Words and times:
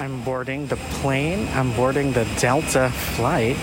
I'm 0.00 0.22
boarding 0.22 0.66
the 0.68 0.76
plane. 0.76 1.48
I'm 1.54 1.72
boarding 1.72 2.12
the 2.12 2.24
Delta 2.38 2.88
flight 2.90 3.56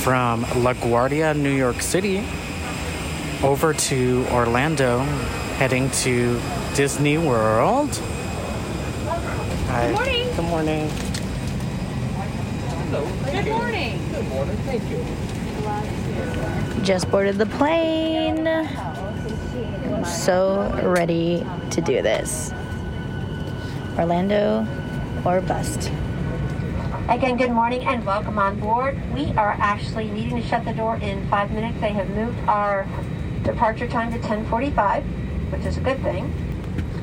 from 0.00 0.44
LaGuardia, 0.44 1.36
New 1.38 1.52
York 1.52 1.82
City, 1.82 2.24
over 3.42 3.74
to 3.74 4.26
Orlando, 4.30 5.00
heading 5.58 5.90
to 5.90 6.40
Disney 6.74 7.18
World. 7.18 7.94
Hi. 9.68 9.88
Good 9.88 9.94
morning. 9.94 10.36
Good 10.36 10.44
morning. 10.46 10.88
Hello. 12.88 13.04
Good 13.30 13.46
morning. 13.46 14.00
Good 14.10 14.28
morning, 14.28 14.56
thank 14.64 14.82
you. 14.88 15.04
Just 16.82 17.10
boarded 17.10 17.36
the 17.36 17.44
plane. 17.46 18.48
I'm 18.48 20.04
so 20.06 20.70
ready 20.82 21.44
to 21.70 21.80
do 21.82 22.00
this. 22.00 22.54
Orlando 23.98 24.66
or 25.24 25.40
bust. 25.40 25.90
Again, 27.08 27.36
good 27.36 27.50
morning 27.50 27.84
and 27.84 28.04
welcome 28.04 28.38
on 28.38 28.58
board. 28.58 28.98
We 29.12 29.32
are 29.32 29.56
actually 29.58 30.10
needing 30.10 30.40
to 30.40 30.42
shut 30.42 30.64
the 30.64 30.72
door 30.72 30.96
in 30.96 31.28
five 31.28 31.50
minutes. 31.50 31.80
They 31.80 31.92
have 31.92 32.08
moved 32.10 32.38
our 32.48 32.86
departure 33.42 33.86
time 33.86 34.10
to 34.12 34.18
1045, 34.18 35.04
which 35.52 35.64
is 35.64 35.76
a 35.76 35.80
good 35.80 36.00
thing. 36.02 36.32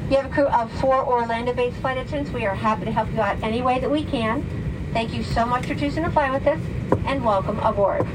You 0.10 0.18
have 0.18 0.26
a 0.26 0.30
crew 0.30 0.48
of 0.48 0.72
four 0.80 1.06
Orlando-based 1.06 1.78
flight 1.78 1.98
attendants. 1.98 2.32
We 2.32 2.46
are 2.46 2.56
happy 2.56 2.86
to 2.86 2.92
help 2.92 3.12
you 3.14 3.22
out 3.22 3.42
any 3.44 3.62
way 3.62 3.80
that 3.80 3.92
we 3.92 4.04
can. 4.04 4.44
Thank 4.94 5.14
you 5.14 5.24
so 5.24 5.46
much 5.46 5.68
for 5.68 5.76
choosing 5.76 6.04
to 6.04 6.10
fly 6.10 6.32
with 6.32 6.48
us 6.48 6.60
and 7.06 7.24
welcome 7.24 7.60
aboard. 7.60 8.08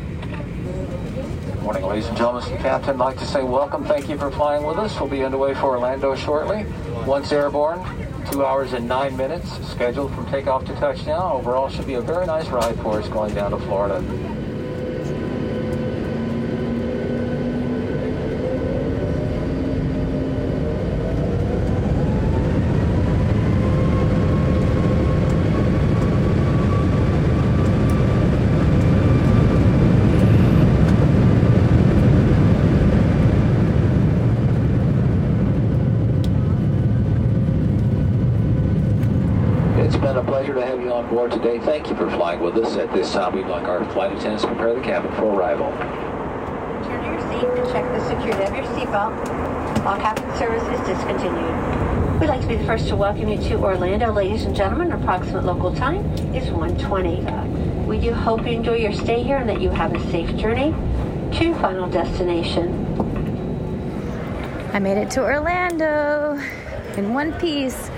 Good 1.46 1.62
morning, 1.62 1.84
ladies 1.84 2.06
and 2.08 2.16
gentlemen. 2.16 2.42
The 2.50 2.58
captain. 2.58 2.90
I'd 2.90 2.98
like 2.98 3.18
to 3.18 3.26
say 3.26 3.42
welcome. 3.42 3.84
Thank 3.84 4.08
you 4.08 4.18
for 4.18 4.30
flying 4.30 4.64
with 4.64 4.78
us. 4.78 4.98
We'll 4.98 5.08
be 5.08 5.24
underway 5.24 5.54
for 5.54 5.76
Orlando 5.76 6.14
shortly. 6.16 6.66
Once 7.06 7.30
airborne, 7.32 7.80
two 8.30 8.44
hours 8.44 8.72
and 8.72 8.86
nine 8.88 9.16
minutes 9.16 9.50
scheduled 9.68 10.14
from 10.14 10.26
takeoff 10.30 10.64
to 10.64 10.74
touchdown. 10.74 11.32
Overall, 11.32 11.68
should 11.68 11.86
be 11.86 11.94
a 11.94 12.00
very 12.00 12.26
nice 12.26 12.48
ride 12.48 12.76
for 12.76 13.00
us 13.00 13.08
going 13.08 13.34
down 13.34 13.50
to 13.50 13.58
Florida. 13.58 14.02
It's 39.76 39.96
been 39.96 40.16
a 40.16 40.24
pleasure 40.24 40.54
to 41.14 41.20
have 41.20 41.30
you 41.30 41.36
on 41.36 41.40
board 41.40 41.42
today. 41.42 41.58
Thank 41.64 41.88
you 41.88 41.96
for 41.96 42.10
flying 42.10 42.40
with 42.40 42.56
us. 42.56 42.76
At 42.76 42.92
this 42.92 43.12
time, 43.12 43.34
we'd 43.34 43.46
like 43.46 43.64
our 43.64 43.84
flight 43.92 44.12
attendants 44.12 44.42
to 44.42 44.48
prepare 44.48 44.74
the 44.74 44.80
cabin 44.80 45.12
for 45.12 45.34
arrival. 45.34 45.70
Turn 46.84 47.02
to 47.02 47.10
your 47.10 47.20
seat 47.20 47.48
and 47.58 47.72
check 47.72 47.84
the 47.92 48.00
security 48.08 48.42
of 48.44 48.54
your 48.54 48.64
seatbelt. 48.74 49.14
All 49.84 49.96
cabin 49.96 50.38
service 50.38 50.62
is 50.62 50.86
discontinued. 50.86 52.20
We'd 52.20 52.28
like 52.28 52.40
to 52.42 52.46
be 52.46 52.56
the 52.56 52.64
first 52.64 52.88
to 52.88 52.96
welcome 52.96 53.28
you 53.28 53.38
to 53.38 53.54
Orlando, 53.56 54.12
ladies 54.12 54.44
and 54.44 54.54
gentlemen. 54.54 54.92
Approximate 54.92 55.44
local 55.44 55.74
time 55.74 56.04
is 56.34 56.48
1:20. 56.50 57.86
We 57.86 57.98
do 57.98 58.12
hope 58.12 58.46
you 58.46 58.52
enjoy 58.52 58.76
your 58.76 58.92
stay 58.92 59.22
here 59.22 59.36
and 59.36 59.48
that 59.48 59.60
you 59.60 59.70
have 59.70 59.94
a 59.94 60.00
safe 60.10 60.34
journey 60.36 60.74
to 61.32 61.54
final 61.56 61.88
destination. 61.88 62.80
I 64.72 64.78
made 64.78 64.98
it 64.98 65.10
to 65.12 65.22
Orlando 65.22 66.40
in 66.96 67.14
one 67.14 67.32
piece. 67.34 67.90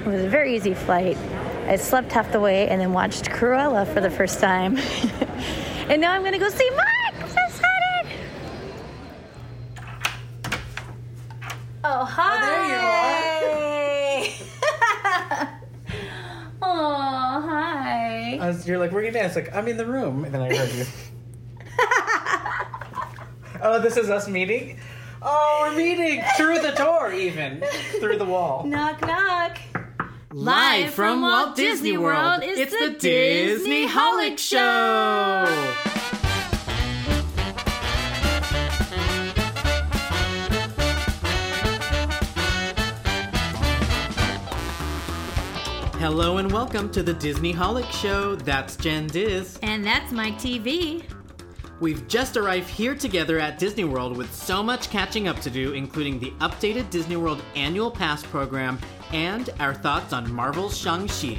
It 0.00 0.06
was 0.06 0.24
a 0.24 0.28
very 0.28 0.56
easy 0.56 0.74
flight. 0.74 1.16
I 1.66 1.76
slept 1.76 2.12
half 2.12 2.32
the 2.32 2.40
way 2.40 2.68
and 2.68 2.80
then 2.80 2.92
watched 2.92 3.26
Cruella 3.26 3.86
for 3.92 4.00
the 4.00 4.10
first 4.10 4.40
time. 4.40 4.76
and 5.88 6.00
now 6.00 6.12
I'm 6.12 6.24
gonna 6.24 6.38
go 6.38 6.48
see 6.48 6.68
Myke! 6.70 7.22
I'm 7.22 7.28
so 7.28 7.36
excited! 7.46 8.18
Oh, 11.84 12.04
hi! 12.04 12.36
Oh, 12.36 12.40
there 12.46 12.64
you 12.66 12.76
are! 12.76 13.20
oh, 16.62 17.46
hi. 17.48 18.38
I 18.40 18.46
was, 18.48 18.66
you're 18.66 18.78
like, 18.78 18.92
we're 18.92 19.02
gonna 19.02 19.12
dance. 19.12 19.36
Like, 19.36 19.54
I'm 19.54 19.68
in 19.68 19.76
the 19.76 19.86
room. 19.86 20.24
And 20.24 20.34
then 20.34 20.42
I 20.42 20.54
heard 20.54 20.72
you. 20.72 20.84
oh, 23.62 23.80
this 23.80 23.96
is 23.96 24.10
us 24.10 24.28
meeting? 24.28 24.78
Oh, 25.22 25.68
we're 25.68 25.76
meeting 25.76 26.22
through 26.36 26.60
the 26.60 26.72
door, 26.72 27.12
even. 27.12 27.62
Through 28.00 28.18
the 28.18 28.24
wall. 28.24 28.64
knock, 28.66 29.00
knock. 29.02 29.58
Live 30.32 30.94
from 30.94 31.22
Walt 31.22 31.56
Disney 31.56 31.98
World, 31.98 32.42
it's 32.44 32.70
the 32.70 32.94
Disneyholic 32.94 34.38
Show. 34.38 35.44
Hello 45.98 46.36
and 46.38 46.52
welcome 46.52 46.92
to 46.92 47.02
the 47.02 47.14
Disneyholic 47.14 47.90
Show. 47.90 48.36
That's 48.36 48.76
Jenn 48.76 49.08
Diz. 49.08 49.58
And 49.64 49.84
that's 49.84 50.12
Myke 50.12 50.36
TV. 50.36 51.02
We've 51.80 52.06
just 52.08 52.36
arrived 52.36 52.68
here 52.68 52.94
together 52.94 53.38
at 53.38 53.58
Disney 53.58 53.84
World 53.84 54.14
with 54.14 54.34
so 54.34 54.62
much 54.62 54.90
catching 54.90 55.28
up 55.28 55.40
to 55.40 55.48
do, 55.48 55.72
including 55.72 56.18
the 56.18 56.30
updated 56.32 56.90
Disney 56.90 57.16
World 57.16 57.42
Annual 57.56 57.92
Pass 57.92 58.22
program 58.22 58.78
and 59.12 59.48
our 59.58 59.72
thoughts 59.72 60.12
on 60.12 60.30
Marvel's 60.30 60.76
Shang-Chi. 60.76 61.38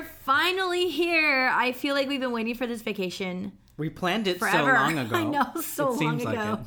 Myke, 0.00 0.04
we 0.04 0.06
are 0.06 0.10
finally 0.24 0.88
here. 0.88 1.50
I 1.52 1.72
feel 1.72 1.94
like 1.94 2.08
we've 2.08 2.20
been 2.20 2.32
waiting 2.32 2.54
for 2.54 2.66
this 2.66 2.82
vacation 2.82 3.52
We 3.76 3.90
planned 3.90 4.26
it 4.26 4.38
forever. 4.38 4.58
so 4.70 4.74
long 4.74 4.98
ago. 4.98 5.16
I 5.16 5.24
know, 5.24 5.60
so 5.60 5.92
It 5.94 6.00
long 6.04 6.20
ago. 6.20 6.30
like. 6.30 6.58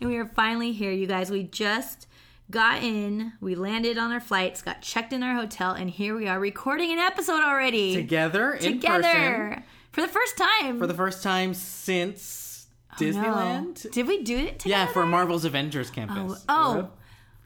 And 0.00 0.10
we 0.10 0.16
are 0.16 0.26
finally 0.26 0.72
here, 0.72 0.90
you 0.90 1.06
guys. 1.06 1.30
We 1.30 1.42
just 1.44 2.06
got 2.50 2.82
in, 2.82 3.32
we 3.40 3.54
landed 3.54 3.98
on 3.98 4.10
our 4.10 4.20
flights, 4.20 4.62
got 4.62 4.82
checked 4.82 5.12
in 5.12 5.22
our 5.22 5.34
hotel, 5.34 5.72
and 5.72 5.90
here 5.90 6.16
we 6.16 6.28
are 6.28 6.40
recording 6.40 6.90
an 6.92 6.98
episode 6.98 7.42
already. 7.42 7.94
Together 7.94 8.52
in 8.52 8.80
Together. 8.80 9.64
For 9.92 10.00
the 10.00 10.08
first 10.08 10.38
time. 10.38 10.78
for 10.78 10.86
the 10.86 10.94
first 10.94 11.22
time 11.22 11.52
since 11.54 12.68
Oh, 12.92 13.04
no. 13.04 13.12
Disneyland. 13.12 13.90
Did 13.92 14.06
we 14.08 14.22
do 14.22 14.36
it 14.36 14.58
together? 14.58 14.84
Yeah, 14.84 14.92
for 14.92 15.06
Marvel's 15.06 15.44
Avengers 15.44 15.90
campus. 15.90 16.44
Oh. 16.48 16.88
oh 16.88 16.90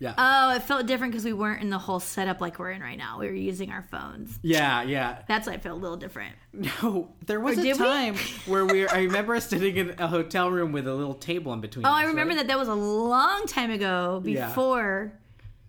Yeah. 0.05 0.15
Oh, 0.19 0.55
it 0.55 0.63
felt 0.63 0.87
different 0.87 1.13
because 1.13 1.25
we 1.25 1.33
weren't 1.33 1.63
in 1.63 1.71
the 1.71 1.79
whole 1.79 1.99
setup 2.01 2.41
like 2.41 2.59
we're 2.59 2.71
in 2.73 2.81
right 2.83 2.99
now. 2.99 3.19
We 3.19 3.27
were 3.27 3.33
using 3.33 3.71
our 3.71 3.83
phones. 3.91 4.39
yeah, 4.43 4.83
yeah. 4.83 5.19
That's 5.29 5.47
why 5.47 5.55
it 5.55 5.63
felt 5.63 5.79
a 5.79 5.81
little 5.81 5.97
different. 5.97 6.35
No, 6.53 7.11
there 7.27 7.41
was 7.41 7.57
Or 7.57 7.61
a 7.61 7.65
did 7.65 7.79
we? 7.79 7.85
time 7.85 8.17
where 8.47 8.65
we. 8.67 8.87
I 8.87 8.99
remember 9.03 9.35
us 9.35 9.49
sitting 9.49 9.77
in 9.77 9.95
a 9.99 10.07
hotel 10.07 10.51
room 10.51 10.73
with 10.73 10.87
a 10.87 10.95
little 10.95 11.15
table 11.15 11.53
in 11.53 11.61
between. 11.61 11.87
Oh, 11.87 11.91
I 11.91 12.05
remember 12.05 12.35
that 12.37 12.47
that 12.49 12.59
was 12.59 12.69
a 12.69 12.75
long 12.75 13.47
time 13.47 13.71
ago 13.71 14.23
Yeah. 14.25 14.49
before 14.49 15.13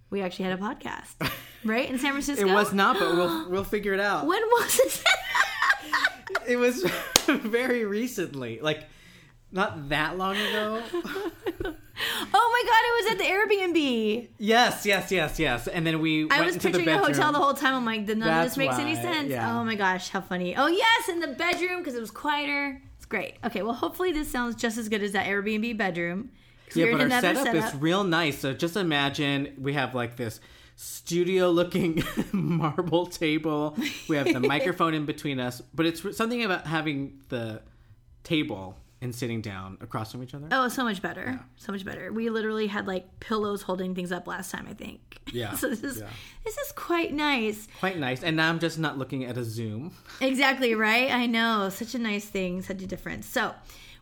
we 0.10 0.22
actually 0.22 0.46
had 0.46 0.60
a 0.60 0.62
podcast, 0.62 1.16
right? 1.64 1.90
In 1.90 1.98
San 1.98 2.12
Francisco? 2.12 2.46
It 2.48 2.54
was 2.54 2.74
not, 2.74 3.00
but 3.00 3.16
we'll 3.16 3.50
we'll 3.50 3.64
figure 3.64 3.94
it 3.94 4.00
out. 4.00 4.26
When 4.26 4.42
was 4.42 4.80
it? 4.80 5.04
It 6.48 6.58
was 6.58 6.84
very 7.28 7.86
recently, 7.86 8.60
like 8.60 8.84
not 9.56 9.90
that 9.90 10.18
long 10.18 10.36
ago. 10.36 10.84
oh 10.94 12.50
my 12.52 12.64
god, 12.68 12.82
it 12.84 12.94
was 13.00 13.12
at 13.12 13.18
the 13.18 13.24
Airbnb. 13.24 14.28
yes, 14.38 14.86
yes, 14.86 15.12
yes, 15.12 15.40
yes. 15.40 15.68
And 15.68 15.88
then 15.88 16.02
we. 16.02 16.30
I 16.30 16.42
went 16.42 16.54
was 16.54 16.58
picturing 16.58 16.90
a 16.90 16.98
hotel 16.98 17.32
the 17.32 17.40
whole 17.40 17.54
time. 17.54 17.74
I'm 17.74 17.86
like, 17.86 18.02
none 18.02 18.22
of 18.22 18.44
this 18.44 18.58
makes 18.58 18.78
any 18.78 18.96
sense. 18.96 19.30
yeah. 19.30 19.58
Oh 19.58 19.64
my 19.64 19.76
gosh, 19.76 20.10
how 20.10 20.22
funny. 20.22 20.56
Oh 20.56 20.68
yes, 20.68 21.10
in 21.10 21.22
the 21.22 21.30
bedroom 21.30 21.80
because 21.80 21.96
it 21.96 22.02
was 22.02 22.12
quieter. 22.12 22.82
It's 22.98 23.06
great. 23.06 23.36
Okay, 23.46 23.62
well, 23.62 23.74
hopefully 23.74 24.12
this 24.12 24.30
sounds 24.30 24.56
just 24.56 24.78
as 24.78 24.90
good 24.90 25.02
as 25.02 25.14
that 25.14 25.26
Airbnb 25.26 25.78
bedroom. 25.78 26.32
Yeah, 26.74 26.92
but 26.92 27.02
our 27.02 27.06
another 27.06 27.36
setup, 27.36 27.56
is 27.56 27.76
real 27.76 28.04
nice. 28.04 28.40
So 28.40 28.54
just 28.54 28.76
imagine 28.76 29.54
we 29.58 29.74
have 29.74 29.96
like 29.96 30.18
this 30.18 30.42
studio 30.76 31.50
looking 31.50 32.04
marble 32.34 33.06
table. 33.06 33.78
We 34.10 34.18
have 34.18 34.32
the 34.32 34.40
microphone 34.56 34.94
in 34.94 35.06
between 35.06 35.40
us, 35.40 35.62
but 35.74 35.86
it's 35.86 36.18
something 36.18 36.44
about 36.44 36.68
having 36.68 37.22
the 37.30 37.62
table 38.24 38.78
and 39.02 39.14
sitting 39.14 39.42
down 39.42 39.78
across 39.82 40.12
from 40.12 40.24
each 40.24 40.34
other. 40.34 40.48
Oh, 40.52 40.68
so 40.70 40.84
much 40.84 41.02
better. 41.02 41.40
So 41.58 41.72
much 41.72 41.84
better. 41.86 42.12
We 42.14 42.30
literally 42.30 42.68
had 42.68 42.88
like 42.88 43.20
pillows 43.20 43.62
holding 43.62 43.94
things 43.94 44.12
up 44.12 44.26
last 44.28 44.52
time, 44.52 44.68
I 44.70 44.74
think. 44.74 45.00
Yeah, 45.34 45.56
so 45.56 45.70
this 45.70 45.84
is 45.84 46.00
yeah. 46.00 46.08
this 46.46 46.56
is 46.58 46.72
quite 46.74 47.12
nice. 47.12 47.68
Quite 47.80 47.98
nice. 47.98 48.24
And 48.24 48.38
now 48.38 48.48
I'm 48.48 48.60
just 48.60 48.78
not 48.78 48.98
looking 49.00 49.26
at 49.26 49.38
a 49.38 49.44
Zoom. 49.44 49.92
Exactly, 50.22 50.76
right? 50.76 51.12
I 51.12 51.26
know. 51.26 51.70
Such 51.70 51.96
a 51.96 52.00
nice 52.00 52.26
thing, 52.26 52.62
such 52.62 52.82
a 52.84 52.88
difference. 52.88 53.26
So, 53.26 53.54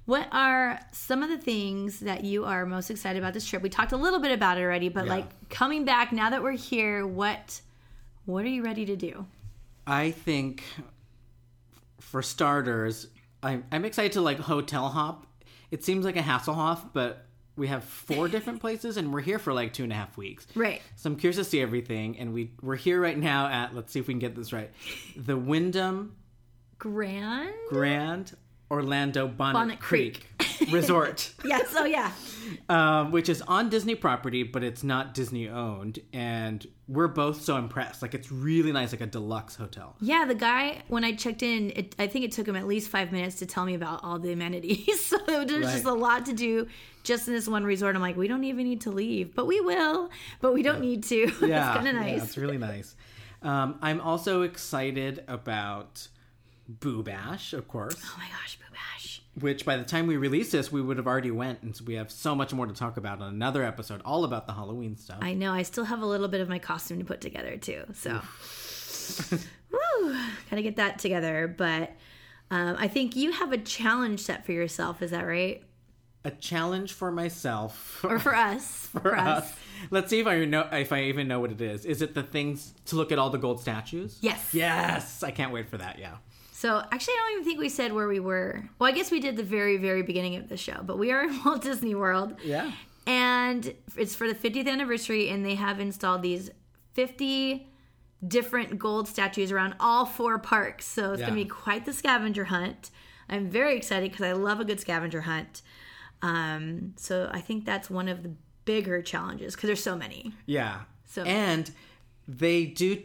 What 0.05 0.27
are 0.33 0.79
some 0.91 1.23
of 1.23 1.29
the 1.29 1.37
things 1.37 2.01
that 2.01 2.25
you 2.25 2.43
are 2.43 2.65
most 2.65 2.91
excited 2.91 3.17
about 3.23 3.33
this 3.33 3.45
trip? 3.45 3.61
We 3.63 3.69
talked 3.69 3.93
a 3.93 3.97
little 3.97 4.19
bit 4.19 4.31
about 4.33 4.57
it 4.57 4.61
already, 4.61 4.89
but 4.89 5.05
Yeah. 5.05 5.13
like 5.15 5.49
coming 5.49 5.85
back 5.85 6.11
now 6.11 6.29
that 6.29 6.43
we're 6.43 6.51
here, 6.51 7.07
what 7.07 7.61
what 8.25 8.43
are 8.45 8.49
you 8.49 8.63
ready 8.63 8.85
to 8.85 8.95
do? 8.97 9.25
I 9.87 10.11
think, 10.11 10.63
for 11.99 12.21
starters, 12.21 13.07
I'm 13.43 13.65
I'm 13.71 13.85
excited 13.85 14.13
to 14.13 14.21
like 14.21 14.39
hotel 14.39 14.89
hop. 14.89 15.27
It 15.71 15.83
seems 15.83 16.05
like 16.05 16.15
a 16.15 16.21
Hasselhoff, 16.21 16.93
but 16.93 17.25
we 17.55 17.67
have 17.67 17.83
four 17.83 18.27
different 18.27 18.59
places, 18.61 18.97
and 18.97 19.13
we're 19.13 19.21
here 19.21 19.39
for 19.39 19.53
like 19.53 19.73
two 19.73 19.83
and 19.83 19.91
a 19.91 19.95
half 19.95 20.17
weeks. 20.17 20.47
Right. 20.55 20.81
So 20.95 21.09
I'm 21.09 21.15
curious 21.15 21.37
to 21.37 21.43
see 21.43 21.61
everything, 21.61 22.17
and 22.17 22.33
we 22.33 22.51
we're 22.61 22.75
here 22.75 23.01
right 23.01 23.17
now 23.17 23.47
at 23.47 23.75
let's 23.75 23.91
see 23.91 23.99
if 23.99 24.07
we 24.07 24.13
can 24.13 24.19
get 24.19 24.35
this 24.35 24.53
right, 24.53 24.71
the 25.15 25.37
Wyndham 25.37 26.15
Grand? 26.79 27.53
Grand 27.69 28.35
Orlando 28.73 29.27
Bonnet, 29.27 29.53
Bonnet 29.53 29.79
Creek, 29.79 30.25
Resort, 30.71 31.31
Yes. 31.45 31.67
Oh 31.75 31.85
yeah. 31.85 32.11
um, 32.69 33.11
which 33.11 33.29
is 33.29 33.41
on 33.43 33.69
Disney 33.69 33.93
property, 33.95 34.41
but 34.41 34.63
it's 34.63 34.83
not 34.83 35.13
Disney 35.13 35.47
owned, 35.47 35.99
and 36.11 36.65
we're 36.87 37.07
both 37.07 37.41
so 37.43 37.57
impressed. 37.57 38.01
Like 38.01 38.13
it's 38.15 38.31
really 38.31 38.71
nice, 38.71 38.91
like 38.91 39.01
a 39.01 39.05
deluxe 39.05 39.55
hotel. 39.55 39.95
Yeah, 40.01 40.25
the 40.25 40.35
guy 40.35 40.81
when 40.87 41.03
I 41.03 41.13
checked 41.13 41.43
in, 41.43 41.71
it, 41.75 41.95
I 41.99 42.07
think 42.07 42.25
it 42.25 42.31
took 42.31 42.47
him 42.47 42.55
at 42.55 42.65
least 42.65 42.89
five 42.89 43.11
minutes 43.11 43.35
to 43.37 43.45
tell 43.45 43.63
me 43.65 43.75
about 43.75 44.03
all 44.03 44.17
the 44.17 44.31
amenities. 44.31 45.05
so 45.05 45.17
there's 45.27 45.71
just 45.71 45.85
a 45.85 45.93
lot 45.93 46.25
to 46.25 46.33
do 46.33 46.67
just 47.03 47.27
in 47.27 47.33
this 47.35 47.47
one 47.47 47.63
resort. 47.63 47.95
I'm 47.95 48.01
like, 48.01 48.17
we 48.17 48.27
don't 48.27 48.43
even 48.43 48.65
need 48.65 48.81
to 48.81 48.91
leave, 48.91 49.35
but 49.35 49.45
we 49.45 49.61
will. 49.61 50.09
But 50.41 50.53
we 50.53 50.63
don't 50.63 50.81
need 50.81 51.03
to. 51.05 51.31
Yeah, 51.43 51.67
it's 51.67 51.75
kind 51.77 51.87
of 51.87 51.93
yeah, 51.95 52.11
nice. 52.15 52.23
it's 52.23 52.37
really 52.37 52.57
nice. 52.57 52.95
Um, 53.43 53.77
I'm 53.81 53.99
also 54.01 54.41
excited 54.43 55.23
about 55.27 56.07
Boo 56.67 57.03
Bash, 57.03 57.51
of 57.53 57.67
course. 57.67 57.95
oh 58.03 58.15
my 58.17 58.27
gosh. 58.29 58.57
Which 59.39 59.65
by 59.65 59.77
the 59.77 59.83
time 59.83 60.05
we 60.05 60.15
release 60.15 60.51
this, 60.51 60.71
we 60.71 60.79
would 60.79 60.97
have 60.97 61.07
already 61.07 61.31
went, 61.31 61.63
and 61.63 61.75
so 61.75 61.83
we 61.85 61.95
have 61.95 62.11
so 62.11 62.35
much 62.35 62.53
more 62.53 62.67
to 62.67 62.73
talk 62.73 62.97
about 62.97 63.19
on 63.19 63.29
another 63.33 63.63
episode, 63.63 63.99
all 64.05 64.25
about 64.25 64.45
the 64.45 64.53
Halloween 64.53 64.95
stuff. 64.95 65.17
I 65.21 65.33
know. 65.33 65.51
I 65.51 65.63
still 65.63 65.85
have 65.85 66.03
a 66.03 66.05
little 66.05 66.27
bit 66.27 66.39
of 66.39 66.49
my 66.49 66.59
costume 66.59 66.99
to 66.99 67.05
put 67.05 67.19
together 67.19 67.57
too. 67.57 67.83
So, 67.95 68.21
woo, 69.71 70.15
gotta 70.51 70.61
get 70.61 70.75
that 70.75 70.99
together. 70.99 71.53
But 71.57 71.93
um, 72.51 72.75
I 72.77 72.87
think 72.87 73.15
you 73.15 73.31
have 73.31 73.51
a 73.51 73.57
challenge 73.57 74.19
set 74.19 74.45
for 74.45 74.51
yourself. 74.51 75.01
Is 75.01 75.09
that 75.09 75.23
right? 75.23 75.63
A 76.25 76.31
challenge 76.31 76.93
for 76.93 77.11
myself. 77.11 78.05
Or 78.05 78.19
for 78.19 78.35
us? 78.35 78.87
for, 78.87 79.17
us. 79.17 79.51
Let's 79.89 80.09
see 80.09 80.19
if 80.19 80.27
I 80.27 80.45
know 80.45 80.67
if 80.71 80.93
I 80.93 81.05
even 81.05 81.27
know 81.27 81.39
what 81.39 81.51
it 81.51 81.59
is. 81.59 81.85
Is 81.85 82.03
it 82.03 82.13
the 82.13 82.23
things 82.23 82.73
to 82.85 82.95
look 82.95 83.11
at 83.11 83.17
all 83.17 83.31
the 83.31 83.39
gold 83.39 83.59
statues? 83.59 84.19
Yes. 84.21 84.53
Yes, 84.53 85.23
I 85.23 85.31
can't 85.31 85.51
wait 85.51 85.69
for 85.69 85.77
that. 85.77 85.97
Yeah. 85.97 86.17
So 86.63 86.77
actually, 86.93 87.15
I 87.15 87.17
don't 87.17 87.31
even 87.33 87.43
think 87.43 87.59
we 87.59 87.67
said 87.67 87.91
where 87.91 88.07
we 88.07 88.21
were. 88.21 88.63
Well, 88.79 88.89
I 88.89 88.93
guess 88.93 89.11
we 89.11 89.19
did 89.19 89.35
the 89.35 89.43
very, 89.43 89.75
very 89.75 90.01
beginning 90.01 90.37
of 90.37 90.47
the 90.47 90.55
show, 90.55 90.79
but 90.81 90.97
we 90.97 91.11
are 91.11 91.25
in 91.25 91.37
Walt 91.45 91.61
Disney 91.61 91.93
World. 91.93 92.35
Yeah. 92.41 92.71
And 93.05 93.73
it's 93.97 94.15
for 94.15 94.29
the 94.29 94.33
50th 94.33 94.69
anniversary, 94.69 95.27
and 95.27 95.45
they 95.45 95.55
have 95.55 95.81
installed 95.81 96.21
these 96.21 96.51
50 96.93 97.67
different 98.25 98.79
gold 98.79 99.09
statues 99.09 99.51
around 99.51 99.75
all 99.77 100.05
four 100.05 100.39
parks. 100.39 100.85
So 100.85 101.11
it's 101.11 101.21
going 101.21 101.33
to 101.33 101.43
be 101.43 101.49
quite 101.49 101.83
the 101.83 101.91
scavenger 101.91 102.45
hunt. 102.45 102.91
I'm 103.27 103.49
very 103.49 103.75
excited 103.75 104.11
because 104.11 104.25
I 104.25 104.31
love 104.31 104.61
a 104.61 104.63
good 104.63 104.79
scavenger 104.79 105.19
hunt. 105.19 105.63
Um, 106.21 106.93
so 106.95 107.29
I 107.33 107.41
think 107.41 107.65
that's 107.65 107.89
one 107.89 108.07
of 108.07 108.23
the 108.23 108.31
bigger 108.63 109.01
challenges 109.01 109.53
because 109.53 109.67
there's 109.67 109.83
so 109.83 109.97
many. 109.97 110.31
Yeah. 110.45 110.83
So- 111.07 111.23
and 111.23 111.69
they 112.25 112.63
do 112.63 113.03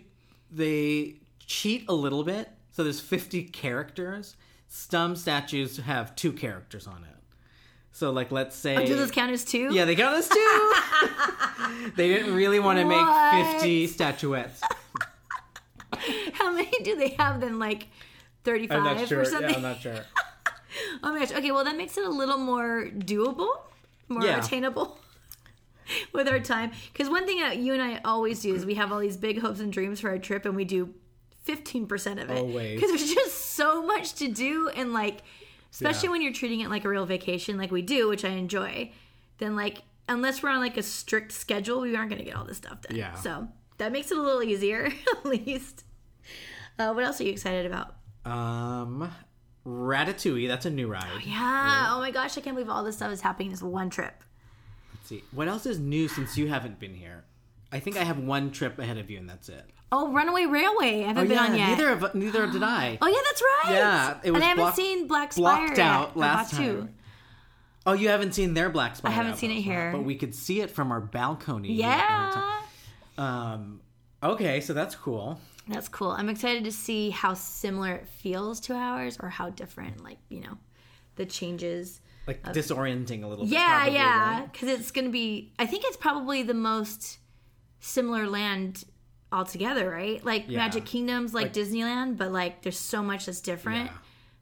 they 0.52 1.16
cheat 1.44 1.86
a 1.88 1.92
little 1.92 2.22
bit. 2.22 2.50
So 2.78 2.84
there's 2.84 3.00
50 3.00 3.42
characters. 3.42 4.36
Some 4.68 5.16
statues 5.16 5.78
have 5.78 6.14
two 6.14 6.32
characters 6.32 6.86
on 6.86 7.02
it. 7.02 7.16
So 7.90 8.12
like 8.12 8.30
let's 8.30 8.54
say 8.54 8.76
Oh, 8.76 8.86
do 8.86 8.94
those 8.94 9.10
count 9.10 9.32
as 9.32 9.44
two? 9.44 9.74
Yeah, 9.74 9.84
they 9.84 9.96
count 9.96 10.16
as 10.16 10.28
two. 10.28 10.72
they 11.96 12.06
didn't 12.06 12.36
really 12.36 12.60
want 12.60 12.78
to 12.78 12.84
make 12.84 13.52
50 13.56 13.88
statuettes. 13.88 14.60
How 16.34 16.52
many 16.52 16.70
do 16.84 16.94
they 16.94 17.08
have 17.18 17.40
then? 17.40 17.58
Like 17.58 17.88
35 18.44 18.78
I'm 18.78 18.84
not 18.84 19.08
sure. 19.08 19.18
or 19.18 19.24
Yeah, 19.24 19.28
something? 19.28 19.54
I'm 19.56 19.62
not 19.62 19.80
sure. 19.80 19.96
Oh 21.02 21.12
my 21.12 21.18
gosh. 21.18 21.32
Okay, 21.32 21.50
well 21.50 21.64
that 21.64 21.76
makes 21.76 21.98
it 21.98 22.04
a 22.04 22.10
little 22.10 22.38
more 22.38 22.88
doable, 22.96 23.48
more 24.06 24.22
Yeah. 24.22 24.38
attainable 24.38 24.98
with 26.12 26.28
our 26.28 26.38
time. 26.38 26.70
Because 26.92 27.10
one 27.10 27.26
thing 27.26 27.40
that 27.40 27.56
you 27.56 27.72
and 27.72 27.82
I 27.82 28.00
always 28.04 28.38
do 28.40 28.54
is 28.54 28.64
we 28.64 28.74
have 28.74 28.92
all 28.92 29.00
these 29.00 29.16
big 29.16 29.40
hopes 29.40 29.58
and 29.58 29.72
dreams 29.72 29.98
for 29.98 30.10
our 30.10 30.18
trip, 30.18 30.44
and 30.44 30.54
we 30.54 30.64
do 30.64 30.94
fifteen 31.56 31.86
percent 31.86 32.20
of 32.20 32.30
it. 32.30 32.38
Always. 32.38 32.80
Because 32.80 32.90
there's 32.90 33.14
just 33.14 33.52
so 33.56 33.82
much 33.84 34.14
to 34.14 34.28
do, 34.28 34.68
and 34.68 34.92
like, 34.92 35.22
especially 35.72 36.06
Yeah. 36.08 36.12
when 36.12 36.22
you're 36.22 36.32
treating 36.32 36.60
it 36.60 36.68
like 36.70 36.84
a 36.84 36.88
real 36.88 37.06
vacation, 37.06 37.56
like 37.58 37.70
we 37.70 37.82
do, 37.82 38.08
which 38.08 38.24
I 38.24 38.30
enjoy. 38.30 38.92
Then 39.38 39.56
like, 39.56 39.82
unless 40.08 40.42
we're 40.42 40.50
on 40.50 40.60
like 40.60 40.76
a 40.76 40.82
strict 40.82 41.32
schedule, 41.32 41.80
we 41.80 41.96
aren't 41.96 42.10
gonna 42.10 42.24
get 42.24 42.36
all 42.36 42.44
this 42.44 42.58
stuff 42.58 42.80
done. 42.82 42.96
Yeah. 42.96 43.14
So 43.14 43.48
that 43.78 43.92
makes 43.92 44.10
it 44.10 44.18
a 44.18 44.22
little 44.22 44.42
easier, 44.42 44.86
at 45.16 45.24
least. 45.24 45.84
Uh, 46.78 46.92
what 46.92 47.04
else 47.04 47.20
are 47.20 47.24
you 47.24 47.32
excited 47.32 47.66
about? 47.66 47.94
Um 48.24 49.10
Ratatouille, 49.66 50.48
that's 50.48 50.64
a 50.66 50.70
new 50.70 50.88
ride. 50.88 51.22
Yeah. 51.24 51.88
Oh 51.90 51.98
my 52.00 52.10
gosh, 52.10 52.38
I 52.38 52.40
can't 52.40 52.56
believe 52.56 52.70
all 52.70 52.82
this 52.84 52.96
stuff 52.96 53.12
is 53.12 53.20
happening 53.20 53.48
in 53.48 53.52
this 53.52 53.62
one 53.62 53.90
trip. 53.90 54.22
Let's 54.94 55.08
see. 55.08 55.24
What 55.32 55.46
else 55.48 55.66
is 55.66 55.78
new 55.78 56.08
since 56.08 56.38
you 56.38 56.48
haven't 56.48 56.78
been 56.80 56.94
here? 56.94 57.24
I 57.70 57.78
think 57.80 57.96
I 57.98 58.04
have 58.04 58.18
one 58.18 58.50
trip 58.50 58.78
ahead 58.78 58.96
of 58.96 59.10
you 59.10 59.18
and 59.18 59.28
that's 59.28 59.48
it. 59.50 59.64
Oh, 59.90 60.12
Runaway 60.12 60.44
Railway. 60.44 61.04
I 61.04 61.08
haven't 61.08 61.28
been 61.28 61.38
on 61.38 61.56
yet. 61.56 61.70
neither 61.70 61.90
of 61.90 62.14
neither 62.14 62.46
did 62.46 62.62
I. 62.62 62.98
Oh 63.02 63.06
yeah, 63.08 63.18
that's 63.24 63.42
right. 63.42 63.74
Yeah, 63.74 64.18
it 64.22 64.30
was 64.30 64.42
and 64.42 64.44
I 64.44 64.48
haven't 64.48 64.74
seen 64.74 65.06
Black 65.06 65.32
Spire 65.32 65.66
blocked 65.66 65.78
yet, 65.78 65.86
out 65.86 66.16
last 66.16 66.54
time. 66.54 66.94
Oh, 67.86 67.94
you 67.94 68.08
haven't 68.10 68.34
seen 68.34 68.52
their 68.52 68.68
Black 68.68 68.96
Spire. 68.96 69.10
I 69.10 69.14
haven't 69.14 69.36
seen 69.38 69.50
it 69.50 69.62
here. 69.62 69.90
but 69.92 70.04
we 70.04 70.14
could 70.14 70.34
see 70.34 70.60
it 70.60 70.70
from 70.70 70.92
our 70.92 71.00
balcony. 71.00 71.72
Yeah, 71.72 72.60
Um. 73.16 73.80
Okay, 74.22 74.60
so 74.60 74.72
that's 74.74 74.94
cool. 74.94 75.40
that's 75.68 75.88
cool. 75.88 76.10
I'm 76.10 76.28
excited 76.28 76.64
to 76.64 76.72
see 76.72 77.10
how 77.10 77.34
similar 77.34 77.94
it 77.94 78.08
feels 78.08 78.58
to 78.60 78.74
ours, 78.74 79.16
or 79.20 79.28
how 79.30 79.50
different. 79.50 80.02
Like 80.04 80.18
you 80.28 80.40
know, 80.40 80.58
the 81.16 81.24
changes. 81.24 82.00
Like 82.26 82.42
disorienting 82.42 83.22
a 83.24 83.26
little. 83.26 83.46
bit. 83.46 83.54
Yeah, 83.54 83.76
probably, 83.78 83.94
yeah, 83.94 84.40
right? 84.40 84.52
because 84.52 84.68
it's 84.68 84.90
gonna 84.90 85.08
be. 85.08 85.52
I 85.58 85.64
think 85.64 85.84
it's 85.86 85.96
probably 85.96 86.42
the 86.42 86.52
most 86.52 87.18
similar 87.80 88.26
land 88.26 88.84
altogether, 89.32 89.90
right? 89.90 90.24
Like 90.24 90.44
Yeah. 90.48 90.58
Magic 90.58 90.84
Kingdom's 90.84 91.34
like, 91.34 91.44
Like- 91.46 91.52
Disneyland, 91.54 92.16
but 92.16 92.32
like 92.32 92.62
there's 92.62 92.78
so 92.78 93.02
much 93.02 93.26
that's 93.26 93.40
different. 93.40 93.86
Yeah. 93.86 93.96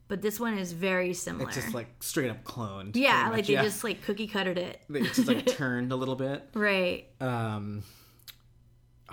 But 0.09 0.21
this 0.21 0.39
one 0.39 0.57
is 0.57 0.71
very 0.71 1.13
similar. 1.13 1.47
It's 1.49 1.57
just 1.57 1.73
like 1.73 1.87
straight 1.99 2.29
up 2.29 2.43
cloned. 2.45 2.95
yeah, 2.95 3.23
like 3.27 3.37
much, 3.39 3.47
they 3.47 3.53
yeah. 3.53 3.63
just 3.63 3.83
like 3.83 4.03
cookie 4.03 4.27
cuttered 4.27 4.57
it. 4.57 4.79
They 4.89 5.01
just 5.01 5.27
like 5.27 5.45
turned 5.57 5.91
a 5.91 5.95
little 5.97 6.15
bit. 6.15 6.47
right. 6.53 7.05
Um. 7.19 7.83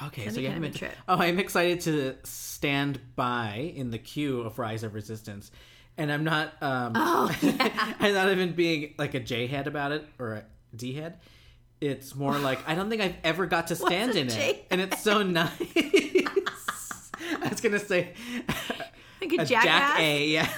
Okay, 0.06 0.28
so 0.28 0.36
be 0.36 0.42
you 0.42 0.48
kind 0.50 0.64
of 0.64 0.74
a 0.74 0.78
trip. 0.78 0.92
Oh, 1.08 1.16
I'm 1.18 1.38
excited 1.38 1.80
to 1.82 2.16
stand 2.24 3.00
by 3.14 3.72
in 3.76 3.90
the 3.92 3.98
queue 3.98 4.40
of 4.40 4.58
Rise 4.58 4.82
of 4.82 4.92
Resistance, 4.94 5.52
and 5.96 6.10
I'm 6.12 6.24
not. 6.24 6.52
Um, 6.60 6.92
Oh, 6.96 7.36
I'm 8.00 8.12
not 8.14 8.28
even 8.30 8.54
being 8.54 8.94
like 8.98 9.14
a 9.14 9.20
J 9.20 9.46
head 9.46 9.66
about 9.68 9.92
it 9.92 10.04
or 10.18 10.32
a 10.34 10.44
D 10.76 10.94
head. 10.94 11.18
It's 11.80 12.14
more 12.14 12.38
like 12.38 12.66
I 12.68 12.74
don't 12.74 12.88
think 12.88 13.02
I've 13.02 13.16
ever 13.24 13.46
got 13.46 13.66
to 13.68 13.76
stand 13.86 14.14
in 14.16 14.28
it, 14.30 14.66
and 14.70 14.80
it's 14.80 15.02
so 15.02 15.22
nice. 15.22 15.50
I 17.42 17.48
was 17.48 17.60
gonna 17.60 17.78
say 17.78 18.14
Like 19.20 19.32
a, 19.32 19.42
a 19.42 19.44
jackass. 19.44 19.64
Jack 19.64 20.00
A, 20.00 20.26
yeah, 20.28 20.48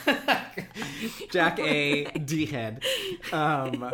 Jack 1.30 1.58
A 1.60 2.04
D 2.18 2.46
head. 2.46 2.84
Um, 3.32 3.92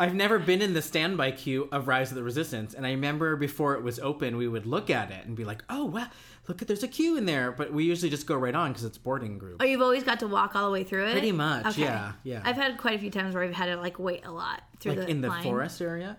I've 0.00 0.14
never 0.14 0.38
been 0.38 0.62
in 0.62 0.74
the 0.74 0.82
standby 0.82 1.32
queue 1.32 1.68
of 1.72 1.88
Rise 1.88 2.10
of 2.10 2.16
the 2.16 2.22
Resistance, 2.22 2.74
and 2.74 2.86
I 2.86 2.90
remember 2.90 3.34
before 3.36 3.74
it 3.74 3.82
was 3.82 3.98
open, 3.98 4.36
we 4.36 4.46
would 4.46 4.64
look 4.66 4.90
at 4.90 5.10
it 5.10 5.26
and 5.26 5.36
be 5.36 5.44
like, 5.44 5.64
"Oh 5.68 5.86
wow, 5.86 6.06
look 6.46 6.62
at 6.62 6.68
there's 6.68 6.82
a 6.84 6.88
queue 6.88 7.16
in 7.16 7.26
there," 7.26 7.50
but 7.52 7.72
we 7.72 7.84
usually 7.84 8.10
just 8.10 8.26
go 8.26 8.36
right 8.36 8.54
on 8.54 8.70
because 8.72 8.84
it's 8.84 8.98
boarding 8.98 9.38
group. 9.38 9.56
Oh, 9.60 9.64
you've 9.64 9.82
always 9.82 10.04
got 10.04 10.20
to 10.20 10.28
walk 10.28 10.54
all 10.54 10.66
the 10.66 10.72
way 10.72 10.84
through 10.84 11.06
it. 11.08 11.12
Pretty 11.12 11.32
much, 11.32 11.76
yeah, 11.76 12.12
yeah. 12.22 12.42
I've 12.44 12.56
had 12.56 12.76
quite 12.78 12.94
a 12.94 12.98
few 12.98 13.10
times 13.10 13.34
where 13.34 13.42
I've 13.44 13.54
had 13.54 13.66
to 13.66 13.76
like 13.76 13.98
wait 13.98 14.24
a 14.24 14.30
lot 14.30 14.62
through 14.78 14.92
like 14.92 15.00
the 15.06 15.08
in 15.10 15.20
the 15.20 15.28
line. 15.28 15.42
forest 15.42 15.80
area. 15.82 16.16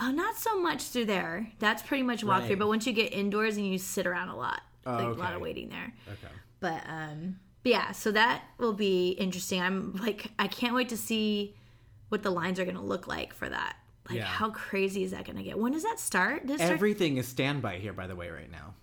Oh, 0.00 0.10
not 0.10 0.36
so 0.36 0.58
much 0.60 0.82
through 0.84 1.04
there. 1.06 1.48
That's 1.58 1.82
pretty 1.82 2.02
much 2.02 2.24
walk 2.24 2.44
through. 2.46 2.56
But 2.56 2.68
once 2.68 2.86
you 2.86 2.92
get 2.92 3.12
indoors 3.12 3.56
and 3.56 3.66
you 3.66 3.78
sit 3.78 4.06
around 4.06 4.28
a 4.30 4.36
lot, 4.36 4.60
Oh, 4.86 4.92
like 4.96 5.06
a 5.16 5.20
lot 5.20 5.34
of 5.34 5.40
waiting 5.40 5.68
there. 5.68 5.92
Okay. 6.08 6.32
But 6.60 6.82
um, 6.88 7.38
but 7.62 7.70
yeah, 7.72 7.92
so 7.92 8.10
that 8.12 8.42
will 8.58 8.72
be 8.72 9.10
interesting. 9.10 9.60
I'm 9.60 9.94
like, 9.96 10.30
I 10.38 10.48
can't 10.48 10.74
wait 10.74 10.88
to 10.88 10.96
see 10.96 11.54
what 12.08 12.22
the 12.22 12.30
lines 12.30 12.58
are 12.58 12.64
going 12.64 12.76
to 12.76 12.82
look 12.82 13.06
like 13.06 13.32
for 13.34 13.48
that. 13.48 13.76
Like, 14.08 14.18
Yeah. 14.18 14.24
how 14.24 14.50
crazy 14.50 15.04
is 15.04 15.12
that 15.12 15.24
going 15.24 15.36
to 15.36 15.42
get? 15.44 15.58
When 15.58 15.72
does 15.72 15.84
that 15.84 16.00
start? 16.00 16.46
Does 16.46 16.56
it 16.56 16.64
start- 16.64 16.72
Everything 16.72 17.18
is 17.18 17.28
standby 17.28 17.76
here, 17.76 17.92
by 17.92 18.06
the 18.06 18.16
way, 18.16 18.30
right 18.30 18.50
now. 18.50 18.74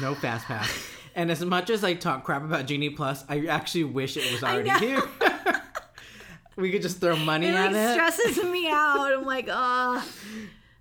No 0.00 0.14
fast 0.14 0.46
pass. 0.46 0.70
and 1.14 1.30
as 1.30 1.44
much 1.44 1.68
as 1.68 1.82
I 1.84 1.94
talk 1.94 2.24
crap 2.24 2.42
about 2.44 2.66
Genie 2.66 2.90
Plus, 2.90 3.24
I 3.28 3.46
actually 3.46 3.84
wish 3.84 4.16
it 4.16 4.30
was 4.32 4.42
already 4.44 4.70
here. 4.70 5.02
we 6.56 6.70
could 6.70 6.82
just 6.82 7.00
throw 7.00 7.16
money 7.16 7.46
it 7.48 7.54
at 7.54 7.72
like 7.72 7.80
it. 7.82 7.92
stresses 7.92 8.44
me 8.44 8.68
out. 8.70 9.12
I'm 9.12 9.24
like, 9.24 9.48
oh, 9.50 10.06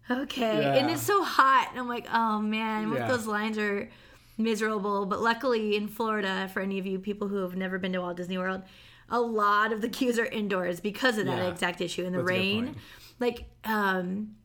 okay. 0.09 0.79
And 0.79 0.89
it's 0.89 1.01
so 1.01 1.23
hot. 1.23 1.67
And 1.71 1.79
I'm 1.79 1.87
like, 1.87 2.07
oh 2.13 2.39
man, 2.39 2.91
Yeah. 2.93 3.07
those 3.07 3.25
lines 3.27 3.57
are 3.57 3.89
miserable? 4.37 5.05
But 5.05 5.21
luckily 5.21 5.75
in 5.75 5.87
Florida, 5.87 6.49
for 6.53 6.61
any 6.61 6.79
of 6.79 6.85
you 6.85 6.99
people 6.99 7.27
who 7.27 7.37
have 7.37 7.55
never 7.55 7.77
been 7.79 7.93
to 7.93 8.01
Walt 8.01 8.17
Disney 8.17 8.37
World, 8.37 8.61
a 9.09 9.19
lot 9.19 9.71
of 9.71 9.81
the 9.81 9.89
queues 9.89 10.17
are 10.19 10.25
indoors 10.25 10.79
because 10.79 11.17
of 11.17 11.25
that 11.25 11.37
Yeah. 11.37 11.49
exact 11.49 11.81
issue 11.81 12.03
in 12.05 12.13
the 12.13 12.19
That's 12.19 12.29
rain. 12.29 12.75
Like 13.19 13.45
um, 13.63 14.35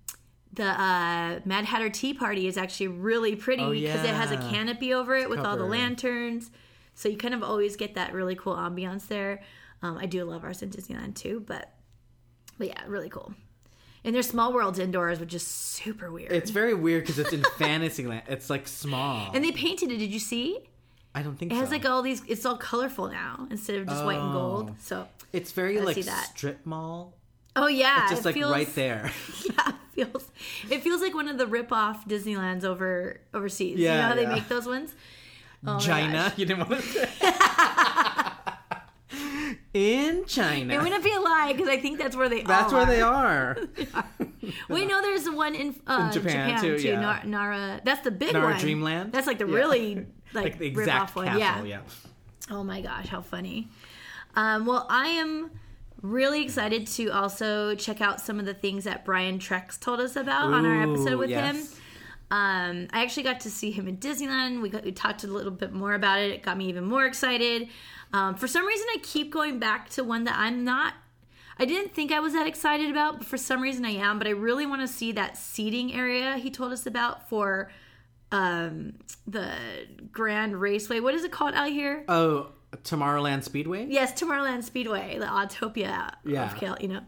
the 0.53 0.65
uh, 0.67 1.41
Mad 1.45 1.65
Hatter 1.65 1.91
Tea 1.91 2.15
Party 2.15 2.47
is 2.47 2.57
actually 2.57 2.89
really 2.89 3.35
pretty 3.37 3.63
Oh, 3.63 3.71
because 3.73 4.05
it 4.05 4.15
has 4.15 4.31
a 4.31 4.37
canopy 4.37 4.93
over 4.95 5.15
it 5.17 5.29
with 5.31 5.41
all 5.41 5.57
the 5.57 5.65
lanterns. 5.65 6.51
So 6.95 7.09
you 7.09 7.17
kind 7.17 7.33
of 7.35 7.43
always 7.43 7.77
get 7.77 7.95
that 7.95 8.13
really 8.13 8.35
cool 8.35 8.57
ambiance 8.57 9.07
there. 9.07 9.41
Um, 9.83 9.97
I 9.99 10.07
do 10.07 10.25
love 10.25 10.45
ours 10.45 10.63
in 10.63 10.71
Disneyland 10.71 11.15
too, 11.15 11.43
but 11.47 11.73
but 12.59 12.67
yeah, 12.69 12.83
really 12.87 13.09
cool. 13.09 13.33
And 14.05 14.15
there's 14.15 14.29
Small 14.29 14.53
Worlds 14.53 14.79
indoors, 14.79 15.19
which 15.21 15.35
is 15.35 15.47
super 15.47 16.11
weird. 16.11 16.33
It's 16.33 16.51
very 16.51 16.75
weird 16.75 17.03
because 17.05 17.19
it's 17.19 17.33
in 17.33 17.43
Fantasyland. 17.59 18.23
It's 18.29 18.49
like 18.49 18.67
small. 18.69 19.31
and 19.35 19.45
they 19.45 19.53
painted 19.53 19.91
it. 19.91 19.99
Did 19.99 20.11
you 20.13 20.19
see? 20.21 20.61
I 21.15 21.23
don't 21.23 21.37
think 21.37 21.53
It 21.53 21.57
has 21.57 21.69
so. 21.69 21.75
like 21.75 21.85
all 21.87 22.03
these. 22.03 22.23
It's 22.29 22.45
all 22.47 22.57
colorful 22.57 23.09
now 23.09 23.47
instead 23.51 23.77
of 23.77 23.87
just 23.89 24.05
white 24.05 24.19
and 24.19 24.31
Oh. 24.31 24.33
gold. 24.33 24.75
So 24.81 25.07
it's 25.33 25.53
very 25.53 25.81
like 25.81 25.97
strip 26.03 26.65
mall. 26.65 27.15
oh 27.57 27.67
yeah, 27.67 28.03
It's 28.03 28.11
just 28.13 28.23
it 28.23 28.27
like 28.27 28.35
feels, 28.35 28.53
right 28.53 28.75
there. 28.75 29.11
Yeah, 29.45 29.69
it 29.69 30.07
feels 30.13 30.31
it 30.71 30.83
feels 30.83 31.01
like 31.01 31.15
one 31.15 31.29
of 31.29 31.39
the 31.39 31.47
rip 31.47 31.73
off 31.73 32.07
Disneylands 32.07 32.63
over 32.65 33.21
overseas. 33.35 33.79
you 33.79 33.85
Yeah, 33.87 33.97
know 34.03 34.09
how 34.09 34.15
they 34.15 34.27
make 34.27 34.49
those 34.49 34.67
ones. 34.67 34.95
Oh 35.67 35.79
China. 35.81 36.33
You 36.37 36.47
didn't 36.47 36.69
want 36.69 36.83
to 36.83 36.89
say. 36.89 37.09
In 39.79 40.25
China. 40.27 40.75
It 40.75 40.83
wouldn't 40.83 41.05
be 41.05 41.13
a 41.13 41.21
lie 41.21 41.53
because 41.53 41.69
I 41.69 41.79
think 41.79 41.99
that's 41.99 42.17
where 42.17 42.29
they. 42.29 42.43
Are. 42.43 42.47
That's 42.47 42.73
where 42.73 42.87
they 42.87 43.01
are. 43.01 43.59
are. 43.95 44.05
Wait, 44.69 44.89
no, 44.89 45.01
there's 45.01 45.31
one 45.31 45.55
in, 45.55 45.77
uh, 45.87 46.07
In 46.07 46.13
Japan, 46.13 46.61
too, 46.61 46.77
yeah. 46.77 47.01
Nar- 47.01 47.25
Nara, 47.25 47.81
that's 47.85 48.01
the 48.01 48.11
big 48.11 48.33
Nara 48.33 48.53
one. 48.53 48.61
Dreamland? 48.61 49.13
That's 49.13 49.27
like 49.27 49.39
the 49.39 49.47
Yeah. 49.47 49.55
really 49.55 49.95
like, 50.35 50.45
like 50.45 50.59
the 50.59 50.67
exact 50.67 51.15
one. 51.15 51.39
Yeah. 51.39 51.63
Yeah. 51.63 51.81
Oh 52.51 52.65
my 52.65 52.81
gosh, 52.81 53.07
how 53.07 53.21
funny. 53.21 53.69
Um, 54.35 54.67
well, 54.67 54.87
I 54.91 55.09
am 55.09 55.51
really 56.03 56.43
excited 56.43 56.87
to 56.87 57.09
also 57.11 57.75
check 57.75 58.01
out 58.01 58.21
some 58.21 58.41
of 58.41 58.47
the 58.47 58.55
things 58.55 58.85
that 58.85 59.05
Brian 59.05 59.39
Trex 59.39 59.79
told 59.79 60.01
us 60.01 60.17
about 60.17 60.53
on 60.53 60.67
our 60.67 60.83
episode 60.83 61.19
with 61.19 61.31
yes. 61.31 61.55
him. 61.57 61.79
Um, 62.31 62.89
I 62.93 63.03
actually 63.03 63.23
got 63.23 63.41
to 63.41 63.51
see 63.51 63.71
him 63.71 63.89
in 63.89 63.97
Disneyland. 63.97 64.61
We, 64.61 64.69
got, 64.69 64.85
we 64.85 64.93
talked 64.93 65.25
a 65.25 65.27
little 65.27 65.51
bit 65.51 65.73
more 65.73 65.95
about 65.95 66.19
it. 66.21 66.31
It 66.31 66.43
got 66.43 66.59
me 66.59 66.69
even 66.69 66.85
more 66.85 67.07
excited. 67.07 67.69
Um, 68.13 68.35
for 68.37 68.49
some 68.49 68.67
reason, 68.67 68.87
I 68.95 68.99
keep 69.03 69.33
going 69.33 69.59
back 69.59 69.89
to 69.91 70.05
one 70.05 70.25
that 70.25 70.37
I'm 70.39 70.65
not. 70.65 70.95
I 71.59 71.65
didn't 71.65 71.95
think 71.95 72.13
I 72.13 72.21
was 72.21 72.33
that 72.35 72.47
excited 72.47 72.91
about, 72.91 73.19
but 73.19 73.27
for 73.27 73.37
some 73.37 73.61
reason 73.61 73.85
I 73.85 73.91
am. 73.91 74.19
But 74.19 74.29
I 74.29 74.31
really 74.31 74.65
want 74.67 74.81
to 74.83 74.89
see 74.89 75.13
that 75.13 75.37
seating 75.37 75.93
area 75.93 76.37
he 76.37 76.51
told 76.51 76.73
us 76.73 76.87
about 76.87 77.29
for 77.29 77.71
um, 78.31 78.95
the 79.27 79.53
Grand 80.13 80.61
Raceway. 80.61 81.01
What 81.01 81.15
is 81.15 81.25
it 81.25 81.33
called 81.33 81.55
out 81.55 81.69
here? 81.71 82.05
Oh, 82.09 82.53
Tomorrowland 82.85 83.43
Speedway. 83.45 83.87
Yes, 83.89 84.13
Tomorrowland 84.21 84.63
Speedway, 84.63 85.19
the 85.19 85.27
Autopia 85.27 86.13
Yeah. 86.25 86.53
of 86.53 86.57
Cal, 86.59 86.77
you 86.81 86.89
know. 86.89 87.01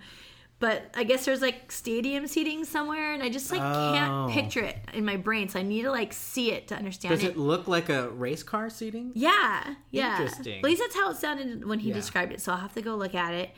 But 0.61 0.91
I 0.95 1.05
guess 1.05 1.25
there's 1.25 1.41
like 1.41 1.73
stadium 1.73 2.27
seating 2.27 2.65
somewhere, 2.67 3.15
and 3.15 3.23
I 3.23 3.31
just 3.31 3.51
like 3.51 3.63
Oh. 3.63 3.93
can't 3.95 4.31
picture 4.31 4.61
it 4.61 4.77
in 4.93 5.05
my 5.07 5.17
brain. 5.17 5.49
So 5.49 5.59
I 5.59 5.63
need 5.63 5.83
to 5.83 5.91
like 5.91 6.13
see 6.13 6.53
it 6.53 6.69
to 6.69 6.77
understand 6.77 7.15
Does 7.19 7.25
it. 7.25 7.37
look 7.37 7.67
like 7.67 7.89
a 7.89 8.11
race 8.11 8.43
car 8.43 8.69
seating? 8.71 9.11
Yeah, 9.15 9.75
yeah. 9.91 10.21
Interesting. 10.21 10.59
At 10.59 10.65
least 10.65 10.83
that's 10.83 10.95
how 10.95 11.11
it 11.11 11.17
sounded 11.17 11.65
when 11.65 11.79
he 11.79 11.89
Yeah. 11.89 11.95
described 11.95 12.33
it. 12.33 12.43
So 12.43 12.53
I'll 12.53 12.59
have 12.59 12.75
to 12.75 12.83
go 12.83 12.95
look 12.95 13.15
at 13.15 13.33
it. 13.33 13.51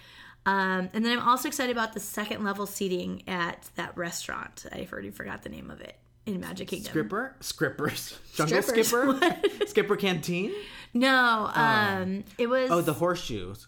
Um, 0.47 0.89
and 0.93 1.05
then 1.05 1.19
I'm 1.19 1.29
also 1.29 1.49
excited 1.49 1.73
about 1.77 1.93
the 1.93 2.01
second 2.01 2.45
level 2.45 2.67
seating 2.67 3.23
at 3.29 3.69
that 3.75 3.97
restaurant. 3.97 4.67
I've 4.73 4.93
already 4.93 5.11
forgot 5.11 5.43
the 5.43 5.49
name 5.49 5.71
of 5.71 5.81
it 5.81 5.97
in 6.27 6.39
Magic 6.41 6.69
Kingdom. 6.69 6.91
Skipper? 6.93 7.37
Scrippers. 7.41 8.17
Jungle 8.35 8.63
Strippers. 8.63 8.89
Skipper? 8.89 9.67
Skipper 9.67 9.97
Canteen? 9.97 10.53
No, 10.95 11.51
um, 11.55 12.23
it 12.39 12.47
was. 12.49 12.71
Oh, 12.71 12.81
the 12.81 12.93
horseshoes. 12.93 13.67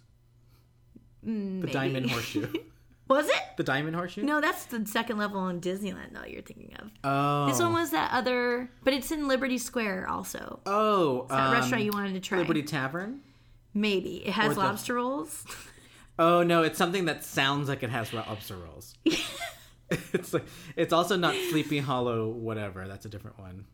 Mm, 1.26 1.62
The 1.62 1.67
diamond 1.69 2.11
horseshoe. 2.11 2.47
was 3.09 3.29
it? 3.29 3.43
The 3.57 3.63
diamond 3.63 3.97
horseshoe? 3.97 4.23
No, 4.23 4.41
that's 4.41 4.65
the 4.67 4.85
second 4.87 5.19
level 5.19 5.47
in 5.49 5.61
Disneyland. 5.61 6.13
though. 6.13 6.25
you're 6.27 6.43
thinking 6.43 6.75
of. 6.79 6.91
Oh. 7.05 7.47
This 7.47 7.61
one 7.61 7.73
was 7.73 7.91
that 7.91 8.13
other, 8.13 8.71
but 8.83 8.93
it's 8.95 9.11
in 9.11 9.29
Liberty 9.29 9.59
Square 9.59 10.09
also. 10.09 10.61
Oh. 10.67 11.27
That 11.29 11.49
um, 11.49 11.53
restaurant 11.53 11.85
you 11.85 11.93
wanted 11.93 12.15
to 12.15 12.21
try. 12.21 12.39
Liberty 12.39 12.63
Tavern? 12.63 13.21
Maybe 13.75 14.27
it 14.27 14.33
has 14.33 14.53
Or 14.53 14.55
the- 14.55 14.61
lobster 14.61 14.95
rolls. 14.95 15.45
Oh 16.19 16.45
no, 16.45 16.63
it's 16.63 16.79
something 16.79 17.07
that 17.07 17.25
sounds 17.25 17.69
like 17.69 17.83
it 17.83 17.91
has 17.91 18.13
lobster 18.13 18.57
rolls. 18.57 18.95
it's 19.91 20.33
like 20.33 20.45
it's 20.77 20.93
also 20.93 21.17
not 21.17 21.35
Sleepy 21.51 21.79
Hollow 21.79 22.29
whatever. 22.29 22.87
That's 22.87 23.05
a 23.05 23.09
different 23.09 23.39
one. 23.39 23.65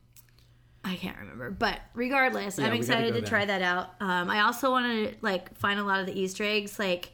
I 0.83 0.97
can't 0.97 1.19
remember, 1.19 1.51
but 1.51 1.79
regardless, 1.95 2.59
Yeah, 2.59 2.69
I'm 2.69 2.73
excited 2.73 3.09
go 3.11 3.15
to 3.17 3.21
there. 3.21 3.29
try 3.29 3.45
that 3.45 3.61
out. 3.61 3.91
Um, 4.01 4.31
I 4.31 4.41
also 4.41 4.71
want 4.71 4.87
to 4.87 5.15
like 5.21 5.55
find 5.59 5.79
a 5.79 5.85
lot 5.85 6.01
of 6.01 6.07
the 6.07 6.19
Easter 6.19 6.43
eggs, 6.43 6.79
like 6.79 7.13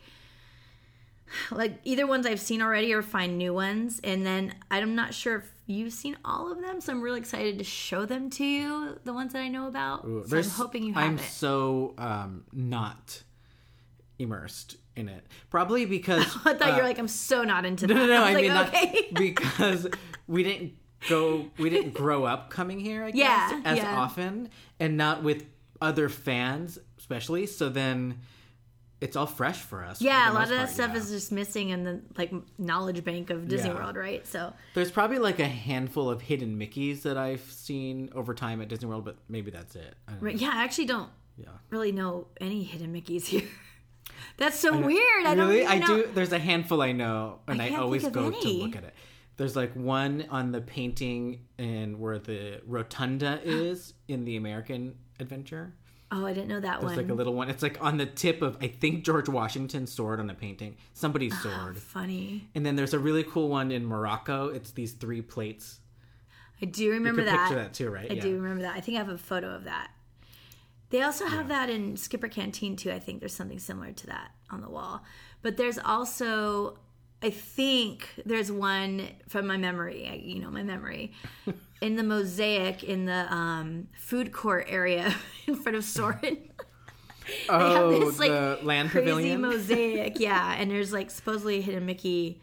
like 1.51 1.79
either 1.85 2.07
ones 2.07 2.27
I've 2.27 2.41
seen 2.41 2.63
already 2.63 2.93
or 2.93 3.03
find 3.03 3.37
new 3.39 3.53
ones. 3.55 4.01
And 4.05 4.25
then 4.25 4.55
I'm 4.71 4.95
not 4.95 5.15
sure 5.15 5.37
if 5.37 5.53
you've 5.67 5.93
seen 5.93 6.17
all 6.25 6.51
of 6.53 6.61
them, 6.61 6.81
so 6.81 6.93
I'm 6.93 7.01
really 7.03 7.19
excited 7.19 7.59
to 7.59 7.65
show 7.65 8.05
them 8.07 8.31
to 8.31 8.45
you, 8.45 8.99
the 9.05 9.13
ones 9.13 9.33
that 9.33 9.43
I 9.43 9.49
know 9.49 9.67
about. 9.67 10.05
Ooh, 10.05 10.25
so 10.27 10.39
I'm 10.39 10.45
hoping 10.45 10.83
you 10.85 10.95
have 10.95 11.03
I'm 11.05 11.19
it. 11.19 11.23
so 11.23 11.95
um, 11.99 12.45
not 12.53 13.23
immersed 14.19 14.77
in 14.95 15.09
it. 15.09 15.27
Probably 15.51 15.85
because 15.85 16.23
I 16.45 16.55
thought 16.55 16.69
you 16.69 16.75
uh, 16.75 16.77
were 16.79 16.83
like, 16.83 16.99
I'm 16.99 17.09
so 17.09 17.43
not 17.45 17.65
into 17.65 17.87
that. 17.87 17.95
no, 17.95 18.07
no, 18.07 18.07
no. 18.07 18.23
I 18.23 18.31
I, 18.31 18.35
mean 18.35 18.55
like, 18.55 18.55
not 18.55 18.69
okay. 18.69 19.09
because 19.15 19.89
we 20.27 20.43
didn't 20.43 20.75
go. 21.09 21.51
We 21.59 21.69
didn't 21.71 21.95
grow 21.95 22.25
up 22.25 22.51
coming 22.51 22.79
here. 22.81 23.05
I 23.05 23.11
guess 23.11 23.19
Yeah, 23.19 23.61
as 23.65 23.79
yeah. 23.79 23.99
often, 23.99 24.51
and 24.81 24.97
not 24.97 25.23
with 25.23 25.45
other 25.81 26.09
fans, 26.09 26.79
especially. 26.99 27.47
So 27.47 27.69
then. 27.69 28.21
It's 29.01 29.15
all 29.15 29.27
fresh 29.27 29.59
for 29.59 29.85
us. 29.85 30.01
Yeah, 30.01 30.27
the 30.31 30.33
a 30.33 30.35
lot 30.35 30.45
of 30.45 30.51
that 30.51 30.71
stuff 30.71 30.93
yeah. 30.93 30.99
is 31.01 31.11
just 31.11 31.31
missing 31.31 31.69
in 31.69 31.85
the 31.85 32.01
like 32.17 32.33
knowledge 32.59 33.05
bank 33.05 33.29
of 33.31 33.47
Disney 33.47 33.69
Yeah. 33.69 33.77
World, 33.77 33.97
right? 33.97 34.27
So 34.27 34.55
There's 34.75 34.91
probably 34.91 35.19
like 35.19 35.39
a 35.39 35.47
handful 35.47 36.09
of 36.09 36.23
hidden 36.23 36.59
Mickeys 36.59 37.03
that 37.03 37.19
I've 37.19 37.43
seen 37.43 38.09
over 38.15 38.33
time 38.33 38.63
at 38.63 38.69
Disney 38.69 38.89
World, 38.89 39.05
but 39.05 39.17
maybe 39.29 39.51
that's 39.51 39.77
it. 39.77 39.95
I 40.09 40.13
right, 40.21 40.35
yeah, 40.37 40.51
I 40.55 40.65
actually 40.65 40.87
don't 40.87 41.11
Yeah. 41.37 41.49
really 41.69 41.93
know 41.93 42.29
any 42.41 42.63
hidden 42.63 42.95
Mickeys 42.95 43.25
here. 43.27 43.43
That's 44.39 44.59
so 44.59 44.79
weird. 44.79 45.27
I 45.27 45.35
don't 45.35 45.49
really, 45.49 45.67
I 45.67 45.79
do. 45.85 46.09
There's 46.15 46.33
a 46.33 46.39
handful 46.39 46.81
I 46.83 46.93
know, 46.93 47.41
and 47.49 47.61
I 47.61 47.71
I, 47.71 47.77
always 47.77 48.07
go 48.09 48.31
to 48.31 48.49
look 48.49 48.77
at 48.77 48.85
it. 48.85 48.95
There's 49.37 49.57
like 49.57 49.73
one 49.75 50.27
on 50.31 50.53
the 50.53 50.61
painting 50.63 51.41
and 51.59 51.99
where 52.01 52.19
the 52.19 52.61
rotunda 52.67 53.41
is 53.45 53.93
in 54.09 54.25
the 54.25 54.37
American 54.37 54.95
Adventure. 55.21 55.75
Oh, 56.13 56.25
I 56.25 56.33
didn't 56.33 56.49
know 56.49 56.61
that 56.61 56.81
There's 56.81 56.85
one. 56.85 56.93
It's 56.93 56.97
like 57.03 57.11
a 57.11 57.15
little 57.15 57.35
one. 57.35 57.51
It's 57.51 57.63
like 57.63 57.83
on 57.83 57.97
the 57.97 58.07
tip 58.07 58.41
of 58.41 58.57
I 58.61 58.69
think 58.69 59.05
George 59.05 59.29
Washington's 59.29 59.93
sword 59.93 60.21
on 60.21 60.31
a 60.31 60.35
painting, 60.35 60.77
somebody's 60.93 61.35
Oh, 61.45 61.51
sword. 61.51 61.79
Funny. 61.79 62.49
And 62.55 62.65
then 62.65 62.77
there's 62.77 62.95
a 62.95 62.99
really 62.99 63.25
cool 63.25 63.49
one 63.49 63.73
in 63.73 63.85
Morocco. 63.85 64.49
It's 64.49 64.71
these 64.71 64.93
three 64.93 65.21
plates. 65.21 65.81
I 66.63 66.67
do 66.67 66.91
remember 66.93 67.23
could 67.23 67.29
that. 67.33 67.49
picture 67.49 67.55
that 67.63 67.75
too, 67.75 67.91
right? 67.91 68.11
I 68.11 68.15
Yeah. 68.15 68.23
do 68.23 68.35
remember 68.37 68.63
that. 68.63 68.77
I 68.77 68.81
think 68.81 68.97
I 68.97 68.99
have 69.01 69.09
a 69.09 69.19
photo 69.19 69.49
of 69.55 69.65
that. 69.65 69.91
They 70.91 71.03
also 71.03 71.27
have 71.27 71.49
that 71.49 71.69
in 71.69 71.97
Skipper 71.97 72.29
Canteen 72.29 72.77
too. 72.77 72.93
I 72.93 73.01
think 73.01 73.19
there's 73.19 73.35
something 73.35 73.59
similar 73.59 73.91
to 73.93 74.07
that 74.07 74.31
on 74.51 74.61
the 74.61 74.71
wall. 74.71 75.03
But 75.43 75.57
there's 75.57 75.79
also, 75.79 76.79
I 77.23 77.31
think 77.31 78.09
there's 78.25 78.53
one 78.53 79.09
from 79.29 79.47
my 79.47 79.57
memory. 79.57 80.23
You 80.25 80.41
know, 80.41 80.51
my 80.51 80.63
memory 80.63 81.13
in 81.81 81.97
the 81.97 82.03
mosaic 82.03 82.85
in 82.85 83.07
the 83.07 83.33
um, 83.33 83.89
food 83.99 84.33
court 84.33 84.67
area 84.69 85.15
in 85.47 85.55
front 85.57 85.77
of 85.77 85.85
Soarin'. 85.85 86.39
Oh, 87.49 87.91
they 87.91 87.97
have 87.99 88.07
this 88.09 88.19
like 88.19 88.31
the 88.31 88.59
land 88.63 88.91
crazy 88.91 89.07
pavilion. 89.11 89.41
mosaic, 89.41 90.21
yeah. 90.21 90.55
And 90.59 90.71
there's 90.71 90.93
like 90.93 91.11
supposedly 91.11 91.59
a 91.59 91.63
hidden 91.63 91.87
Mickey 91.87 92.41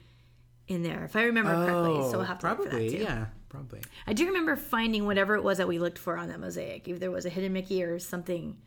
in 0.68 0.82
there, 0.84 1.04
if 1.06 1.16
I 1.16 1.24
remember 1.24 1.54
correctly. 1.54 2.10
So 2.10 2.18
we'll 2.18 2.24
have 2.24 2.40
to 2.40 2.48
look 2.50 2.58
for 2.58 2.64
that 2.64 2.70
Oh, 2.70 2.78
probably, 2.80 2.90
too. 2.90 2.98
yeah, 3.04 3.26
probably. 3.50 3.82
I 4.08 4.14
do 4.14 4.26
remember 4.28 4.56
finding 4.56 5.06
whatever 5.06 5.36
it 5.36 5.44
was 5.44 5.58
that 5.60 5.68
we 5.68 5.78
looked 5.80 5.98
for 6.00 6.18
on 6.18 6.30
that 6.30 6.40
mosaic. 6.40 6.88
If 6.88 7.00
there 7.00 7.12
was 7.12 7.26
a 7.26 7.30
hidden 7.30 7.54
Mickey 7.54 7.84
or 7.84 8.00
something 8.00 8.58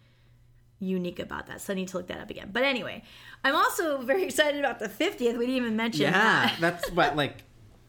unique 0.78 1.18
about 1.18 1.46
that. 1.46 1.60
So 1.60 1.72
I 1.72 1.76
need 1.76 1.88
to 1.88 1.96
look 1.96 2.08
that 2.08 2.20
up 2.20 2.30
again. 2.30 2.50
But 2.52 2.64
anyway, 2.64 3.02
I'm 3.44 3.54
also 3.54 3.98
very 4.02 4.24
excited 4.24 4.60
about 4.60 4.78
the 4.78 4.88
50th. 4.88 5.18
We 5.38 5.46
didn't 5.46 5.56
even 5.56 5.76
mention 5.76 6.02
Yeah, 6.02 6.12
that. 6.12 6.56
that's 6.60 6.90
what 6.90 7.16
like 7.16 7.38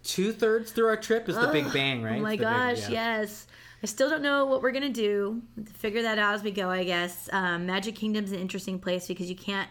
two 0.04 0.32
thirds 0.32 0.72
through 0.72 0.88
our 0.88 0.98
trip 0.98 1.28
is 1.28 1.36
the 1.36 1.48
Big 1.48 1.72
Bang, 1.74 2.02
right? 2.04 2.20
Oh 2.20 2.24
my 2.24 2.32
the 2.32 2.38
big- 2.38 2.42
gosh, 2.48 2.90
yeah. 2.90 3.20
yes. 3.20 3.48
I 3.84 3.86
still 3.86 4.10
don't 4.10 4.24
know 4.24 4.46
what 4.46 4.62
we're 4.64 4.72
gonna 4.72 4.90
do. 4.90 5.42
Figure 5.76 6.02
that 6.04 6.18
out 6.18 6.34
as 6.36 6.44
we 6.44 6.52
go, 6.52 6.70
I 6.70 6.84
guess. 6.84 7.30
Um, 7.32 7.66
Magic 7.68 7.96
Kingdom's 7.96 8.32
an 8.32 8.40
interesting 8.40 8.80
place 8.80 9.08
because 9.08 9.30
you 9.30 9.36
can't 9.36 9.70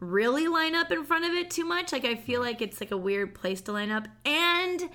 really 0.00 0.48
line 0.48 0.74
up 0.74 0.90
in 0.90 1.04
front 1.04 1.24
of 1.24 1.32
it 1.32 1.50
too 1.50 1.64
much. 1.64 1.92
Like 1.92 2.04
I 2.04 2.16
feel 2.16 2.40
like 2.40 2.60
it's 2.60 2.80
like 2.80 2.90
a 2.90 2.96
weird 2.96 3.34
place 3.34 3.60
to 3.62 3.72
line 3.72 3.90
up, 3.92 4.08
and 4.24 4.88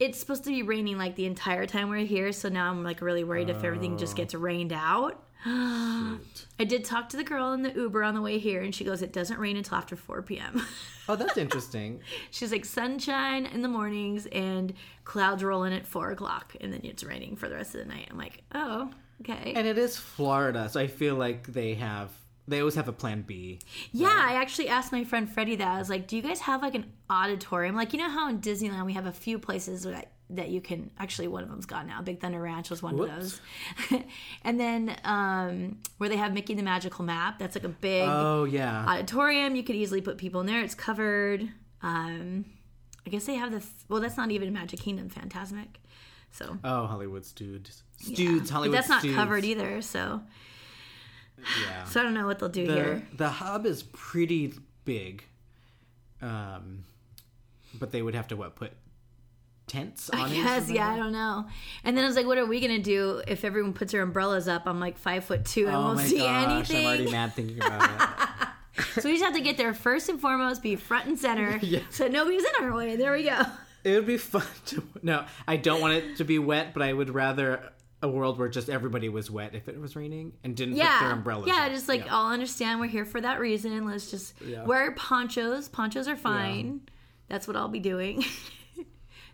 it's 0.00 0.18
supposed 0.18 0.42
to 0.44 0.50
be 0.50 0.62
raining 0.62 0.98
like 0.98 1.14
the 1.14 1.26
entire 1.26 1.66
time 1.66 1.90
we're 1.90 2.04
here. 2.06 2.32
So 2.32 2.48
now 2.48 2.70
I'm 2.70 2.82
like 2.82 3.00
really 3.02 3.22
worried 3.22 3.50
if 3.50 3.62
everything 3.62 3.98
just 3.98 4.16
gets 4.16 4.34
rained 4.34 4.72
out. 4.72 5.22
I 5.46 6.64
did 6.66 6.84
talk 6.84 7.08
to 7.10 7.16
the 7.16 7.24
girl 7.24 7.52
in 7.52 7.62
the 7.62 7.72
Uber 7.72 8.02
on 8.02 8.14
the 8.14 8.20
way 8.20 8.38
here, 8.38 8.62
and 8.62 8.74
she 8.74 8.84
goes, 8.84 9.00
"It 9.00 9.12
doesn't 9.12 9.38
rain 9.38 9.56
until 9.56 9.78
after 9.78 9.96
4 9.96 10.22
p.m." 10.22 10.66
Oh, 11.08 11.16
that's 11.16 11.38
interesting. 11.38 12.02
She's 12.30 12.52
like 12.52 12.64
sunshine 12.64 13.44
in 13.44 13.62
the 13.62 13.68
mornings 13.68 14.26
and 14.26 14.72
clouds 15.02 15.42
rolling 15.42 15.72
at 15.72 15.84
four 15.84 16.12
o'clock, 16.12 16.54
and 16.60 16.72
then 16.72 16.82
it's 16.84 17.02
raining 17.02 17.34
for 17.34 17.48
the 17.48 17.56
rest 17.56 17.74
of 17.74 17.80
the 17.80 17.86
night. 17.92 18.06
I'm 18.08 18.16
like, 18.16 18.44
oh, 18.54 18.92
okay. 19.22 19.52
and 19.56 19.66
it 19.66 19.76
is 19.76 19.96
Florida, 19.96 20.68
so 20.68 20.78
I 20.78 20.86
feel 20.86 21.16
like 21.16 21.48
they 21.48 21.74
have 21.74 22.10
they 22.46 22.60
always 22.60 22.76
have 22.76 22.86
a 22.86 22.92
plan 22.92 23.22
B. 23.22 23.58
Yeah, 23.90 24.08
I 24.08 24.34
actually 24.34 24.68
asked 24.68 24.92
my 24.92 25.02
friend 25.02 25.28
Freddie 25.28 25.56
that. 25.56 25.68
I 25.68 25.78
was 25.78 25.90
like, 25.90 26.06
"Do 26.06 26.14
you 26.14 26.22
guys 26.22 26.40
have 26.42 26.62
like 26.62 26.76
an 26.76 26.86
auditorium? 27.08 27.74
Like, 27.74 27.92
you 27.92 27.98
know 27.98 28.10
how 28.10 28.28
in 28.28 28.40
Disneyland 28.40 28.86
we 28.86 28.92
have 28.92 29.06
a 29.06 29.12
few 29.12 29.38
places 29.38 29.82
that 29.82 30.12
that 30.36 30.48
you 30.50 30.60
can 30.60 30.90
actually 30.98 31.28
one 31.28 31.42
of 31.42 31.48
them's 31.50 31.66
gone 31.66 31.86
now. 31.86 32.00
Big 32.02 32.20
Thunder 32.20 32.40
Ranch 32.40 32.70
was 32.70 32.82
one 32.82 32.96
Whoops. 32.96 33.10
of 33.12 33.90
those, 33.90 34.00
and 34.44 34.58
then 34.60 34.96
um, 35.04 35.78
where 35.98 36.08
they 36.08 36.16
have 36.16 36.32
Mickey 36.32 36.54
the 36.54 36.62
Magical 36.62 37.04
Map. 37.04 37.38
That's 37.38 37.54
like 37.56 37.64
a 37.64 37.68
big 37.68 38.08
Oh 38.08 38.44
yeah. 38.44 38.84
auditorium. 38.86 39.56
You 39.56 39.62
could 39.62 39.76
easily 39.76 40.00
put 40.00 40.18
people 40.18 40.40
in 40.40 40.46
there. 40.46 40.62
It's 40.62 40.74
covered. 40.74 41.48
Um, 41.82 42.44
I 43.06 43.10
guess 43.10 43.24
they 43.24 43.34
have 43.34 43.50
the 43.52 43.64
well. 43.88 44.00
That's 44.00 44.16
not 44.16 44.30
even 44.30 44.52
Magic 44.52 44.80
Kingdom 44.80 45.08
Fantasmic. 45.10 45.66
So 46.32 46.58
oh, 46.62 46.86
Hollywood 46.86 47.24
Studes. 47.24 47.82
yeah. 47.98 48.14
Studes, 48.14 48.50
But 48.50 48.54
Hollywood 48.54 48.78
that's 48.78 48.88
not 48.88 49.02
covered 49.02 49.44
either. 49.44 49.82
So 49.82 50.20
Yeah. 51.38 51.84
so 51.86 52.00
I 52.00 52.02
don't 52.04 52.14
know 52.14 52.26
what 52.26 52.38
they'll 52.38 52.48
do 52.48 52.66
the 52.66 52.74
here. 52.74 53.02
the 53.16 53.28
hub 53.30 53.66
is 53.66 53.82
pretty 53.82 54.52
big. 54.84 55.24
Um 56.22 56.84
but 57.78 57.90
they 57.92 58.02
would 58.02 58.14
have 58.14 58.28
to 58.28 58.36
what 58.36 58.54
put 58.56 58.72
tents 59.70 60.10
on 60.10 60.20
I 60.20 60.28
guess, 60.32 60.68
yeah, 60.68 60.88
I 60.90 60.96
don't 60.96 61.12
know. 61.12 61.46
And 61.84 61.96
then 61.96 62.04
I 62.04 62.06
was 62.06 62.16
like, 62.16 62.26
what 62.26 62.38
are 62.38 62.46
we 62.46 62.60
gonna 62.60 62.78
do 62.80 63.22
if 63.28 63.44
everyone 63.44 63.72
puts 63.72 63.92
their 63.92 64.02
umbrellas 64.02 64.48
up? 64.48 64.62
I'm 64.66 64.80
like 64.80 64.98
five 64.98 65.24
foot 65.24 65.44
two? 65.44 65.68
I 65.68 65.74
Oh 65.74 65.80
won't 65.82 65.96
my 65.98 66.04
see 66.04 66.18
gosh, 66.18 66.70
I'm 66.70 66.84
already 66.86 67.10
mad 67.10 67.34
thinking 67.34 67.58
about 67.62 67.88
it. 67.90 68.08
So 68.94 69.02
we 69.08 69.12
just 69.12 69.24
have 69.24 69.34
to 69.34 69.42
get 69.42 69.58
there 69.58 69.74
first 69.74 70.08
and 70.08 70.18
foremost, 70.18 70.62
be 70.62 70.74
front 70.74 71.06
and 71.06 71.18
center, 71.18 71.58
Yeah. 71.62 71.80
so 71.90 72.08
nobody's 72.08 72.44
in 72.44 72.64
our 72.64 72.74
way. 72.74 72.96
There 72.96 73.12
we 73.12 73.24
go. 73.24 73.42
It 73.84 73.94
would 73.94 74.06
be 74.06 74.16
fun 74.16 74.42
to. 74.66 74.82
No, 75.02 75.24
I 75.46 75.56
don't 75.58 75.80
want 75.82 75.94
it 75.94 76.16
to 76.16 76.24
be 76.24 76.38
wet, 76.38 76.72
but 76.72 76.82
I 76.82 76.92
would 76.92 77.10
rather 77.10 77.72
a 78.02 78.08
world 78.08 78.38
where 78.38 78.48
just 78.48 78.70
everybody 78.70 79.10
was 79.10 79.30
wet 79.30 79.54
if 79.54 79.68
it 79.68 79.78
was 79.78 79.96
raining 79.96 80.32
and 80.44 80.56
didn't 80.56 80.74
put 80.74 80.78
their 80.82 80.86
Yeah, 80.86 81.12
umbrellas. 81.12 81.46
yeah, 81.48 81.66
up. 81.66 81.72
just 81.72 81.88
like 81.88 82.06
Yeah. 82.06 82.16
I'll 82.16 82.32
understand 82.32 82.80
we're 82.80 82.86
here 82.86 83.04
for 83.04 83.20
that 83.20 83.38
reason. 83.38 83.84
Let's 83.86 84.10
just 84.10 84.34
Yeah. 84.40 84.64
wear 84.64 84.92
ponchos. 84.92 85.68
Ponchos 85.68 86.08
are 86.08 86.16
fine. 86.16 86.80
That's 87.28 87.46
what 87.46 87.56
I'll 87.56 87.68
be 87.68 87.80
doing. 87.80 88.24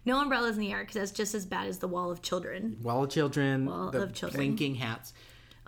no 0.07 0.21
umbrellas 0.21 0.57
in 0.57 0.63
the 0.63 0.73
air 0.73 0.81
because 0.81 0.95
that's 0.95 1.11
just 1.11 1.35
as 1.35 1.45
bad 1.45 1.67
as 1.67 1.79
the 1.79 1.89
wall 1.89 2.11
of 2.11 2.23
children. 2.23 2.79
Wall 2.83 3.05
of 3.05 3.11
children, 3.11 3.67
Wall 3.67 3.91
the 3.91 4.05
of 4.05 4.15
children. 4.15 4.39
blinking 4.43 4.77
hats. 4.77 5.13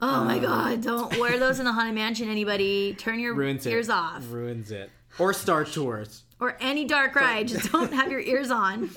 Oh 0.00 0.06
Um, 0.20 0.26
my 0.28 0.38
god! 0.38 0.80
Don't 0.82 1.18
wear 1.18 1.38
those 1.38 1.58
in 1.58 1.64
the 1.64 1.72
haunted 1.72 1.94
mansion. 1.94 2.30
Anybody, 2.30 2.94
turn 2.94 3.18
your 3.18 3.34
Ruins 3.34 3.66
it. 3.66 3.70
ears 3.72 3.90
off. 3.90 4.22
Ruins 4.30 4.70
it. 4.70 4.90
Or 5.18 5.32
Star 5.34 5.64
Tours. 5.64 6.22
or 6.40 6.56
any 6.60 6.84
dark 6.84 7.14
ride. 7.16 7.48
Just 7.48 7.72
don't 7.72 7.92
have 7.92 8.10
your 8.10 8.20
ears 8.20 8.50
on. 8.50 8.90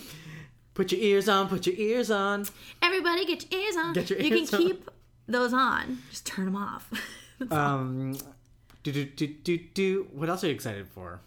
Put 0.75 0.91
your 0.91 1.01
ears 1.01 1.27
on, 1.27 1.49
put 1.49 1.65
your 1.67 1.75
ears 1.75 2.09
on. 2.11 2.45
Everybody, 2.81 3.25
get 3.25 3.51
your 3.51 3.61
ears 3.61 3.75
on. 3.75 3.93
Get 3.93 4.09
your 4.09 4.19
ears 4.19 4.29
you 4.29 4.45
can 4.47 4.55
on. 4.55 4.61
keep 4.67 4.89
those 5.27 5.53
on. 5.53 5.97
Just 6.11 6.25
turn 6.25 6.45
them 6.45 6.55
off. 6.55 6.89
Um, 7.49 8.15
do, 8.83 8.91
do, 8.91 9.03
do, 9.05 9.25
do, 9.27 9.57
do. 9.73 10.07
What 10.13 10.29
else 10.29 10.43
are 10.43 10.47
you 10.47 10.53
excited 10.53 10.87
for? 10.87 11.19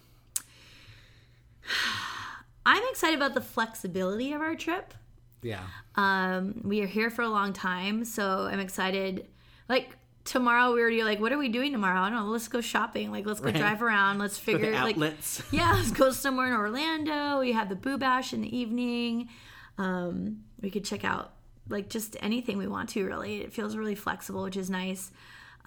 I'm 2.65 2.83
excited 2.89 3.15
about 3.15 3.33
the 3.33 3.41
flexibility 3.41 4.33
of 4.33 4.41
our 4.41 4.55
trip. 4.55 4.93
Yeah. 5.41 5.61
Um, 5.95 6.61
we 6.63 6.81
are 6.81 6.87
here 6.87 7.09
for 7.09 7.21
a 7.21 7.29
long 7.29 7.53
time, 7.53 8.03
so 8.05 8.47
I'm 8.51 8.59
excited. 8.59 9.27
Like 9.69 9.95
tomorrow, 10.23 10.73
we 10.73 10.81
were 10.81 11.03
like, 11.03 11.19
"What 11.19 11.31
are 11.31 11.37
we 11.37 11.49
doing 11.49 11.71
tomorrow?" 11.71 11.99
I 12.01 12.09
don't 12.09 12.25
know. 12.25 12.31
Let's 12.31 12.47
go 12.47 12.61
shopping. 12.61 13.11
Like, 13.11 13.25
let's 13.27 13.39
go 13.39 13.47
Right. 13.47 13.55
drive 13.55 13.83
around. 13.83 14.17
Let's 14.17 14.37
figure 14.39 14.71
the 14.71 14.77
like 14.79 14.95
outlets. 14.95 15.43
yeah, 15.51 15.73
let's 15.73 15.91
go 15.91 16.11
somewhere 16.11 16.47
in 16.47 16.53
Orlando. 16.53 17.39
We 17.39 17.51
have 17.51 17.69
the 17.69 17.75
Boo 17.75 17.97
Bash 17.97 18.33
in 18.33 18.41
the 18.41 18.57
evening. 18.57 19.29
Um, 19.77 20.43
we 20.61 20.71
could 20.71 20.85
check 20.85 21.03
out 21.05 21.33
like 21.69 21.89
just 21.89 22.17
anything 22.21 22.57
we 22.57 22.67
want 22.67 22.89
to. 22.89 23.05
Really, 23.05 23.41
it 23.41 23.53
feels 23.53 23.75
really 23.77 23.95
flexible, 23.95 24.41
which 24.43 24.57
is 24.57 24.69
nice. 24.69 25.11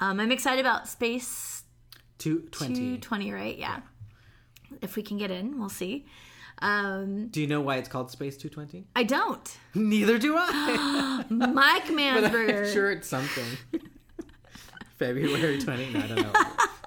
Um, 0.00 0.18
I'm 0.18 0.32
excited 0.32 0.60
about 0.60 0.88
Space 0.88 1.62
220. 2.18 2.74
220, 2.74 3.32
right? 3.32 3.56
Yeah. 3.58 3.80
If 4.82 4.96
we 4.96 5.02
can 5.02 5.18
get 5.18 5.30
in, 5.30 5.58
we'll 5.58 5.68
see. 5.68 6.06
Um, 6.60 7.28
Do 7.28 7.40
you 7.40 7.46
know 7.46 7.60
why 7.60 7.76
it's 7.76 7.88
called 7.88 8.10
Space 8.10 8.36
220? 8.36 8.86
I 8.96 9.04
don't. 9.04 9.56
Neither 9.74 10.18
do 10.18 10.34
I. 10.36 11.24
Myke 11.30 11.86
but 11.86 11.94
Mansberger. 11.96 12.66
I'm 12.66 12.72
sure 12.72 12.90
it's 12.90 13.08
something. 13.08 13.44
February 14.98 15.58
20. 15.60 15.90
No, 15.92 16.00
I 16.00 16.06
don't 16.06 16.16
know. 16.16 16.32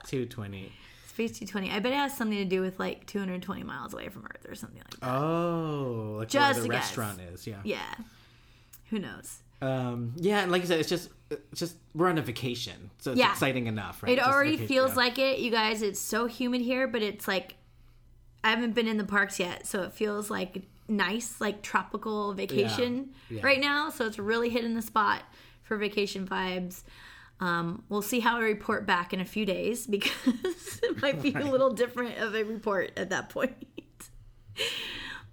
220. 0.08 0.72
Space 1.08 1.32
220. 1.40 1.72
I 1.72 1.80
bet 1.80 1.92
it 1.94 1.96
has 1.96 2.16
something 2.16 2.38
to 2.38 2.46
do 2.46 2.62
with 2.62 2.80
like 2.80 3.06
220 3.08 3.64
miles 3.64 3.94
away 3.94 4.10
from 4.10 4.26
Earth 4.26 4.46
or 4.50 4.56
something 4.56 4.80
like 4.80 5.00
that. 5.00 5.10
Oh, 5.10 6.16
like 6.20 6.28
Just 6.30 6.56
where 6.60 6.64
the 6.64 6.70
guess. 6.70 6.84
restaurant 6.98 7.20
is. 7.34 7.48
Yeah. 7.48 7.58
Yeah. 7.64 7.80
Who 8.90 9.00
knows? 9.00 9.38
Um, 9.62 10.14
yeah, 10.18 10.42
and 10.42 10.52
like 10.52 10.62
you 10.64 10.68
said, 10.68 10.80
it's 10.80 10.90
just 10.90 11.10
it's 11.30 11.60
just 11.60 11.76
we're 11.94 12.08
on 12.10 12.18
a 12.18 12.22
vacation, 12.22 12.90
so 12.98 13.12
it's 13.12 13.20
Yeah. 13.20 13.32
exciting 13.32 13.68
enough, 13.68 14.02
right? 14.02 14.12
It 14.14 14.16
Just 14.18 14.28
already 14.30 14.52
vacation- 14.54 14.68
feels 14.68 14.92
yeah. 14.92 14.96
like 14.98 15.20
it. 15.20 15.40
You 15.40 15.52
guys, 15.52 15.82
it's 15.84 16.00
so 16.00 16.26
humid 16.26 16.62
here, 16.62 16.88
but 16.88 17.02
it's 17.04 17.28
like 17.28 17.56
I 18.44 18.50
haven't 18.50 18.74
been 18.74 18.88
in 18.88 18.98
the 18.98 19.04
parks 19.04 19.40
yet, 19.40 19.68
so 19.68 19.84
it 19.84 19.94
feels 19.94 20.30
like 20.30 20.64
nice, 20.88 21.40
like 21.40 21.62
tropical 21.62 22.34
vacation 22.34 23.12
Yeah. 23.30 23.42
right 23.44 23.60
now. 23.60 23.90
So 23.90 24.06
it's 24.08 24.18
really 24.20 24.50
hitting 24.50 24.76
the 24.76 24.82
spot 24.82 25.24
for 25.64 25.78
vacation 25.78 26.28
vibes. 26.28 26.84
Um, 27.40 27.84
we'll 27.90 28.02
see 28.02 28.20
how 28.20 28.38
I 28.38 28.42
report 28.42 28.86
back 28.86 29.14
in 29.14 29.20
a 29.22 29.26
few 29.26 29.46
days 29.46 29.88
because 29.96 30.80
it 30.84 31.02
might 31.02 31.22
be 31.22 31.34
a 31.34 31.40
little 31.46 31.72
different 31.72 32.18
of 32.20 32.36
a 32.36 32.44
report 32.44 32.92
at 32.98 33.10
that 33.10 33.30
point. 33.30 33.54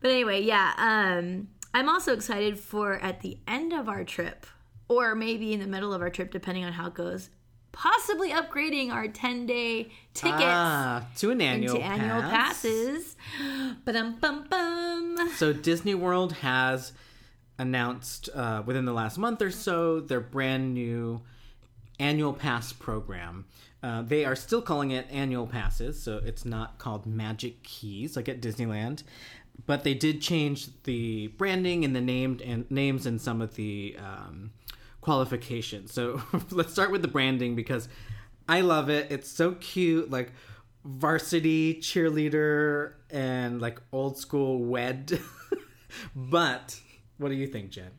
but 0.00 0.10
anyway, 0.10 0.42
yeah. 0.42 0.72
Um, 0.76 1.48
I'm 1.74 1.88
also 1.88 2.12
excited 2.14 2.58
for 2.58 2.94
at 2.94 3.20
the 3.20 3.38
end 3.46 3.72
of 3.72 3.88
our 3.88 4.04
trip, 4.04 4.46
or 4.88 5.14
maybe 5.14 5.52
in 5.52 5.60
the 5.60 5.66
middle 5.66 5.92
of 5.92 6.00
our 6.00 6.10
trip, 6.10 6.30
depending 6.30 6.64
on 6.64 6.72
how 6.72 6.86
it 6.86 6.94
goes, 6.94 7.30
possibly 7.72 8.30
upgrading 8.30 8.90
our 8.90 9.08
10 9.08 9.46
day 9.46 9.90
tickets 10.14 10.42
ah, 10.42 11.06
to 11.16 11.30
an 11.30 11.40
annual 11.40 11.76
into 11.76 11.86
annual 11.86 12.22
passes. 12.22 13.16
Ba-dum, 13.84 14.18
bum, 14.20 14.46
bum. 14.48 15.30
So 15.36 15.52
Disney 15.52 15.94
World 15.94 16.32
has 16.34 16.92
announced 17.58 18.28
uh, 18.34 18.62
within 18.64 18.84
the 18.84 18.92
last 18.92 19.18
month 19.18 19.42
or 19.42 19.50
so 19.50 20.00
their 20.00 20.20
brand 20.20 20.74
new 20.74 21.20
annual 21.98 22.32
pass 22.32 22.72
program. 22.72 23.44
Uh, 23.82 24.02
they 24.02 24.24
are 24.24 24.36
still 24.36 24.62
calling 24.62 24.90
it 24.90 25.06
annual 25.10 25.46
passes, 25.46 26.00
so 26.00 26.20
it's 26.24 26.44
not 26.44 26.78
called 26.78 27.06
Magic 27.06 27.62
Keys 27.62 28.16
like 28.16 28.28
at 28.28 28.40
Disneyland. 28.40 29.02
But 29.66 29.84
they 29.84 29.94
did 29.94 30.20
change 30.20 30.68
the 30.84 31.28
branding 31.28 31.84
and 31.84 31.94
the 31.94 32.00
named 32.00 32.40
and 32.40 32.68
names 32.70 33.06
and 33.06 33.20
some 33.20 33.40
of 33.40 33.56
the 33.56 33.96
um, 33.98 34.50
qualifications. 35.00 35.92
So 35.92 36.22
let's 36.50 36.72
start 36.72 36.90
with 36.90 37.02
the 37.02 37.08
branding 37.08 37.54
because 37.54 37.88
I 38.48 38.62
love 38.62 38.88
it. 38.88 39.10
It's 39.10 39.30
so 39.30 39.52
cute, 39.52 40.10
like 40.10 40.32
varsity 40.84 41.74
cheerleader 41.74 42.94
and 43.10 43.60
like 43.60 43.80
old 43.92 44.18
school 44.18 44.64
wed. 44.64 45.20
but 46.14 46.80
what 47.18 47.28
do 47.28 47.34
you 47.34 47.46
think, 47.46 47.70
Jenn? 47.70 47.90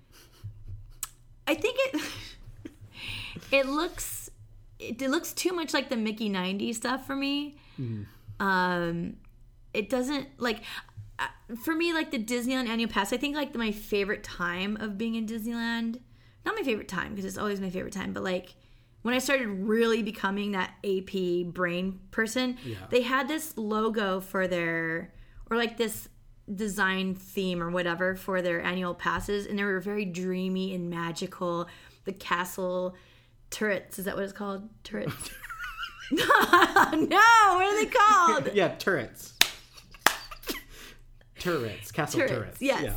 I 1.48 1.56
think 1.56 1.78
it 1.80 2.02
it 3.52 3.66
looks 3.66 4.30
it, 4.78 5.02
it 5.02 5.10
looks 5.10 5.34
too 5.34 5.52
much 5.52 5.74
like 5.74 5.90
the 5.90 5.98
Mickey 5.98 6.30
90 6.30 6.74
stuff 6.74 7.06
for 7.06 7.16
me. 7.16 7.58
Um 8.40 9.18
it 9.74 9.90
doesn't 9.90 10.28
like 10.38 10.62
uh, 11.20 11.28
for 11.64 11.76
me 11.76 11.94
like 11.94 12.12
the 12.12 12.24
Disneyland 12.24 12.68
annual 12.68 12.90
pass. 12.90 13.14
I 13.14 13.18
think 13.18 13.36
like 13.36 13.54
my 13.56 13.72
favorite 13.72 14.24
time 14.24 14.78
of 14.78 14.98
being 14.98 15.16
in 15.16 15.26
Disneyland, 15.26 16.00
not 16.50 16.58
my 16.60 16.64
favorite 16.66 16.88
time 16.88 17.12
because 17.12 17.26
it's 17.26 17.38
always 17.38 17.62
my 17.62 17.70
favorite 17.70 17.94
time, 17.94 18.14
but 18.14 18.24
like 18.24 18.56
when 19.02 19.14
I 19.14 19.20
started 19.20 19.48
really 19.48 20.04
becoming 20.04 20.52
that 20.52 20.72
AP 20.84 21.54
brain 21.54 22.00
person, 22.12 22.58
they 22.90 23.02
had 23.02 23.28
this 23.28 23.58
logo 23.58 24.20
for 24.20 24.48
their 24.48 25.14
or 25.50 25.58
like 25.58 25.78
this 25.78 26.10
design 26.54 27.14
theme 27.16 27.62
or 27.62 27.70
whatever 27.70 28.16
for 28.16 28.42
their 28.42 28.62
annual 28.62 28.96
passes 28.96 29.46
and 29.46 29.58
they 29.58 29.64
were 29.64 29.80
very 29.80 30.06
dreamy 30.06 30.74
and 30.76 30.90
magical. 30.90 31.68
The 32.06 32.14
castle 32.14 32.96
turrets, 33.52 34.00
is 34.00 34.06
that 34.06 34.16
what 34.16 34.24
it's 34.24 34.34
called? 34.34 34.68
Turrets. 34.84 35.32
no, 36.12 36.26
what 36.26 37.66
are 37.66 37.86
they 37.86 37.92
called? 37.92 38.50
Yeah, 38.56 38.70
turrets. 38.76 39.36
turrets, 41.38 41.92
castle 41.92 42.20
turrets. 42.22 42.34
turrets. 42.34 42.62
Yes. 42.62 42.84
Yeah. 42.84 42.94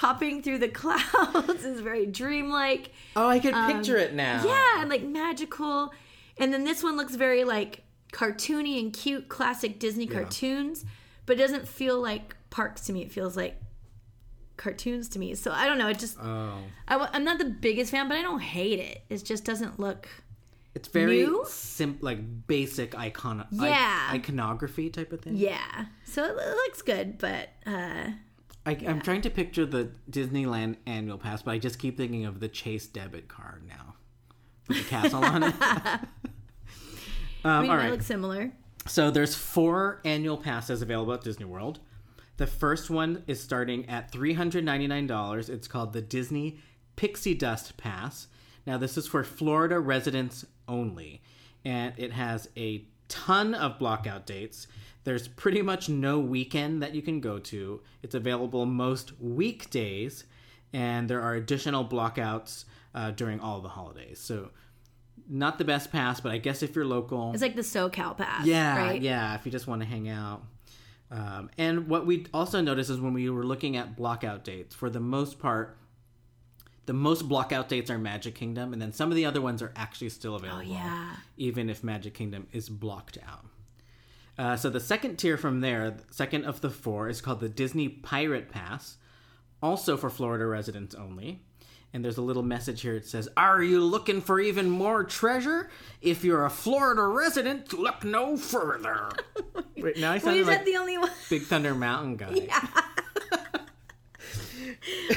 Popping 0.00 0.42
through 0.42 0.56
the 0.58 0.68
clouds 0.80 1.62
is 1.62 1.80
very 1.82 2.06
dreamlike. 2.06 2.90
Oh, 3.14 3.28
I 3.28 3.38
can 3.38 3.52
picture 3.70 3.98
it 3.98 4.14
now. 4.14 4.40
Um, 4.40 4.48
Yeah, 4.48 4.80
and 4.80 4.88
like 4.88 5.02
magical. 5.02 5.92
And 6.38 6.54
then 6.54 6.64
this 6.64 6.82
one 6.82 6.96
looks 6.96 7.14
very 7.16 7.44
like 7.44 7.82
cartoony 8.14 8.80
and 8.80 8.94
cute, 8.94 9.28
classic 9.28 9.78
Disney 9.78 10.06
cartoons, 10.06 10.86
but 11.26 11.34
it 11.38 11.42
doesn't 11.42 11.68
feel 11.68 12.00
like 12.00 12.34
parks 12.48 12.80
to 12.86 12.94
me. 12.94 13.02
It 13.02 13.12
feels 13.12 13.36
like 13.36 13.60
cartoons 14.56 15.06
to 15.10 15.18
me. 15.18 15.34
So 15.34 15.50
I 15.52 15.66
don't 15.66 15.76
know. 15.76 15.88
It 15.88 15.98
just 15.98 16.16
Oh, 16.18 16.54
I, 16.88 17.08
am 17.12 17.24
not 17.24 17.36
the 17.38 17.44
biggest 17.44 17.90
fan, 17.90 18.08
but 18.08 18.16
I 18.16 18.22
don't 18.22 18.40
hate 18.40 18.78
it. 18.78 19.02
It 19.10 19.22
just 19.22 19.44
doesn't 19.44 19.78
look. 19.78 20.08
it's 20.74 20.88
very 20.88 21.28
simple, 21.44 22.06
like 22.06 22.46
basic 22.46 22.96
icon, 22.98 23.46
Yeah. 23.50 24.08
iconography 24.12 24.88
type 24.88 25.12
of 25.12 25.20
thing. 25.20 25.36
Yeah, 25.36 25.86
so 26.04 26.24
it, 26.24 26.30
it 26.30 26.54
looks 26.54 26.80
good, 26.80 27.18
but 27.18 27.50
uh, 27.66 28.12
I, 28.70 28.86
I'm 28.86 29.00
trying 29.00 29.22
to 29.22 29.30
picture 29.30 29.66
the 29.66 29.90
Disneyland 30.10 30.76
annual 30.86 31.18
pass, 31.18 31.42
but 31.42 31.52
I 31.52 31.58
just 31.58 31.78
keep 31.78 31.96
thinking 31.96 32.24
of 32.24 32.40
the 32.40 32.48
Chase 32.48 32.86
debit 32.86 33.28
card 33.28 33.62
now 33.68 33.94
with 34.68 34.78
the 34.78 34.84
castle 34.84 35.24
on 35.24 35.42
it. 35.42 35.54
I 35.60 35.98
Um, 37.44 37.62
mean, 37.62 37.70
all 37.70 37.80
it 37.80 37.90
looks 37.90 38.06
similar. 38.06 38.52
So 38.86 39.10
there's 39.10 39.34
four 39.34 40.00
annual 40.04 40.36
passes 40.36 40.82
available 40.82 41.12
at 41.14 41.22
Disney 41.22 41.44
World. 41.46 41.80
The 42.36 42.46
first 42.46 42.88
one 42.90 43.22
is 43.26 43.42
starting 43.42 43.88
at 43.88 44.10
$399. 44.12 45.48
It's 45.48 45.68
called 45.68 45.92
the 45.92 46.00
Disney 46.00 46.58
Pixie 46.96 47.34
Dust 47.34 47.76
Pass. 47.76 48.28
Now, 48.66 48.78
this 48.78 48.96
is 48.96 49.06
for 49.06 49.24
Florida 49.24 49.78
residents 49.78 50.44
only, 50.68 51.22
and 51.64 51.92
it 51.98 52.12
has 52.12 52.48
a 52.56 52.84
ton 53.08 53.54
of 53.54 53.78
blockout 53.78 54.24
dates. 54.26 54.66
There's 55.04 55.28
pretty 55.28 55.62
much 55.62 55.88
no 55.88 56.18
weekend 56.18 56.82
that 56.82 56.94
you 56.94 57.02
can 57.02 57.20
go 57.20 57.38
to. 57.38 57.80
It's 58.02 58.14
available 58.14 58.66
most 58.66 59.12
weekdays, 59.20 60.24
and 60.72 61.08
there 61.08 61.22
are 61.22 61.34
additional 61.34 61.84
blockouts 61.84 62.64
uh, 62.94 63.10
during 63.12 63.40
all 63.40 63.60
the 63.60 63.68
holidays. 63.70 64.18
So, 64.20 64.50
not 65.28 65.58
the 65.58 65.64
best 65.64 65.90
pass, 65.92 66.20
but 66.20 66.32
I 66.32 66.38
guess 66.38 66.62
if 66.62 66.74
you're 66.74 66.84
local, 66.84 67.32
It's 67.32 67.42
like 67.42 67.54
the 67.56 67.62
SoCal 67.62 68.16
pass. 68.16 68.44
yeah, 68.46 68.76
right? 68.76 69.00
yeah. 69.00 69.34
If 69.36 69.46
you 69.46 69.52
just 69.52 69.66
want 69.66 69.80
to 69.82 69.88
hang 69.88 70.08
out. 70.08 70.42
Um, 71.10 71.50
and 71.58 71.88
what 71.88 72.06
we 72.06 72.26
also 72.34 72.60
noticed 72.60 72.90
is 72.90 73.00
when 73.00 73.14
we 73.14 73.28
were 73.30 73.44
looking 73.44 73.76
at 73.76 73.96
blockout 73.96 74.44
dates, 74.44 74.74
for 74.74 74.90
the 74.90 75.00
most 75.00 75.38
part, 75.38 75.76
the 76.86 76.92
most 76.92 77.28
blockout 77.28 77.68
dates 77.68 77.90
are 77.90 77.98
Magic 77.98 78.34
Kingdom, 78.34 78.72
and 78.72 78.80
then 78.82 78.92
some 78.92 79.10
of 79.10 79.16
the 79.16 79.24
other 79.24 79.40
ones 79.40 79.62
are 79.62 79.72
actually 79.76 80.08
still 80.10 80.34
available. 80.36 80.60
Oh, 80.60 80.72
yeah. 80.72 81.14
Even 81.36 81.70
if 81.70 81.82
Magic 81.84 82.14
Kingdom 82.14 82.46
is 82.52 82.68
blocked 82.68 83.16
out. 83.26 83.44
Uh, 84.40 84.56
so 84.56 84.70
the 84.70 84.80
second 84.80 85.18
tier 85.18 85.36
from 85.36 85.60
there, 85.60 85.98
second 86.10 86.46
of 86.46 86.62
the 86.62 86.70
four, 86.70 87.10
is 87.10 87.20
called 87.20 87.40
the 87.40 87.48
Disney 87.48 87.90
Pirate 87.90 88.48
Pass, 88.48 88.96
also 89.62 89.98
for 89.98 90.08
Florida 90.08 90.46
residents 90.46 90.94
only. 90.94 91.42
And 91.92 92.02
there's 92.02 92.16
a 92.16 92.22
little 92.22 92.42
message 92.42 92.80
here. 92.80 92.94
It 92.94 93.04
says, 93.04 93.28
Are 93.36 93.62
you 93.62 93.84
looking 93.84 94.22
for 94.22 94.40
even 94.40 94.70
more 94.70 95.04
treasure? 95.04 95.68
If 96.00 96.24
you're 96.24 96.46
a 96.46 96.50
Florida 96.50 97.02
resident, 97.02 97.74
look 97.74 98.02
no 98.02 98.38
further. 98.38 99.10
Wait, 99.76 99.98
now 99.98 100.12
I 100.12 100.14
Why 100.14 100.18
sounded 100.20 100.40
is 100.40 100.46
like 100.46 100.58
that 100.60 100.64
the 100.64 100.76
only 100.76 100.96
one? 100.96 101.10
Big 101.28 101.42
Thunder 101.42 101.74
Mountain 101.74 102.16
guy. 102.16 102.48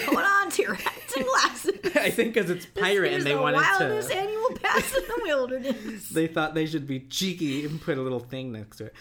Hold 0.06 0.18
on 0.20 0.50
to 0.52 0.62
your 0.62 0.74
hats 0.74 1.16
and 1.16 1.26
glasses. 1.26 1.96
I 1.96 2.10
think 2.10 2.34
because 2.34 2.50
it's 2.50 2.66
pirate 2.66 3.10
Here's 3.12 3.24
and 3.24 3.26
they 3.32 3.36
the 3.36 3.42
wanted 3.42 3.58
wildest 3.58 4.10
to. 4.10 4.16
annual 4.16 4.50
pass 4.62 4.96
in 4.96 5.04
the 5.04 5.22
wilderness. 5.24 6.10
They 6.10 6.28
thought 6.28 6.54
they 6.54 6.66
should 6.66 6.88
be 6.88 7.02
cheeky 7.02 7.66
and 7.66 7.82
put 7.82 7.98
a 7.98 8.02
little 8.02 8.20
thing 8.20 8.52
next 8.52 8.78
to 8.78 8.86
it. 8.86 8.94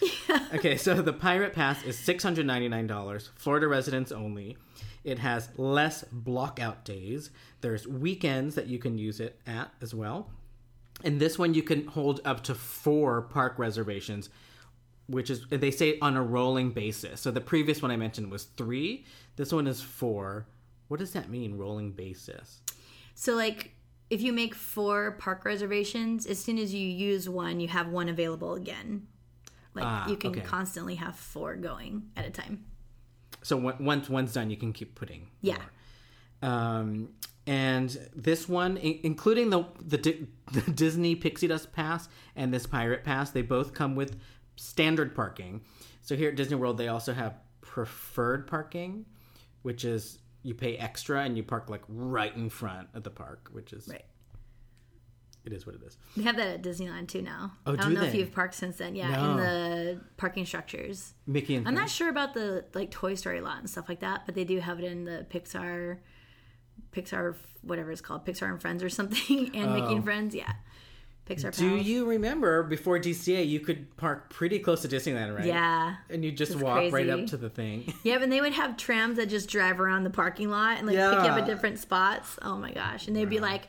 Okay, 0.55 0.77
so 0.77 1.01
the 1.01 1.13
Pirate 1.13 1.53
Pass 1.53 1.83
is 1.83 1.97
$699, 1.97 3.29
Florida 3.35 3.67
residents 3.67 4.11
only. 4.11 4.57
It 5.03 5.19
has 5.19 5.49
less 5.57 6.03
blockout 6.11 6.85
days. 6.85 7.29
There's 7.61 7.87
weekends 7.87 8.55
that 8.55 8.67
you 8.67 8.79
can 8.79 8.97
use 8.97 9.19
it 9.19 9.39
at 9.45 9.71
as 9.81 9.93
well. 9.93 10.29
And 11.03 11.19
this 11.19 11.37
one 11.37 11.53
you 11.53 11.63
can 11.63 11.87
hold 11.87 12.21
up 12.23 12.43
to 12.43 12.55
four 12.55 13.23
park 13.23 13.55
reservations, 13.57 14.29
which 15.07 15.29
is 15.29 15.45
they 15.49 15.71
say 15.71 15.99
on 15.99 16.15
a 16.15 16.23
rolling 16.23 16.71
basis. 16.71 17.19
So 17.19 17.31
the 17.31 17.41
previous 17.41 17.81
one 17.81 17.91
I 17.91 17.97
mentioned 17.97 18.31
was 18.31 18.43
three. 18.45 19.05
This 19.35 19.51
one 19.51 19.67
is 19.67 19.81
four. 19.81 20.45
What 20.93 20.99
does 20.99 21.13
that 21.13 21.27
mean, 21.27 21.57
rolling 21.57 21.91
basis? 21.93 22.61
So, 23.15 23.33
like, 23.33 23.71
if 24.11 24.21
you 24.21 24.31
make 24.31 24.53
four 24.53 25.13
park 25.13 25.43
reservations, 25.43 26.27
as 26.27 26.37
soon 26.37 26.59
as 26.59 26.71
you 26.71 26.87
use 26.87 27.27
one, 27.27 27.59
you 27.59 27.67
have 27.69 27.87
one 27.87 28.09
available 28.09 28.53
again. 28.53 29.07
Like, 29.73 29.85
Ah, 29.87 30.07
you 30.07 30.15
can 30.17 30.29
okay. 30.29 30.41
constantly 30.41 30.93
have 30.93 31.15
four 31.15 31.55
going 31.55 32.11
at 32.15 32.27
a 32.27 32.29
time. 32.29 32.65
So 33.41 33.57
on- 33.69 33.83
once 33.83 34.07
one's 34.07 34.33
done, 34.33 34.51
you 34.51 34.55
can 34.55 34.71
keep 34.71 34.93
putting. 34.93 35.31
Yeah. 35.41 35.57
more. 36.43 36.51
Um, 36.51 37.09
and 37.47 37.89
this 38.15 38.47
one, 38.47 38.77
including 38.77 39.49
the 39.49 39.63
the, 39.83 39.97
Di- 39.97 40.27
the 40.51 40.61
Disney 40.71 41.15
Pixie 41.15 41.47
Dust 41.47 41.73
Pass 41.73 42.07
and 42.35 42.53
this 42.53 42.67
Pirate 42.67 43.03
Pass, 43.03 43.31
they 43.31 43.41
both 43.41 43.73
come 43.73 43.95
with 43.95 44.15
standard 44.57 45.15
parking. 45.15 45.61
So 46.01 46.15
here 46.15 46.29
at 46.29 46.35
Disney 46.35 46.55
World, 46.57 46.77
they 46.77 46.87
also 46.89 47.13
have 47.13 47.33
preferred 47.61 48.45
parking, 48.45 49.07
which 49.63 49.83
is 49.85 50.19
you 50.43 50.53
pay 50.53 50.75
extra 50.77 51.23
and 51.23 51.35
you 51.37 51.43
park 51.43 51.69
like 51.69 51.83
right 51.87 52.35
in 52.35 52.49
front 52.49 52.89
of 52.93 53.03
the 53.03 53.09
park, 53.09 53.49
which 53.51 53.73
is 53.73 53.87
Right. 53.87 54.05
it 55.45 55.53
is 55.53 55.65
what 55.65 55.75
it 55.75 55.81
is. 55.83 55.97
We 56.15 56.23
have 56.23 56.35
that 56.37 56.47
at 56.47 56.61
Disneyland 56.61 57.07
too 57.07 57.21
now. 57.21 57.53
Oh, 57.65 57.73
I 57.73 57.75
don't 57.77 57.89
do 57.89 57.95
know 57.95 58.03
if 58.03 58.13
you've 58.13 58.31
parked 58.33 58.53
since 58.55 58.77
then. 58.77 58.95
Yeah, 58.95 59.09
No. 59.09 59.31
in 59.31 59.37
the 59.37 60.01
parking 60.17 60.45
structures. 60.45 61.13
Mickey 61.25 61.55
and 61.55 61.67
I'm 61.67 61.73
not 61.75 61.89
sure 61.89 62.09
about 62.09 62.33
the 62.33 62.65
like 62.73 62.91
Toy 62.91 63.15
Story 63.15 63.41
lot 63.41 63.59
and 63.59 63.69
stuff 63.69 63.89
like 63.89 64.01
that, 64.01 64.25
but 64.25 64.35
they 64.35 64.43
do 64.43 64.59
have 64.59 64.79
it 64.79 64.85
in 64.85 65.05
the 65.05 65.25
Pixar, 65.29 65.99
Pixar 66.91 67.35
whatever 67.61 67.91
it's 67.91 68.01
called, 68.01 68.25
Pixar 68.25 68.49
and 68.49 68.61
Friends 68.61 68.83
or 68.83 68.89
something, 68.89 69.51
and 69.55 69.73
Mickey 69.73 69.93
and 69.93 69.99
oh. 69.99 70.01
Friends. 70.01 70.35
Yeah, 70.35 70.53
Pixar. 71.29 71.55
Do 71.55 71.75
Pals. 71.75 71.85
you 71.87 72.05
remember 72.05 72.63
before 72.63 72.99
DCA, 72.99 73.47
you 73.47 73.61
could 73.61 73.95
park 73.95 74.29
pretty 74.29 74.59
close 74.59 74.81
to 74.81 74.89
Disneyland, 74.89 75.35
right? 75.37 75.45
Yeah. 75.45 75.95
And 76.09 76.23
you 76.25 76.31
just 76.33 76.55
walk 76.55 76.91
right 76.91 77.09
up 77.09 77.27
to 77.27 77.37
the 77.37 77.49
thing. 77.49 77.93
Yeah, 78.03 78.21
and 78.21 78.29
they 78.31 78.41
would 78.41 78.51
have 78.53 78.75
trams 78.75 79.15
that 79.17 79.29
just 79.29 79.49
drive 79.49 79.79
around 79.79 80.03
the 80.03 80.09
parking 80.09 80.49
lot 80.49 80.77
and 80.79 80.87
like 80.87 80.95
pick 80.97 81.03
you 81.05 81.09
up 81.17 81.25
Yeah. 81.25 81.37
at 81.37 81.45
different 81.45 81.79
spots. 81.79 82.37
Oh 82.41 82.57
my 82.57 82.71
gosh. 82.71 83.07
And 83.07 83.15
they'd 83.15 83.29
be 83.29 83.39
like 83.39 83.63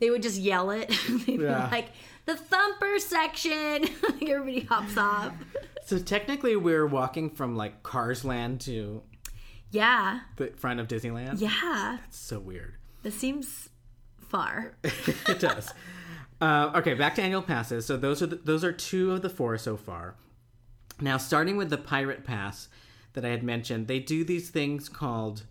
they 0.00 0.10
would 0.10 0.22
just 0.22 0.40
yell 0.40 0.70
it. 0.72 0.88
they'd 1.26 1.40
Yeah. 1.40 1.66
be 1.66 1.70
like, 1.76 1.88
the 2.26 2.36
thumper 2.36 2.98
section. 2.98 3.82
like 4.02 4.28
everybody 4.28 4.60
hops 4.60 4.96
off. 4.96 5.32
So 5.86 5.98
technically, 5.98 6.56
we're 6.56 6.86
walking 6.86 7.30
from 7.30 7.54
like 7.54 7.82
Cars 7.84 8.24
Land 8.24 8.60
to 8.62 9.02
Yeah. 9.70 10.20
the 10.36 10.48
front 10.56 10.80
of 10.80 10.88
Disneyland. 10.88 11.40
Yeah. 11.40 11.98
It's 12.08 12.18
so 12.18 12.40
weird. 12.40 12.74
This 13.04 13.14
seems 13.14 13.68
far. 14.18 14.72
it 14.82 15.38
does. 15.38 15.72
Uh, 16.40 16.72
okay, 16.76 16.94
back 16.94 17.14
to 17.16 17.22
annual 17.22 17.42
passes. 17.42 17.84
So 17.84 17.96
those 17.96 18.22
are 18.22 18.26
the, 18.26 18.36
those 18.36 18.64
are 18.64 18.72
two 18.72 19.12
of 19.12 19.22
the 19.22 19.28
four 19.28 19.58
so 19.58 19.76
far. 19.76 20.14
Now, 21.00 21.16
starting 21.16 21.56
with 21.56 21.70
the 21.70 21.78
Pirate 21.78 22.24
Pass 22.24 22.68
that 23.12 23.24
I 23.24 23.28
had 23.28 23.42
mentioned, 23.42 23.88
they 23.88 23.98
do 23.98 24.24
these 24.24 24.50
things 24.50 24.88
called 24.88 25.44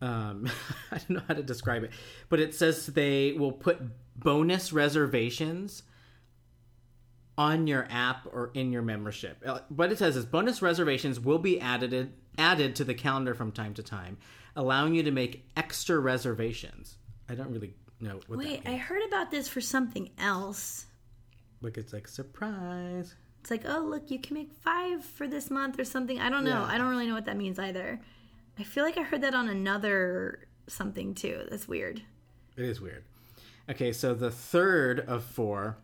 um, 0.00 0.50
I 0.90 0.98
don't 0.98 1.10
know 1.10 1.22
how 1.26 1.34
to 1.34 1.42
describe 1.42 1.84
it, 1.84 1.90
but 2.28 2.40
it 2.40 2.54
says 2.54 2.86
they 2.86 3.32
will 3.32 3.52
put 3.52 3.80
bonus 4.18 4.72
reservations 4.72 5.82
on 7.38 7.66
your 7.66 7.86
app 7.90 8.26
or 8.32 8.50
in 8.54 8.72
your 8.72 8.82
membership. 8.82 9.42
Uh, 9.44 9.60
What 9.68 9.92
it 9.92 9.98
says 9.98 10.16
is 10.16 10.24
bonus 10.24 10.62
reservations 10.62 11.20
will 11.20 11.38
be 11.38 11.60
added 11.60 12.12
added 12.38 12.76
to 12.76 12.84
the 12.84 12.94
calendar 12.94 13.34
from 13.34 13.50
time 13.50 13.72
to 13.74 13.82
time, 13.82 14.18
allowing 14.54 14.94
you 14.94 15.02
to 15.02 15.10
make 15.10 15.48
extra 15.56 15.98
reservations. 15.98 16.98
I 17.28 17.34
don't 17.34 17.50
really 17.50 17.74
know 18.00 18.20
what 18.26 18.38
Wait, 18.38 18.62
I 18.66 18.76
heard 18.76 19.02
about 19.06 19.30
this 19.30 19.48
for 19.48 19.60
something 19.60 20.10
else. 20.18 20.86
Like 21.60 21.78
it's 21.78 21.92
like 21.92 22.08
surprise. 22.08 23.14
It's 23.40 23.50
like, 23.50 23.62
oh, 23.66 23.80
look, 23.80 24.10
you 24.10 24.18
can 24.18 24.34
make 24.34 24.52
five 24.52 25.04
for 25.04 25.28
this 25.28 25.50
month 25.50 25.78
or 25.78 25.84
something. 25.84 26.18
I 26.20 26.28
don't 26.28 26.44
know. 26.44 26.50
Yeah. 26.50 26.64
I 26.64 26.78
don't 26.78 26.88
really 26.88 27.06
know 27.06 27.14
what 27.14 27.26
that 27.26 27.36
means 27.36 27.58
either. 27.58 28.00
I 28.58 28.64
feel 28.64 28.82
like 28.82 28.98
I 28.98 29.02
heard 29.02 29.20
that 29.20 29.34
on 29.34 29.48
another 29.48 30.48
something 30.66 31.14
too. 31.14 31.46
That's 31.50 31.68
weird. 31.68 32.02
It 32.56 32.64
is 32.64 32.80
weird. 32.80 33.04
Okay, 33.68 33.92
so 33.92 34.14
the 34.14 34.30
third 34.30 35.00
of 35.00 35.24
four 35.24 35.76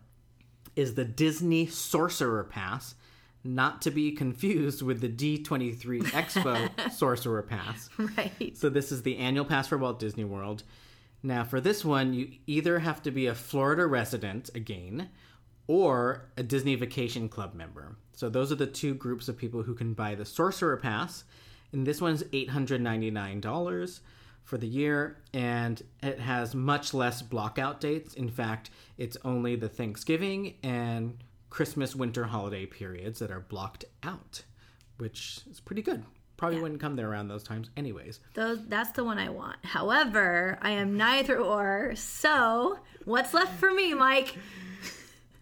is 0.75 0.95
the 0.95 1.05
Disney 1.05 1.67
Sorcerer 1.67 2.43
Pass, 2.43 2.95
not 3.43 3.81
to 3.83 3.91
be 3.91 4.11
confused 4.11 4.81
with 4.81 5.01
the 5.01 5.09
D23 5.09 6.01
Expo 6.07 6.91
Sorcerer 6.91 7.43
Pass. 7.43 7.89
Right. 7.97 8.57
So 8.57 8.69
this 8.69 8.91
is 8.91 9.03
the 9.03 9.17
annual 9.17 9.45
pass 9.45 9.67
for 9.67 9.77
Walt 9.77 9.99
Disney 9.99 10.23
World. 10.23 10.63
Now, 11.23 11.45
for 11.45 11.61
this 11.61 11.85
one, 11.85 12.13
you 12.13 12.33
either 12.45 12.79
have 12.79 13.01
to 13.03 13.11
be 13.11 13.27
a 13.27 13.35
Florida 13.35 13.87
resident 13.87 14.49
again 14.53 15.09
or 15.67 16.25
a 16.35 16.43
Disney 16.43 16.75
Vacation 16.75 17.29
Club 17.29 17.53
member. 17.53 17.95
So 18.11 18.29
those 18.29 18.51
are 18.51 18.55
the 18.55 18.67
two 18.67 18.93
groups 18.93 19.29
of 19.29 19.37
people 19.37 19.63
who 19.63 19.73
can 19.73 19.93
buy 19.93 20.15
the 20.15 20.25
Sorcerer 20.25 20.75
Pass. 20.75 21.23
And 21.71 21.87
this 21.87 22.01
one's 22.01 22.23
$899 22.23 23.99
for 24.43 24.57
the 24.57 24.67
year, 24.67 25.17
and 25.33 25.81
it 26.01 26.19
has 26.19 26.53
much 26.53 26.93
less 26.93 27.21
blockout 27.21 27.79
dates. 27.79 28.13
In 28.13 28.29
fact, 28.29 28.69
it's 28.97 29.17
only 29.23 29.55
the 29.55 29.69
Thanksgiving 29.69 30.55
and 30.61 31.17
Christmas 31.49 31.95
winter 31.95 32.25
holiday 32.25 32.65
periods 32.65 33.19
that 33.19 33.31
are 33.31 33.39
blocked 33.39 33.85
out, 34.03 34.43
which 34.97 35.39
is 35.49 35.61
pretty 35.61 35.81
good. 35.81 36.03
Probably 36.43 36.61
wouldn't 36.61 36.81
come 36.81 36.97
there 36.97 37.09
around 37.09 37.29
those 37.29 37.41
times, 37.41 37.69
anyways. 37.77 38.19
Those, 38.33 38.67
that's 38.67 38.91
the 38.91 39.05
one 39.05 39.17
I 39.17 39.29
want. 39.29 39.63
However, 39.63 40.59
I 40.61 40.71
am 40.71 40.97
neither 40.97 41.39
or. 41.39 41.93
So, 41.95 42.79
what's 43.05 43.33
left 43.33 43.57
for 43.61 43.71
me, 43.71 43.93
Myke? 43.93 44.33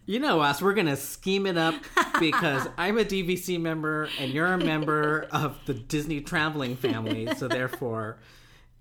You 0.06 0.20
know 0.20 0.38
us, 0.38 0.62
we're 0.62 0.74
gonna 0.74 0.94
scheme 0.94 1.46
it 1.46 1.58
up 1.58 1.74
because 2.20 2.68
I'm 2.78 2.98
a 2.98 3.04
DVC 3.04 3.60
member 3.60 4.10
and 4.20 4.32
you're 4.32 4.46
a 4.46 4.58
member 4.58 5.26
of 5.32 5.58
the 5.66 5.74
Disney 5.74 6.20
traveling 6.20 6.76
family, 6.76 7.26
so 7.34 7.48
therefore 7.48 8.18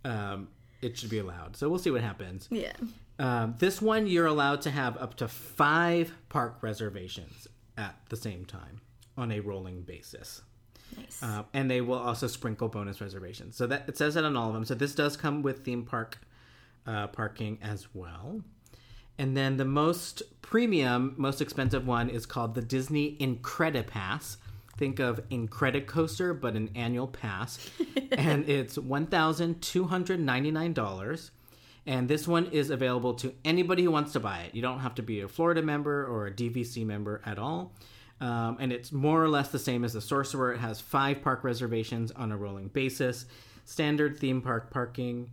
um, 0.05 0.47
it 0.83 0.99
should 0.99 1.09
be 1.09 1.17
allowed. 1.17 1.57
So 1.57 1.69
we'll 1.69 1.79
see 1.79 1.89
what 1.89 2.01
happens. 2.01 2.47
Yeah. 2.51 2.73
Um, 3.17 3.55
this 3.57 3.81
one, 3.81 4.05
you're 4.05 4.27
allowed 4.27 4.61
to 4.61 4.69
have 4.69 4.95
up 4.97 5.15
to 5.15 5.27
five 5.27 6.13
park 6.29 6.59
reservations 6.61 7.47
at 7.79 7.95
the 8.09 8.15
same 8.15 8.45
time 8.45 8.81
on 9.17 9.31
a 9.31 9.39
rolling 9.39 9.81
basis. 9.81 10.43
Nice. 10.97 11.23
Uh, 11.23 11.43
and 11.53 11.69
they 11.69 11.81
will 11.81 11.99
also 11.99 12.27
sprinkle 12.27 12.67
bonus 12.67 13.01
reservations. 13.01 13.55
So 13.55 13.67
that 13.67 13.87
it 13.87 13.97
says 13.97 14.15
that 14.15 14.23
on 14.23 14.35
all 14.35 14.49
of 14.49 14.53
them. 14.53 14.65
So 14.65 14.75
this 14.75 14.95
does 14.95 15.17
come 15.17 15.41
with 15.41 15.63
theme 15.63 15.83
park 15.83 16.17
uh, 16.85 17.07
parking 17.07 17.57
as 17.61 17.87
well. 17.93 18.41
And 19.17 19.37
then 19.37 19.57
the 19.57 19.65
most 19.65 20.23
premium, 20.41 21.13
most 21.17 21.41
expensive 21.41 21.85
one 21.85 22.09
is 22.09 22.25
called 22.25 22.55
the 22.55 22.61
Disney 22.61 23.17
Incredipass. 23.19 24.37
Think 24.77 24.99
of 24.99 25.19
Incredicoaster, 25.29 26.39
but 26.39 26.55
an 26.55 26.69
annual 26.75 27.07
pass. 27.07 27.69
and 28.13 28.47
it's 28.49 28.77
$1,299. 28.77 31.29
And 31.85 32.07
this 32.07 32.27
one 32.27 32.45
is 32.47 32.69
available 32.69 33.13
to 33.15 33.33
anybody 33.43 33.83
who 33.83 33.91
wants 33.91 34.13
to 34.13 34.19
buy 34.19 34.41
it. 34.41 34.55
You 34.55 34.61
don't 34.61 34.79
have 34.79 34.95
to 34.95 35.03
be 35.03 35.21
a 35.21 35.27
Florida 35.27 35.61
member 35.61 36.05
or 36.05 36.27
a 36.27 36.31
DVC 36.31 36.85
member 36.85 37.21
at 37.25 37.39
all. 37.39 37.73
Um, 38.21 38.57
and 38.59 38.71
it's 38.71 38.91
more 38.91 39.21
or 39.21 39.27
less 39.27 39.49
the 39.49 39.59
same 39.59 39.83
as 39.83 39.93
the 39.93 40.01
Sorcerer. 40.01 40.53
It 40.53 40.59
has 40.59 40.79
five 40.79 41.21
park 41.23 41.43
reservations 41.43 42.11
on 42.11 42.31
a 42.31 42.37
rolling 42.37 42.67
basis, 42.67 43.25
standard 43.65 44.17
theme 44.17 44.41
park 44.41 44.71
parking. 44.71 45.31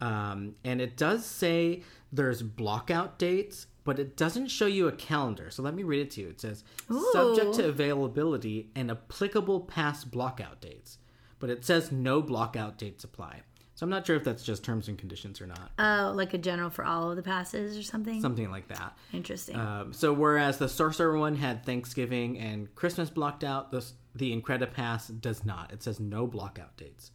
Um, 0.00 0.56
and 0.64 0.80
it 0.80 0.96
does 0.96 1.24
say 1.26 1.82
there's 2.10 2.42
blockout 2.42 3.18
dates, 3.18 3.66
but 3.84 3.98
it 3.98 4.16
doesn't 4.16 4.48
show 4.48 4.66
you 4.66 4.88
a 4.88 4.92
calendar. 4.92 5.50
So 5.50 5.62
let 5.62 5.74
me 5.74 5.82
read 5.82 6.00
it 6.00 6.10
to 6.12 6.22
you. 6.22 6.28
It 6.30 6.40
says 6.40 6.64
subject 7.12 7.54
to 7.54 7.68
availability 7.68 8.70
and 8.74 8.90
applicable 8.90 9.60
past 9.60 10.10
blockout 10.10 10.60
dates, 10.60 10.98
but 11.38 11.50
it 11.50 11.64
says 11.64 11.92
no 11.92 12.22
blockout 12.22 12.78
dates 12.78 13.04
apply. 13.04 13.42
So 13.82 13.86
I'm 13.86 13.90
not 13.90 14.06
sure 14.06 14.14
if 14.14 14.22
that's 14.22 14.44
just 14.44 14.62
terms 14.62 14.86
and 14.86 14.96
conditions 14.96 15.40
or 15.40 15.48
not. 15.48 15.72
Oh, 15.76 16.12
like 16.14 16.34
a 16.34 16.38
general 16.38 16.70
for 16.70 16.84
all 16.84 17.10
of 17.10 17.16
the 17.16 17.22
passes 17.24 17.76
or 17.76 17.82
something? 17.82 18.20
Something 18.20 18.48
like 18.48 18.68
that. 18.68 18.96
Interesting. 19.12 19.56
Um, 19.56 19.92
so 19.92 20.12
whereas 20.12 20.58
the 20.58 20.68
Sorcerer 20.68 21.18
one 21.18 21.34
had 21.34 21.66
Thanksgiving 21.66 22.38
and 22.38 22.72
Christmas 22.76 23.10
blocked 23.10 23.42
out, 23.42 23.72
the 23.72 23.84
the 24.14 24.40
Incredipass 24.40 25.20
does 25.20 25.44
not. 25.44 25.72
It 25.72 25.82
says 25.82 25.98
no 25.98 26.28
blockout 26.28 26.76
dates. 26.76 27.10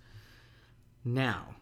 Now, 1.05 1.55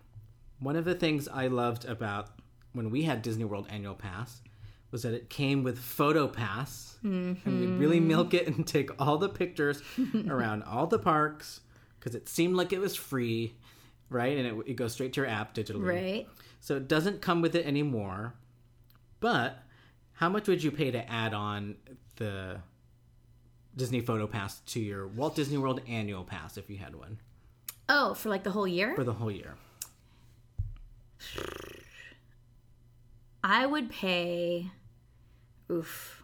one 0.58 0.76
of 0.76 0.86
the 0.86 0.96
things 0.96 1.28
I 1.28 1.50
loved 1.50 1.86
about 1.86 2.30
when 2.74 2.90
we 2.90 3.04
had 3.04 3.22
Disney 3.22 3.46
World 3.46 3.68
Annual 3.70 3.94
Pass 3.94 4.42
was 4.90 5.04
that 5.04 5.14
it 5.14 5.30
came 5.30 5.62
with 5.62 5.78
Photo 5.78 6.28
Pass, 6.28 6.98
and 7.04 7.38
we'd 7.46 7.80
really 7.80 8.00
milk 8.00 8.34
it 8.34 8.48
and 8.48 8.66
take 8.66 8.90
all 9.00 9.20
the 9.20 9.30
pictures 9.30 9.84
around 10.28 10.64
all 10.64 10.88
the 10.88 10.98
parks 10.98 11.62
because 12.00 12.16
it 12.16 12.28
seemed 12.28 12.56
like 12.56 12.74
it 12.74 12.80
was 12.80 12.96
free, 12.96 13.56
right? 14.10 14.38
And 14.38 14.48
it, 14.48 14.72
it 14.72 14.74
goes 14.76 14.94
straight 14.94 15.14
to 15.14 15.22
your 15.22 15.30
app 15.30 15.54
digitally. 15.56 15.86
right. 15.88 16.28
So 16.62 16.76
it 16.78 16.88
doesn't 16.88 17.22
come 17.22 17.42
with 17.42 17.56
it 17.56 17.66
anymore. 17.66 18.34
But 19.20 19.60
how 20.14 20.30
much 20.30 20.48
would 20.48 20.64
you 20.64 20.72
pay 20.72 20.92
to 20.92 21.12
add 21.12 21.34
on 21.34 21.76
the 22.18 22.58
Disney 23.76 24.02
Photo 24.02 24.26
Pass 24.28 24.60
to 24.68 24.80
your 24.80 25.08
Walt 25.08 25.36
Disney 25.36 25.58
World 25.58 25.82
annual 25.88 26.24
pass 26.24 26.58
if 26.58 26.70
you 26.70 26.78
had 26.78 26.96
one 26.96 27.20
Oh, 27.90 28.14
for 28.14 28.30
like 28.30 28.44
the 28.44 28.52
whole 28.52 28.68
year? 28.68 28.96
for 28.96 29.04
the 29.04 29.14
whole 29.14 29.30
year? 29.32 29.56
I 33.44 33.66
would 33.66 33.90
pay. 33.92 34.72
Oof, 35.72 36.24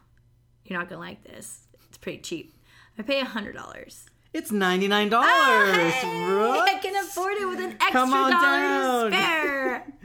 you're 0.66 0.78
not 0.80 0.90
gonna 0.90 1.02
like 1.02 1.24
this. 1.24 1.68
It's 1.90 1.98
pretty 1.98 2.20
cheap. 2.20 2.56
I 2.98 3.04
pay 3.04 3.20
a 3.22 3.26
hundred 3.26 3.54
dollars. 3.56 4.06
It's 4.34 4.52
ninety 4.52 4.88
nine 4.88 5.10
dollars. 5.10 5.28
Oh, 5.30 6.64
hey, 6.66 6.76
I 6.76 6.80
can 6.82 6.96
afford 6.96 7.34
it 7.38 7.48
with 7.48 7.60
an 7.60 7.72
extra 7.74 7.92
Come 7.92 8.14
on 8.14 8.32
dollar 8.32 9.10
down. 9.10 9.12
spare. 9.12 9.88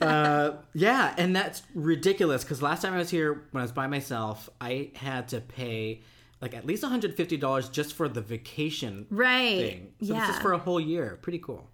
Uh, 0.00 0.56
yeah, 0.74 1.14
and 1.16 1.34
that's 1.34 1.62
ridiculous 1.74 2.42
because 2.42 2.60
last 2.60 2.82
time 2.82 2.92
I 2.92 2.98
was 2.98 3.10
here 3.10 3.44
when 3.52 3.60
I 3.60 3.64
was 3.64 3.72
by 3.72 3.86
myself, 3.86 4.50
I 4.60 4.90
had 4.94 5.28
to 5.28 5.40
pay 5.40 6.02
like 6.40 6.54
at 6.54 6.66
least 6.66 6.82
one 6.82 6.90
hundred 6.90 7.16
fifty 7.16 7.36
dollars 7.36 7.68
just 7.68 7.94
for 7.94 8.08
the 8.08 8.20
vacation 8.20 9.06
right. 9.08 9.58
thing. 9.58 9.92
So 10.02 10.14
yeah. 10.14 10.26
this 10.26 10.36
is 10.36 10.42
for 10.42 10.52
a 10.52 10.58
whole 10.58 10.80
year. 10.80 11.18
Pretty 11.22 11.38
cool. 11.38 11.70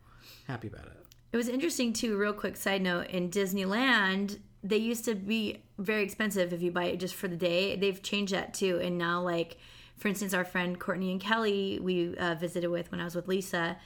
Happy 0.46 0.68
about 0.68 0.86
it. 0.86 1.06
It 1.32 1.36
was 1.36 1.48
interesting 1.48 1.92
too. 1.92 2.16
Real 2.16 2.34
quick 2.34 2.56
side 2.56 2.82
note: 2.82 3.08
in 3.08 3.30
Disneyland, 3.30 4.38
they 4.62 4.76
used 4.76 5.04
to 5.06 5.14
be 5.14 5.62
very 5.78 6.02
expensive 6.02 6.52
if 6.52 6.62
you 6.62 6.70
buy 6.70 6.84
it 6.84 7.00
just 7.00 7.14
for 7.14 7.26
the 7.26 7.36
day. 7.36 7.76
They've 7.76 8.00
changed 8.02 8.34
that 8.34 8.54
too, 8.54 8.78
and 8.82 8.98
now 8.98 9.22
like, 9.22 9.56
for 9.98 10.08
instance, 10.08 10.32
our 10.32 10.44
friend 10.44 10.78
Courtney 10.78 11.10
and 11.12 11.20
Kelly 11.20 11.78
we 11.82 12.16
uh, 12.16 12.34
visited 12.36 12.68
with 12.68 12.90
when 12.90 13.00
I 13.00 13.04
was 13.04 13.14
with 13.14 13.28
Lisa. 13.28 13.76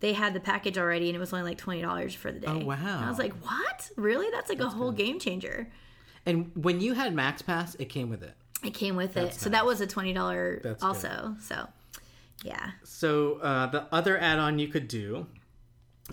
They 0.00 0.12
had 0.12 0.32
the 0.32 0.40
package 0.40 0.78
already, 0.78 1.08
and 1.08 1.16
it 1.16 1.18
was 1.18 1.32
only 1.32 1.44
like 1.44 1.58
twenty 1.58 1.82
dollars 1.82 2.14
for 2.14 2.32
the 2.32 2.40
day. 2.40 2.46
Oh, 2.48 2.64
wow. 2.64 2.74
And 2.76 3.04
I 3.04 3.08
was 3.08 3.18
like, 3.18 3.34
"What? 3.44 3.90
Really? 3.96 4.28
That's 4.30 4.48
like 4.48 4.60
a 4.60 4.68
whole 4.68 4.92
game 4.92 5.18
changer." 5.18 5.70
And 6.24 6.50
when 6.54 6.80
you 6.80 6.94
had 6.94 7.14
Max 7.14 7.42
Pass, 7.42 7.74
it 7.76 7.86
came 7.86 8.08
with 8.10 8.22
it. 8.22 8.34
It 8.64 8.74
came 8.74 8.96
with 8.96 9.16
it, 9.16 9.24
That's 9.24 9.40
so 9.40 9.50
that 9.50 9.64
was 9.66 9.80
a 9.80 9.86
twenty 9.86 10.12
dollar 10.12 10.60
That's 10.62 10.82
also. 10.82 11.36
So, 11.40 11.68
yeah, 12.44 12.72
So 12.84 13.38
uh, 13.38 13.66
the 13.66 13.86
other 13.92 14.18
add-on 14.18 14.58
you 14.58 14.68
could 14.68 14.88
do 14.88 15.26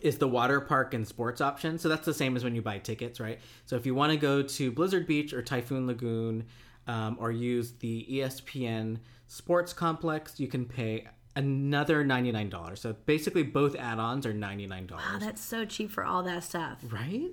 is 0.01 0.17
the 0.17 0.27
water 0.27 0.59
park 0.61 0.93
and 0.93 1.07
sports 1.07 1.41
option. 1.41 1.77
So 1.79 1.89
that's 1.89 2.05
the 2.05 2.13
same 2.13 2.35
as 2.35 2.43
when 2.43 2.55
you 2.55 2.61
buy 2.61 2.79
tickets, 2.79 3.19
right? 3.19 3.39
So 3.65 3.75
if 3.75 3.85
you 3.85 3.95
want 3.95 4.11
to 4.11 4.17
go 4.17 4.41
to 4.41 4.71
Blizzard 4.71 5.07
Beach 5.07 5.33
or 5.33 5.41
Typhoon 5.41 5.87
Lagoon, 5.87 6.45
um, 6.87 7.17
or 7.19 7.31
use 7.31 7.71
the 7.73 8.05
ESPN 8.09 8.99
Sports 9.27 9.73
Complex, 9.73 10.39
you 10.39 10.47
can 10.47 10.65
pay 10.65 11.07
another 11.35 12.03
ninety-nine 12.03 12.49
dollars. 12.49 12.81
So 12.81 12.93
basically, 13.05 13.43
both 13.43 13.75
add-ons 13.75 14.25
are 14.25 14.33
ninety-nine 14.33 14.87
dollars. 14.87 15.05
wow, 15.13 15.19
that's 15.19 15.43
so 15.43 15.65
cheap 15.65 15.91
for 15.91 16.03
all 16.05 16.23
that 16.23 16.43
stuff. 16.43 16.79
right? 16.91 17.31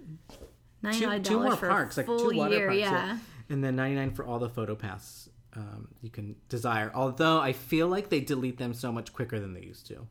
Ninety 0.83 1.01
Two, 1.01 1.07
nine 1.07 1.23
two 1.23 1.35
more 1.35 1.45
dollars 1.45 1.59
for 1.59 1.69
parks, 1.69 1.97
a 1.97 2.01
like 2.01 2.07
full 2.07 2.31
two 2.31 2.37
water 2.37 2.55
year. 2.57 2.67
parks, 2.69 2.81
yeah. 2.81 3.19
and 3.49 3.63
then 3.63 3.77
ninety-nine 3.77 4.13
for 4.13 4.25
all 4.25 4.39
the 4.39 4.49
photo 4.49 4.75
pass 4.75 5.29
um, 5.57 5.89
you 6.01 6.11
can 6.11 6.37
desire. 6.49 6.91
Although 6.95 7.41
I 7.41 7.53
feel 7.53 7.89
like 7.89 8.09
they 8.09 8.21
delete 8.21 8.59
them 8.59 8.75
so 8.75 8.91
much 8.93 9.13
quicker 9.13 9.39
than 9.39 9.55
they 9.55 9.61
used 9.63 9.87
to. 9.89 10.07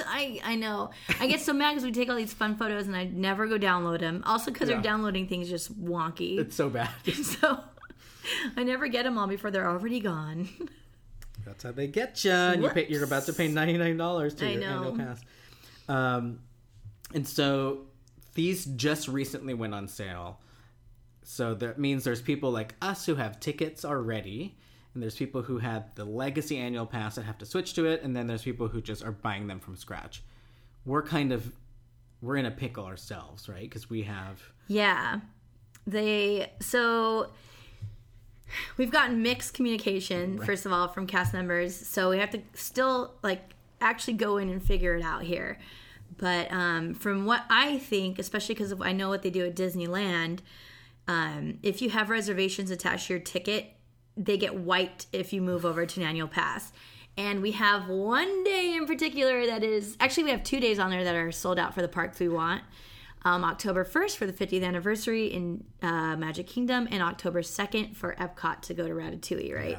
I 0.06 0.40
I 0.44 0.54
know. 0.56 0.90
I 1.20 1.26
get 1.26 1.40
so 1.40 1.52
mad 1.52 1.70
because 1.72 1.84
we 1.84 1.92
take 1.92 2.08
all 2.08 2.16
these 2.16 2.32
fun 2.32 2.56
photos 2.56 2.86
and 2.86 2.96
I 2.96 3.04
never 3.04 3.46
go 3.46 3.58
download 3.58 4.00
them. 4.00 4.22
Also 4.26 4.50
because 4.50 4.68
Yeah. 4.68 4.76
they're 4.76 4.82
downloading 4.82 5.26
things 5.28 5.48
just 5.48 5.78
wonky. 5.82 6.38
It's 6.38 6.56
so 6.56 6.68
bad. 6.68 6.90
so 7.22 7.60
I 8.56 8.62
never 8.64 8.88
get 8.88 9.04
them 9.04 9.18
all 9.18 9.26
before 9.26 9.50
they're 9.50 9.68
already 9.68 10.00
gone. 10.00 10.48
That's 11.48 11.64
how 11.64 11.72
they 11.72 11.86
get 11.86 12.24
you. 12.24 12.30
And 12.30 12.62
you 12.62 12.68
pay, 12.68 12.86
you're 12.88 13.04
about 13.04 13.24
to 13.24 13.32
pay 13.32 13.48
ninety 13.48 13.78
nine 13.78 13.96
dollars 13.96 14.34
to 14.34 14.46
I 14.46 14.50
your 14.50 14.60
know. 14.60 14.76
annual 14.76 14.96
pass. 14.96 15.20
Um, 15.88 16.40
and 17.14 17.26
so 17.26 17.86
these 18.34 18.66
just 18.66 19.08
recently 19.08 19.54
went 19.54 19.74
on 19.74 19.88
sale. 19.88 20.40
So 21.22 21.54
that 21.54 21.78
means 21.78 22.04
there's 22.04 22.20
people 22.22 22.50
like 22.50 22.74
us 22.82 23.06
who 23.06 23.14
have 23.14 23.40
tickets 23.40 23.84
already, 23.84 24.56
and 24.92 25.02
there's 25.02 25.16
people 25.16 25.42
who 25.42 25.58
had 25.58 25.94
the 25.96 26.04
legacy 26.04 26.58
annual 26.58 26.86
pass 26.86 27.14
that 27.14 27.22
have 27.24 27.38
to 27.38 27.46
switch 27.46 27.72
to 27.74 27.86
it, 27.86 28.02
and 28.02 28.14
then 28.14 28.26
there's 28.26 28.42
people 28.42 28.68
who 28.68 28.80
just 28.80 29.02
are 29.02 29.12
buying 29.12 29.46
them 29.46 29.58
from 29.58 29.76
scratch. 29.76 30.22
We're 30.84 31.02
kind 31.02 31.32
of 31.32 31.50
we're 32.20 32.36
in 32.36 32.46
a 32.46 32.50
pickle 32.50 32.84
ourselves, 32.84 33.48
right? 33.48 33.62
Because 33.62 33.88
we 33.88 34.02
have 34.02 34.42
yeah. 34.66 35.20
They 35.86 36.52
so 36.60 37.30
we've 38.76 38.90
gotten 38.90 39.22
mixed 39.22 39.54
communication 39.54 40.38
first 40.38 40.66
of 40.66 40.72
all 40.72 40.88
from 40.88 41.06
cast 41.06 41.32
members 41.32 41.74
so 41.74 42.10
we 42.10 42.18
have 42.18 42.30
to 42.30 42.40
still 42.54 43.14
like 43.22 43.54
actually 43.80 44.14
go 44.14 44.36
in 44.38 44.48
and 44.48 44.62
figure 44.62 44.96
it 44.96 45.02
out 45.02 45.22
here. 45.22 45.58
But 46.16 46.50
um, 46.50 46.94
from 46.94 47.26
what 47.26 47.44
i 47.48 47.78
think 47.78 48.18
especially 48.18 48.54
because 48.54 48.74
i 48.80 48.92
know 48.92 49.08
what 49.08 49.22
they 49.22 49.30
do 49.30 49.46
at 49.46 49.54
disneyland 49.54 50.40
um, 51.06 51.58
if 51.62 51.80
you 51.80 51.90
have 51.90 52.10
reservations 52.10 52.70
attached 52.70 53.06
to 53.06 53.14
your 53.14 53.20
ticket 53.20 53.74
they 54.18 54.36
get 54.36 54.56
wiped 54.56 55.06
if 55.12 55.32
you 55.32 55.40
move 55.40 55.64
over 55.64 55.86
to 55.86 56.00
an 56.00 56.06
annual 56.06 56.28
pass. 56.28 56.72
And 57.16 57.40
we 57.40 57.52
have 57.52 57.88
one 57.88 58.44
day 58.44 58.74
in 58.76 58.86
particular 58.86 59.46
that 59.46 59.62
is 59.62 59.96
actually 60.00 60.24
we 60.24 60.30
have 60.30 60.42
two 60.42 60.60
days 60.60 60.78
on 60.78 60.90
there 60.90 61.04
that 61.04 61.14
are 61.14 61.32
sold 61.32 61.58
out 61.58 61.74
for 61.74 61.82
the 61.82 61.88
parks 61.88 62.20
we 62.20 62.28
want 62.28 62.62
um, 63.24 63.44
October 63.44 63.84
1st 63.84 64.16
for 64.16 64.26
the 64.26 64.32
50th 64.32 64.64
anniversary 64.64 65.26
in 65.26 65.64
uh, 65.82 66.16
Magic 66.16 66.46
Kingdom, 66.46 66.88
and 66.90 67.02
October 67.02 67.42
2nd 67.42 67.96
for 67.96 68.14
Epcot 68.14 68.62
to 68.62 68.74
go 68.74 68.86
to 68.86 68.94
Ratatouille, 68.94 69.54
right? 69.54 69.78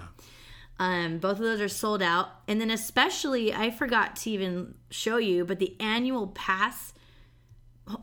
Um, 0.79 1.17
both 1.19 1.39
of 1.39 1.43
those 1.43 1.59
are 1.61 1.67
sold 1.69 2.01
out. 2.01 2.29
And 2.47 2.59
then, 2.61 2.71
especially, 2.71 3.53
I 3.53 3.69
forgot 3.69 4.15
to 4.17 4.29
even 4.29 4.75
show 4.89 5.17
you, 5.17 5.45
but 5.45 5.59
the 5.59 5.75
annual 5.79 6.27
pass, 6.27 6.93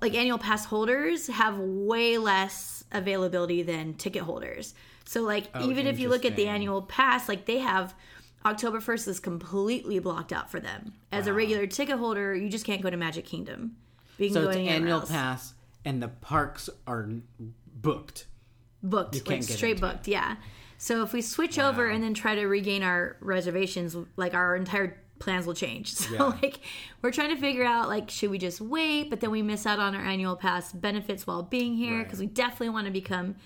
like 0.03 0.15
annual 0.15 0.39
pass 0.39 0.67
holders, 0.67 1.27
have 1.29 1.59
way 1.59 2.19
less 2.19 2.85
availability 2.93 3.63
than 3.63 3.95
ticket 3.95 4.23
holders. 4.23 4.75
So, 5.07 5.23
like, 5.23 5.47
even 5.63 5.87
if 5.87 5.99
you 5.99 6.09
look 6.09 6.25
at 6.25 6.37
the 6.37 6.49
annual 6.49 6.83
pass, 6.83 7.29
like, 7.29 7.47
they 7.47 7.59
have 7.59 7.95
October 8.45 8.81
1st 8.81 9.09
is 9.09 9.21
completely 9.21 9.99
blocked 9.99 10.33
out 10.33 10.51
for 10.51 10.61
them. 10.61 10.93
As 11.13 11.27
a 11.27 11.33
regular 11.33 11.67
ticket 11.67 11.99
holder, 11.99 12.35
you 12.35 12.49
just 12.49 12.65
can't 12.67 12.83
go 12.83 12.91
to 12.91 12.97
Magic 12.97 13.25
Kingdom. 13.25 13.77
You 14.19 14.31
so 14.31 14.49
it's 14.49 14.57
annual 14.57 15.01
else. 15.01 15.11
pass, 15.11 15.55
and 15.85 16.03
the 16.03 16.09
parks 16.09 16.69
are 16.87 17.09
booked. 17.39 18.27
booked, 18.83 19.13
can't 19.15 19.29
like 19.29 19.47
get 19.47 19.57
straight 19.57 19.73
into 19.77 19.87
it. 19.87 19.93
booked, 19.93 20.09
yeah. 20.09 20.37
So 20.79 21.03
if 21.03 21.13
we 21.13 21.23
switch 21.23 21.59
over 21.59 21.89
and 21.89 22.03
then 22.03 22.15
try 22.15 22.35
to 22.35 22.47
regain 22.47 22.83
our 22.83 23.17
reservations, 23.21 23.97
like 24.17 24.35
our 24.35 24.57
entire 24.57 25.01
plans 25.19 25.47
will 25.47 25.55
change. 25.55 25.95
So 25.95 26.13
Yeah. 26.15 26.23
like 26.43 26.61
we're 27.03 27.11
trying 27.13 27.35
to 27.35 27.41
figure 27.41 27.65
out 27.65 27.89
like 27.89 28.11
should 28.11 28.31
we 28.31 28.39
just 28.39 28.61
wait, 28.61 29.09
but 29.11 29.21
then 29.21 29.31
we 29.31 29.41
miss 29.43 29.65
out 29.67 29.79
on 29.79 29.95
our 29.95 30.03
annual 30.05 30.37
pass 30.37 30.73
benefits 30.73 31.27
while 31.27 31.43
being 31.43 31.75
here 31.77 31.97
Right. 31.99 32.05
because 32.05 32.21
we 32.21 32.27
definitely 32.27 32.71
want 32.71 32.87
to 32.87 32.93
become 32.93 33.37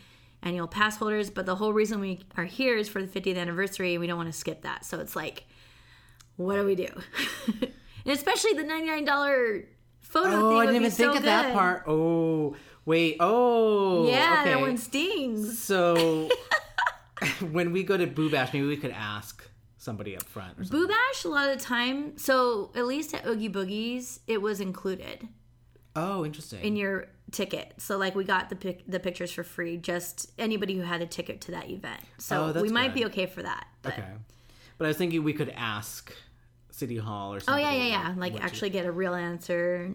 annual 0.42 0.66
pass 0.66 0.96
holders. 0.96 1.30
But 1.30 1.46
the 1.46 1.54
whole 1.56 1.72
reason 1.72 2.00
we 2.00 2.20
are 2.36 2.44
here 2.44 2.76
is 2.76 2.88
for 2.88 3.00
the 3.02 3.06
50th 3.20 3.36
anniversary, 3.38 3.92
and 3.94 4.00
we 4.00 4.06
don't 4.08 4.16
want 4.16 4.32
to 4.32 4.36
skip 4.38 4.62
that. 4.62 4.84
So 4.84 4.98
it's 4.98 5.14
like, 5.14 5.44
what 6.36 6.56
do 6.56 6.64
we 6.64 6.74
do? 6.74 6.88
and 7.60 8.06
especially 8.06 8.54
the 8.54 8.64
$99 8.64 9.66
photo. 10.10 10.30
Oh, 10.54 10.58
I 10.58 10.66
didn't 10.66 10.76
even 10.82 10.90
think 10.90 11.12
so 11.12 11.16
of 11.16 11.22
that 11.24 11.52
part. 11.54 11.84
Oh, 11.86 12.56
Wait, 12.86 13.16
oh. 13.20 14.08
yeah, 14.08 14.38
okay. 14.40 14.50
that 14.54 14.60
one 14.60 14.76
stings. 14.78 15.60
So 15.62 16.28
when 17.50 17.72
we 17.72 17.82
go 17.82 17.96
to 17.96 18.06
Boo 18.06 18.30
Bash, 18.30 18.52
maybe 18.52 18.66
we 18.66 18.76
could 18.76 18.90
ask 18.90 19.44
somebody 19.78 20.16
up 20.16 20.24
front 20.24 20.58
or 20.58 20.64
something. 20.64 20.80
Boo 20.80 20.88
Bash, 20.88 21.24
a 21.24 21.28
lot 21.28 21.48
of 21.50 21.58
the 21.58 21.64
time, 21.64 22.16
so 22.18 22.70
at 22.74 22.86
least 22.86 23.14
at 23.14 23.26
Oogie 23.26 23.48
Boogies, 23.50 24.20
it 24.26 24.40
was 24.42 24.60
included 24.60 25.28
Oh, 25.96 26.24
interesting. 26.24 26.60
in 26.62 26.76
your 26.76 27.06
ticket. 27.32 27.74
So 27.78 27.96
like 27.98 28.14
we 28.14 28.24
got 28.24 28.48
the 28.48 28.56
pic- 28.56 28.84
the 28.88 28.98
pictures 29.00 29.30
for 29.32 29.42
free, 29.44 29.76
just 29.76 30.32
anybody 30.38 30.74
who 30.74 30.82
had 30.82 31.02
a 31.02 31.06
ticket 31.06 31.40
to 31.42 31.50
that 31.52 31.68
event. 31.70 32.00
So 32.18 32.52
Oh, 32.54 32.62
we 32.62 32.68
might 32.70 32.94
be 32.94 33.04
okay 33.06 33.26
for 33.26 33.42
that. 33.42 33.66
But. 33.82 33.92
okay. 33.94 34.04
But 34.78 34.86
I 34.86 34.88
was 34.88 34.96
thinking 34.96 35.22
we 35.22 35.34
could 35.34 35.52
ask 35.56 36.12
City 36.80 36.96
Hall 36.96 37.34
or 37.34 37.40
something. 37.40 37.64
Oh 37.64 37.68
yeah, 37.70 37.76
yeah, 37.76 37.86
yeah. 37.86 38.14
Like 38.16 38.42
actually 38.42 38.70
get 38.70 38.86
a 38.86 38.92
real 38.92 39.14
answer. 39.14 39.92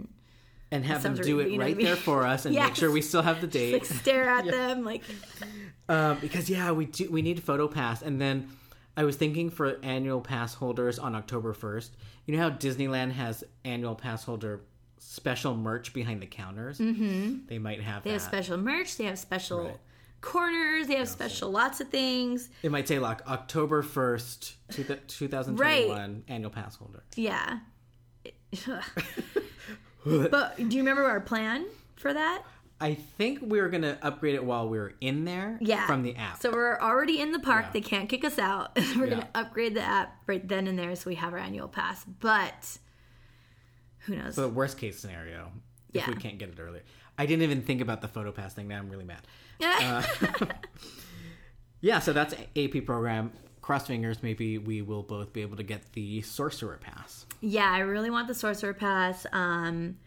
and 0.71 0.85
have 0.85 1.03
them 1.03 1.15
do 1.15 1.39
it 1.39 1.49
you 1.51 1.57
know 1.57 1.63
right 1.65 1.73
I 1.73 1.77
mean? 1.77 1.85
there 1.85 1.95
for 1.95 2.25
us 2.25 2.45
and 2.45 2.55
make 2.55 2.75
sure 2.81 2.89
we 2.91 3.01
still 3.01 3.21
have 3.21 3.41
the 3.41 3.47
date. 3.47 3.73
Like 3.73 3.85
stare 3.85 4.29
at 4.29 4.45
them. 4.57 4.83
Like 4.85 5.03
Um, 5.89 6.17
because 6.21 6.49
yeah, 6.49 6.71
we 6.71 6.85
do. 6.85 7.09
We 7.11 7.21
need 7.21 7.41
photo 7.43 7.67
pass, 7.67 8.01
and 8.01 8.19
then 8.19 8.49
I 8.97 9.03
was 9.03 9.15
thinking 9.17 9.49
for 9.49 9.77
annual 9.83 10.21
pass 10.21 10.53
holders 10.55 10.97
on 10.99 11.15
October 11.15 11.53
first. 11.53 11.95
You 12.25 12.35
know 12.35 12.41
how 12.41 12.49
Disneyland 12.55 13.11
has 13.11 13.43
annual 13.63 13.95
pass 13.95 14.23
holder 14.23 14.61
special 14.97 15.55
merch 15.55 15.93
behind 15.93 16.21
the 16.21 16.25
counters. 16.27 16.79
Mm-hmm. 16.79 17.45
They 17.47 17.59
might 17.59 17.81
have 17.81 18.03
they 18.03 18.11
have 18.13 18.21
special 18.21 18.57
merch. 18.57 18.97
They 18.97 19.05
have 19.05 19.19
special 19.19 19.65
Right. 19.65 19.77
Corners. 20.25 20.87
They 20.87 20.95
have 20.95 21.07
special 21.07 21.49
lots 21.51 21.79
of 21.79 21.89
things. 21.89 22.49
it 22.63 22.71
might 22.71 22.87
say 22.87 22.99
like 22.99 23.25
October 23.29 23.81
first, 23.81 24.55
two 24.71 25.27
thousand 25.27 25.55
twenty-one 25.57 26.23
annual 26.27 26.51
pass 26.51 26.75
holder. 26.75 27.03
Yeah. 27.15 27.59
but 30.05 30.57
do 30.57 30.63
you 30.63 30.81
remember 30.81 31.03
our 31.05 31.21
plan 31.21 31.65
for 31.95 32.13
that? 32.13 32.43
I 32.81 32.95
think 32.95 33.39
we 33.41 33.61
were 33.61 33.69
gonna 33.69 33.97
upgrade 34.01 34.35
it 34.35 34.43
while 34.43 34.67
we 34.67 34.77
were 34.77 34.93
in 34.99 35.23
there. 35.23 35.57
Yeah. 35.61 35.87
from 35.87 36.03
the 36.03 36.15
app. 36.15 36.41
So 36.41 36.51
we're 36.51 36.77
already 36.79 37.21
in 37.21 37.31
the 37.31 37.39
park. 37.39 37.65
Yeah. 37.67 37.71
They 37.73 37.81
can't 37.81 38.09
kick 38.09 38.25
us 38.25 38.37
out. 38.37 38.77
we're 38.97 39.07
going 39.07 39.21
to 39.21 39.27
upgrade 39.33 39.75
the 39.75 39.81
app 39.81 40.17
right 40.27 40.45
then 40.45 40.67
and 40.67 40.77
there 40.77 40.93
so 40.95 41.09
we 41.09 41.15
have 41.15 41.31
our 41.33 41.39
annual 41.39 41.67
pass. 41.69 42.03
But 42.03 42.77
who 43.99 44.15
knows? 44.17 44.35
the 44.35 44.49
worst 44.49 44.77
case 44.77 44.99
scenario 44.99 45.51
if 45.93 46.07
we 46.07 46.15
can't 46.15 46.37
get 46.37 46.49
it 46.49 46.59
earlier. 46.59 46.83
I 47.17 47.25
didn't 47.25 47.43
even 47.43 47.61
think 47.61 47.79
about 47.81 48.01
the 48.01 48.07
photo 48.09 48.31
pass 48.31 48.53
thing. 48.53 48.67
Now 48.67 48.77
I'm 48.79 48.89
really 48.89 49.05
mad. 49.05 49.21
Uh, 49.61 50.03
Yeah, 51.81 51.99
so 51.99 52.13
that's 52.13 52.33
AP 52.55 52.85
program. 52.85 53.31
Cross 53.61 53.87
fingers, 53.87 54.21
maybe 54.23 54.57
we 54.57 54.81
will 54.81 55.03
both 55.03 55.33
be 55.33 55.41
able 55.41 55.57
to 55.57 55.63
get 55.63 55.91
the 55.93 56.21
sorcerer 56.21 56.77
pass. 56.81 57.25
yeah, 57.41 57.71
I 57.71 57.79
really 57.79 58.09
want 58.09 58.27
the 58.27 58.33
sorcerer 58.33 58.73
pass. 58.73 59.25
Um, 59.31 59.97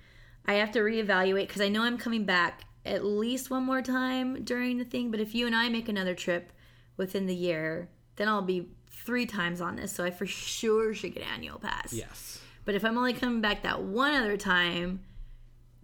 I 0.46 0.54
have 0.54 0.70
to 0.72 0.80
reevaluate 0.80 1.46
because 1.46 1.60
I 1.60 1.68
know 1.68 1.82
I'm 1.82 1.98
coming 1.98 2.24
back 2.24 2.62
at 2.86 3.04
least 3.04 3.50
one 3.50 3.64
more 3.64 3.82
time 3.82 4.44
during 4.44 4.78
the 4.78 4.84
thing. 4.84 5.10
But 5.10 5.20
if 5.20 5.34
you 5.34 5.46
and 5.46 5.54
I 5.54 5.68
make 5.68 5.88
another 5.88 6.14
trip 6.14 6.52
within 6.96 7.26
the 7.26 7.34
year, 7.34 7.88
then 8.16 8.28
I'll 8.28 8.42
be 8.42 8.68
three 8.90 9.26
times 9.26 9.60
on 9.60 9.76
this. 9.76 9.92
So 9.92 10.04
I 10.04 10.10
for 10.10 10.26
sure 10.26 10.94
should 10.94 11.14
get 11.14 11.24
annual 11.24 11.58
pass. 11.58 11.92
Yes. 11.92 12.40
But 12.64 12.74
if 12.76 12.84
I'm 12.84 12.96
only 12.96 13.12
coming 13.12 13.40
back 13.40 13.62
that 13.62 13.82
one 13.82 14.14
other 14.14 14.36
time, 14.36 15.00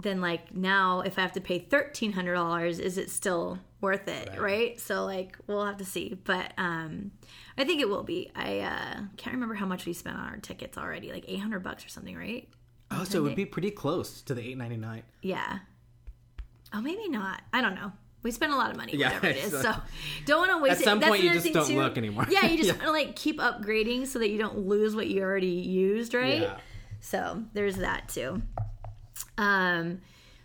then 0.01 0.21
like 0.21 0.55
now 0.55 1.01
if 1.01 1.19
I 1.19 1.23
have 1.23 1.33
to 1.33 1.41
pay 1.41 1.59
thirteen 1.61 2.13
hundred 2.13 2.35
dollars, 2.35 2.79
is 2.79 2.99
it 2.99 3.11
still 3.11 3.59
worth 3.81 4.09
it? 4.09 4.31
Right. 4.41 4.79
So 4.81 5.05
like 5.05 5.37
we'll 5.47 5.65
have 5.65 5.77
to 5.79 5.85
see. 5.85 6.19
But 6.25 6.53
um 6.59 7.13
I 7.57 7.65
think 7.65 7.81
it 7.81 7.89
will 7.89 8.03
be. 8.03 8.31
I 8.35 8.61
uh 8.61 9.01
can't 9.17 9.35
remember 9.35 9.55
how 9.55 9.67
much 9.67 9.87
we 9.87 9.93
spent 9.93 10.17
on 10.17 10.25
our 10.29 10.37
tickets 10.39 10.77
already, 10.77 11.13
like 11.13 11.25
eight 11.29 11.39
hundred 11.41 11.61
bucks 11.63 11.85
or 11.87 11.89
something, 11.89 12.17
right? 12.17 12.49
Oh, 12.91 13.05
so 13.05 13.19
it 13.19 13.23
would 13.23 13.37
be 13.37 13.47
pretty 13.47 13.71
close 13.71 14.21
to 14.23 14.35
the 14.35 14.43
eight 14.43 14.59
ninety 14.59 14.77
nine. 14.77 15.03
Yeah. 15.23 15.61
Oh 16.73 16.81
maybe 16.81 17.09
not. 17.09 17.43
I 17.53 17.61
don't 17.61 17.75
know. 17.77 17.93
We 18.23 18.31
spent 18.31 18.53
a 18.53 18.57
lot 18.57 18.71
of 18.71 18.77
money, 18.79 18.97
Yeah, 18.97 19.09
whatever 19.15 19.27
it 19.29 19.37
is. 19.37 19.51
so- 19.53 19.61
So 19.63 19.75
don't 20.25 20.39
want 20.49 20.51
to 20.53 20.59
waste 20.63 20.77
At 20.77 20.81
it. 20.81 20.85
some 20.85 20.99
That's 20.99 21.11
point, 21.11 21.23
you 21.25 21.33
just 21.35 21.53
don't 21.53 21.67
too. 21.69 21.77
look 21.77 21.99
anymore. 21.99 22.27
Yeah, 22.31 22.47
you 22.47 22.57
just 22.63 22.69
Yeah. 22.69 22.73
want 22.77 22.83
to 22.87 22.91
like 22.93 23.15
keep 23.17 23.39
upgrading 23.39 24.07
so 24.07 24.19
that 24.19 24.31
you 24.31 24.39
don't 24.39 24.67
lose 24.67 24.97
what 24.97 25.07
you 25.09 25.23
already 25.23 25.47
used, 25.49 26.15
right? 26.15 26.41
Yeah. 26.41 26.57
So 27.01 27.45
there's 27.53 27.77
that 27.77 28.09
too. 28.09 28.41
Um, 29.39 30.01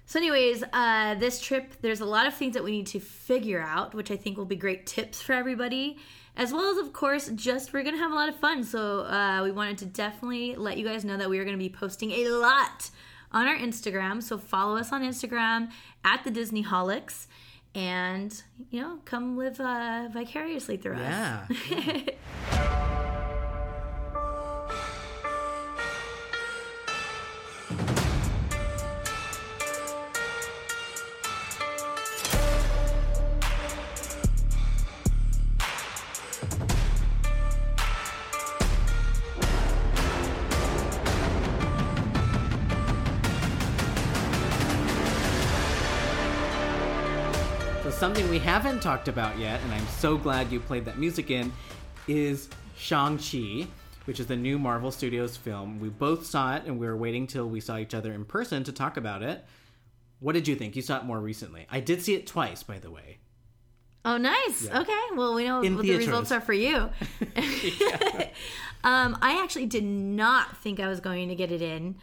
so, 0.06 0.18
anyways, 0.18 0.64
uh, 0.74 1.16
this 1.16 1.40
trip, 1.40 1.74
there's 1.82 2.02
a 2.02 2.06
lot 2.06 2.26
of 2.26 2.34
things 2.34 2.56
that 2.56 2.64
we 2.64 2.72
need 2.72 2.88
to 2.88 3.00
figure 3.00 3.62
out, 3.62 3.94
which 3.94 4.10
I 4.10 4.16
think 4.18 4.38
will 4.38 4.46
be 4.46 4.56
great 4.56 4.88
tips 4.88 5.22
for 5.22 5.34
everybody, 5.34 5.98
as 6.36 6.52
well 6.52 6.72
as, 6.72 6.78
of 6.78 6.94
course, 6.94 7.30
just 7.36 7.74
we're 7.74 7.84
gonna 7.84 7.98
have 7.98 8.12
a 8.12 8.16
lot 8.16 8.28
of 8.28 8.36
fun. 8.36 8.64
So, 8.64 9.02
uh, 9.02 9.42
we 9.44 9.52
wanted 9.52 9.78
to 9.80 9.86
definitely 9.86 10.56
let 10.56 10.78
you 10.78 10.86
guys 10.86 11.06
know 11.06 11.18
that 11.18 11.30
we 11.30 11.38
are 11.38 11.46
gonna 11.46 11.58
be 11.58 11.70
posting 11.70 12.12
a 12.12 12.30
lot 12.30 12.90
on 13.32 13.48
our 13.48 13.56
Instagram. 13.56 14.24
So, 14.24 14.40
follow 14.40 14.78
us 14.78 14.92
on 14.92 15.04
Instagram 15.04 15.70
at 16.04 16.24
the 16.24 16.32
Disneyholics. 16.32 17.28
And 17.76 18.42
you 18.72 18.82
know, 18.82 18.98
come 19.06 19.38
live 19.38 19.60
uh, 19.60 20.10
vicariously 20.12 20.78
through 20.78 20.96
us. 20.96 21.52
Yeah. 21.70 23.10
something 48.00 48.30
we 48.30 48.40
haven't 48.40 48.82
talked 48.82 49.10
about 49.10 49.38
yet, 49.38 49.60
and 49.62 49.74
I'm 49.74 49.86
so 49.88 50.18
glad 50.18 50.54
you 50.54 50.62
played 50.62 50.86
that 50.86 50.98
music 50.98 51.30
in, 51.32 51.52
is 52.08 52.48
Shang-Chi, 52.78 53.68
which 54.06 54.22
is 54.22 54.28
the 54.28 54.38
new 54.38 54.58
Marvel 54.58 54.90
Studios 54.90 55.36
film. 55.36 55.82
We 55.82 55.90
both 55.90 56.26
saw 56.26 56.56
it, 56.56 56.64
and 56.64 56.80
we 56.80 56.88
were 56.88 56.96
waiting 56.96 57.28
till 57.28 57.50
we 57.50 57.60
saw 57.60 57.78
each 57.78 57.94
other 57.94 58.14
in 58.14 58.24
person 58.24 58.64
to 58.64 58.72
talk 58.72 58.96
about 58.96 59.22
it. 59.22 59.44
What 60.22 60.32
did 60.32 60.48
you 60.48 60.56
think? 60.56 60.78
You 60.78 60.82
saw 60.82 61.00
it 61.00 61.04
more 61.04 61.20
recently. 61.20 61.68
I 61.70 61.82
did 61.82 62.02
see 62.02 62.16
it 62.16 62.26
twice, 62.26 62.64
by 62.64 62.80
the 62.80 62.90
way. 62.90 63.18
Oh, 64.06 64.16
nice. 64.16 64.66
Okay. 64.66 64.94
Well, 65.16 65.34
we 65.34 65.44
know 65.44 65.62
In 65.62 65.76
what 65.76 65.84
theaters. 65.84 66.06
the 66.06 66.12
results 66.12 66.32
are 66.32 66.40
for 66.40 66.54
you. 66.54 66.76
um, 68.86 69.18
I 69.22 69.42
actually 69.44 69.66
did 69.66 69.84
not 69.84 70.56
think 70.60 70.80
I 70.80 70.88
was 70.88 71.02
going 71.02 71.28
to 71.28 71.36
get 71.36 71.52
it 71.52 71.62
in. 71.62 71.98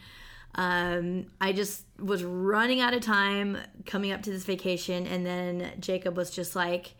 Um, 0.56 1.26
I 1.40 1.52
just 1.52 1.84
was 1.98 2.24
running 2.24 2.80
out 2.80 2.94
of 2.94 3.02
time 3.02 3.58
coming 3.84 4.10
up 4.10 4.22
to 4.22 4.30
this 4.30 4.44
vacation, 4.44 5.06
and 5.06 5.24
then 5.24 5.72
Jacob 5.78 6.16
was 6.16 6.30
just 6.30 6.56
like, 6.56 6.94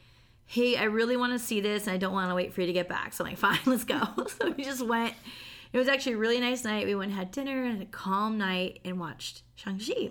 "Hey, 0.45 0.77
I 0.77 0.85
really 0.85 1.16
want 1.16 1.33
to 1.33 1.38
see 1.38 1.61
this, 1.61 1.87
and 1.87 1.95
I 1.95 1.97
don't 1.97 2.12
want 2.12 2.31
to 2.31 2.35
wait 2.35 2.53
for 2.53 2.61
you 2.61 2.66
to 2.69 2.73
get 2.73 2.88
back." 2.88 3.12
So 3.14 3.25
I'm 3.25 3.31
like, 3.31 3.38
"Fine, 3.38 3.59
let's 3.66 3.85
go." 3.85 4.01
so 4.29 4.51
we 4.51 4.62
just 4.64 4.87
went. 4.87 5.14
It 5.73 5.79
was 5.79 5.88
actually 5.88 6.12
a 6.12 6.19
really 6.19 6.38
nice 6.40 6.64
night. 6.64 6.87
We 6.87 6.95
went 6.95 7.11
and 7.11 7.19
had 7.19 7.31
dinner 7.33 7.64
and 7.64 7.79
had 7.79 7.88
a 7.88 7.90
calm 7.90 8.38
night 8.38 8.79
and 8.85 9.01
watched 9.01 9.42
Shang 9.57 9.79
Chi. 9.79 10.11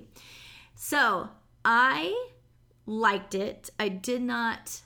So 0.75 1.29
I 1.63 2.27
liked 2.85 3.33
it. 3.35 3.69
I 3.79 3.89
did 3.89 4.21
not 4.21 4.81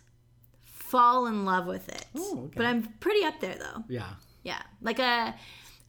fall 0.63 1.25
in 1.27 1.45
love 1.45 1.65
with 1.65 1.89
it, 1.89 2.05
Oh, 2.15 2.43
okay. 2.45 2.53
but 2.55 2.65
I'm 2.65 2.83
pretty 2.99 3.23
up 3.25 3.39
there 3.39 3.55
though. 3.55 3.83
Yeah. 3.89 4.09
Yeah, 4.43 4.61
like 4.81 4.99
a 4.99 5.35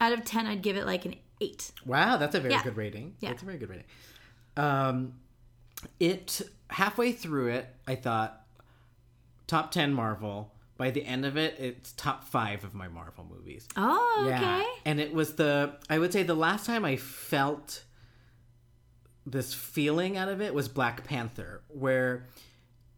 out 0.01 0.13
of 0.13 0.25
ten, 0.25 0.47
I'd 0.47 0.63
give 0.63 0.77
it 0.77 0.87
like 0.87 1.05
an 1.05 1.15
eight. 1.41 1.71
Wow, 1.87 2.17
that's 2.17 2.35
a 2.35 2.41
very 2.41 2.55
Yeah. 2.55 2.63
good 2.63 2.77
rating. 2.77 3.15
Yeah. 3.21 3.31
That's 3.31 3.43
a 3.43 3.47
very 3.47 3.59
good 3.59 3.69
rating. 3.71 3.87
Um, 4.57 5.15
it 5.99 6.43
halfway 6.69 7.13
through 7.13 7.49
it, 7.49 7.75
I 7.87 7.95
thought 7.95 8.45
top 9.47 9.71
ten 9.71 9.93
Marvel. 9.93 10.53
By 10.77 10.91
the 10.91 11.05
end 11.05 11.27
of 11.27 11.37
it, 11.37 11.57
it's 11.59 11.93
top 11.93 12.25
five 12.25 12.65
of 12.65 12.73
my 12.75 12.89
Marvel 12.89 13.27
movies. 13.31 13.69
Oh, 13.77 14.23
okay. 14.27 14.31
Yeah. 14.41 14.65
And 14.87 14.99
it 14.99 15.13
was 15.13 15.35
the 15.35 15.75
I 15.91 15.99
would 15.99 16.13
say 16.13 16.23
the 16.23 16.35
last 16.35 16.65
time 16.67 16.85
I 16.85 16.97
felt 16.97 17.85
this 19.27 19.53
feeling 19.53 20.17
out 20.17 20.29
of 20.29 20.41
it 20.41 20.55
was 20.55 20.69
Black 20.69 21.05
Panther, 21.05 21.63
where 21.69 22.27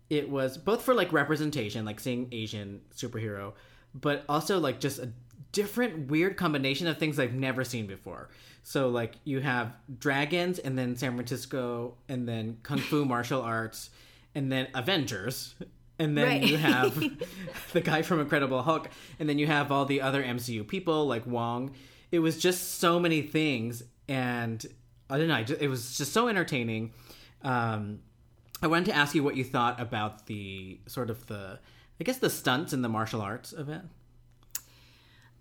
it 0.09 0.29
was 0.29 0.57
both 0.59 0.83
for 0.83 0.95
like 0.95 1.13
representation, 1.13 1.85
like 1.85 1.99
seeing 1.99 2.29
Asian 2.33 2.83
superhero, 2.95 3.55
but 3.95 4.25
also 4.29 4.61
like 4.61 4.79
just 4.79 4.99
a 5.01 5.11
different 5.53 6.11
weird 6.11 6.37
combination 6.37 6.87
of 6.87 6.99
things 6.99 7.19
I've 7.19 7.35
never 7.35 7.63
seen 7.65 7.87
before. 7.87 8.29
So 8.63 8.89
like 8.89 9.15
you 9.25 9.41
have 9.41 9.73
dragons 9.99 10.59
and 10.59 10.79
then 10.79 10.97
San 10.97 11.15
Francisco 11.15 11.95
and 12.09 12.29
then 12.29 12.59
kung 12.63 12.79
fu 12.79 13.05
martial 13.15 13.43
arts 13.43 13.91
and 14.35 14.51
then 14.51 14.69
Avengers 14.75 15.55
and 15.99 16.17
then 16.17 16.27
Right. 16.27 16.43
you 16.43 16.57
have 16.57 16.95
the 17.73 17.81
guy 17.81 18.03
from 18.03 18.21
Incredible 18.21 18.63
Hulk 18.63 18.89
and 19.19 19.29
then 19.29 19.39
you 19.39 19.47
have 19.47 19.71
all 19.71 19.85
the 19.85 20.01
other 20.01 20.23
MCU 20.23 20.67
people 20.67 21.07
like 21.07 21.27
Wong. 21.27 21.75
It 22.11 22.21
was 22.21 22.39
just 22.39 22.79
so 22.79 22.99
many 23.01 23.23
things 23.23 23.83
and 24.09 24.65
I 25.11 25.19
don't 25.19 25.29
know, 25.29 25.45
it 25.61 25.69
was 25.69 25.97
just 25.99 26.13
so 26.13 26.29
entertaining. 26.29 26.93
Um 27.43 28.01
I 28.63 28.69
wanted 28.69 28.87
to 28.87 28.95
ask 28.97 29.15
you 29.17 29.25
what 29.25 29.37
you 29.37 29.43
thought 29.43 29.81
about 29.81 30.27
the 30.27 30.79
sort 30.87 31.11
of 31.11 31.27
the, 31.27 31.59
I 32.01 32.05
guess 32.05 32.19
the 32.19 32.31
stunts 32.31 32.73
and 32.73 32.85
the 32.85 32.89
martial 32.89 33.21
arts 33.21 33.53
of 33.53 33.69
it. 33.69 33.81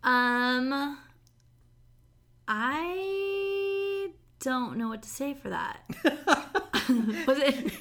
Um, 0.04 0.98
I 2.48 4.10
don't 4.40 4.78
know 4.78 4.90
what 4.90 5.04
to 5.04 5.10
say 5.10 5.34
for 5.36 5.50
that. 5.50 5.80
Was 7.28 7.38
it? 7.38 7.72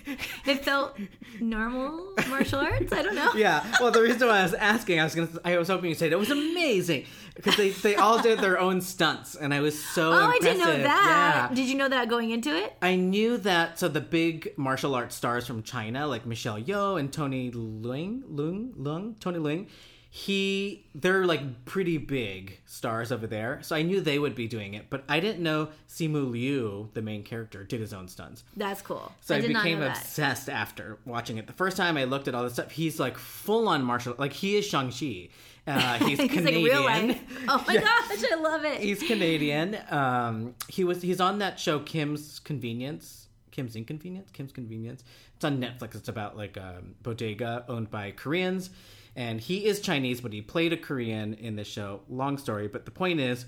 It 0.47 0.65
felt 0.65 0.97
normal 1.41 2.13
martial 2.29 2.61
arts. 2.61 2.93
I 2.93 3.03
don't 3.03 3.15
know. 3.15 3.33
Yeah. 3.35 3.65
Well, 3.81 3.91
the 3.91 4.03
reason 4.03 4.29
why 4.29 4.41
I 4.41 4.43
was 4.43 4.55
asking, 4.55 5.01
I 5.01 5.05
was 5.05 5.15
gonna, 5.15 5.29
I 5.45 5.57
was 5.57 5.69
hoping 5.69 5.89
you'd 5.89 5.99
say 5.99 6.11
that 6.11 6.19
was 6.19 6.31
amazing 6.31 7.07
because 7.35 7.57
they, 7.57 7.71
they 7.71 7.97
all 7.97 8.21
did 8.21 8.41
their 8.41 8.59
own 8.61 8.81
stunts, 8.83 9.35
and 9.35 9.55
I 9.55 9.61
was 9.61 9.83
so. 9.83 10.13
Oh, 10.13 10.17
I 10.17 10.39
didn't 10.41 10.59
know 10.59 10.77
that. 10.77 11.49
Yeah. 11.51 11.55
Did 11.55 11.69
you 11.69 11.77
know 11.77 11.89
that 11.89 12.09
going 12.09 12.31
into 12.31 12.55
it? 12.55 12.77
I 12.83 12.97
knew 12.97 13.39
that. 13.39 13.79
So 13.79 13.89
the 13.89 14.01
big 14.01 14.53
martial 14.57 14.95
arts 14.95 15.17
stars 15.17 15.47
from 15.47 15.63
China, 15.63 16.07
like 16.07 16.27
Michelle 16.27 16.61
Yeoh 16.61 17.01
and 17.01 17.13
Tony 17.13 17.51
Leung, 17.51 18.23
Leung, 18.25 18.75
Leung, 18.75 19.19
Tony 19.19 19.39
Leung, 19.39 19.67
he, 20.13 20.87
they're 20.93 21.25
like 21.25 21.65
pretty 21.65 21.97
big 21.97 22.59
stars 22.67 23.13
over 23.13 23.29
there. 23.29 23.61
So 23.63 23.77
I 23.77 23.83
knew 23.83 24.01
they 24.01 24.19
would 24.19 24.35
be 24.35 24.49
doing 24.49 24.75
it, 24.75 24.87
but 24.91 25.05
I 25.09 25.21
didn't 25.21 25.41
know 25.41 25.69
Simu 25.89 26.29
Liu, 26.29 26.91
the 26.95 27.01
main 27.03 27.23
character, 27.23 27.63
did 27.63 27.81
his 27.81 27.93
own 27.93 28.09
stunts. 28.09 28.43
That's 28.57 28.83
cool. 28.83 29.13
So 29.21 29.37
I, 29.37 29.39
I 29.39 29.41
did 29.41 29.53
not 29.53 29.63
became 29.63 29.79
know 29.79 29.87
that. 29.87 29.99
obsessed 29.99 30.49
after 30.49 30.99
watching 31.05 31.39
it. 31.39 31.47
The 31.47 31.53
first 31.53 31.77
time 31.77 31.97
I 31.97 32.05
looked 32.05 32.27
at 32.27 32.35
all 32.35 32.43
this 32.43 32.55
stuff, 32.55 32.73
he's 32.73 32.99
like 32.99 33.17
full 33.17 33.69
on 33.69 33.85
martial, 33.85 34.17
like 34.19 34.33
he 34.33 34.57
is 34.57 34.67
Shang 34.67 34.91
Chi. 34.91 35.29
Uh, 35.67 35.99
he's, 36.05 36.19
Canadian. 36.19 36.83
like. 37.09 37.21
Oh 37.47 37.65
my 37.69 37.75
gosh, 37.77 38.25
I 38.33 38.35
love 38.41 38.65
it. 38.65 38.81
He's 38.81 39.01
Canadian. 39.03 39.79
Um, 39.91 40.55
he 40.67 40.83
was 40.83 41.03
he's 41.03 41.21
on 41.21 41.39
that 41.39 41.61
show 41.61 41.79
Kim's 41.79 42.41
Convenience. 42.41 43.29
Kim's 43.53 43.77
Inconvenience. 43.77 44.31
Kim's 44.33 44.53
Convenience. 44.53 45.05
It's 45.37 45.45
on 45.45 45.61
Netflix. 45.61 45.95
It's 45.95 46.09
about 46.09 46.37
like 46.37 46.57
a 46.57 46.83
bodega 47.03 47.65
owned 47.69 47.91
by 47.91 48.11
Koreans, 48.11 48.71
and 49.17 49.41
he 49.41 49.67
is 49.67 49.81
Chinese, 49.81 50.21
but 50.21 50.33
he 50.33 50.43
played 50.43 50.73
a 50.73 50.77
Korean 50.77 51.35
in 51.35 51.57
the 51.57 51.65
show. 51.65 52.01
Long 52.09 52.39
story, 52.39 52.69
but 52.69 52.85
the 52.85 52.91
point 52.91 53.21
is, 53.21 53.47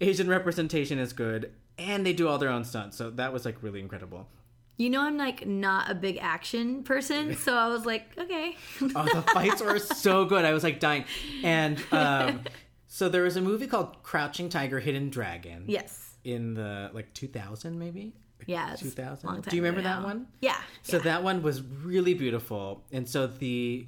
Asian 0.00 0.28
representation 0.28 0.98
is 0.98 1.12
good, 1.12 1.52
and 1.78 2.04
they 2.04 2.12
do 2.12 2.28
all 2.28 2.38
their 2.38 2.50
own 2.50 2.64
stunts. 2.64 2.96
So 2.96 3.10
that 3.10 3.32
was 3.32 3.44
like 3.44 3.62
really 3.62 3.80
incredible. 3.80 4.28
You 4.76 4.90
know, 4.90 5.02
I'm 5.02 5.16
like 5.16 5.46
not 5.46 5.90
a 5.90 5.94
big 5.94 6.18
action 6.20 6.82
person, 6.82 7.36
so 7.36 7.54
I 7.54 7.68
was 7.68 7.86
like, 7.86 8.06
okay. 8.18 8.56
Oh, 8.96 9.04
the 9.04 9.22
fights 9.32 9.62
were 9.62 9.78
so 9.78 10.24
good. 10.24 10.44
I 10.44 10.52
was 10.52 10.64
like 10.64 10.80
dying. 10.80 11.04
And 11.44 11.80
um, 11.92 12.40
so 12.88 13.08
there 13.08 13.22
was 13.22 13.36
a 13.36 13.40
movie 13.40 13.68
called 13.68 14.02
Crouching 14.02 14.48
Tiger, 14.48 14.80
Hidden 14.80 15.10
Dragon. 15.10 15.64
yes. 15.68 16.00
In 16.24 16.54
the 16.54 16.90
like 16.94 17.12
2000 17.12 17.78
maybe. 17.78 18.14
Yeah. 18.46 18.74
2000. 18.76 19.28
long 19.28 19.40
Do 19.42 19.54
you 19.54 19.62
remember 19.62 19.82
that 19.82 20.02
one? 20.02 20.26
Yeah. 20.40 20.56
So 20.82 20.96
yeah. 20.96 21.02
that 21.04 21.22
one 21.22 21.42
was 21.42 21.60
really 21.60 22.14
beautiful. 22.14 22.82
And 22.92 23.06
so 23.06 23.26
the 23.26 23.86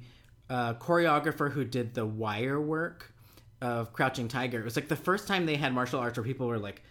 uh, 0.49 0.73
choreographer 0.75 1.51
who 1.51 1.63
did 1.63 1.93
the 1.93 2.05
wire 2.05 2.59
work 2.59 3.11
of 3.61 3.93
Crouching 3.93 4.27
Tiger, 4.27 4.59
it 4.59 4.65
was 4.65 4.75
like 4.75 4.87
the 4.87 4.95
first 4.95 5.27
time 5.27 5.45
they 5.45 5.55
had 5.55 5.73
martial 5.73 5.99
arts 5.99 6.17
where 6.17 6.23
people 6.23 6.47
were 6.47 6.59
like 6.59 6.81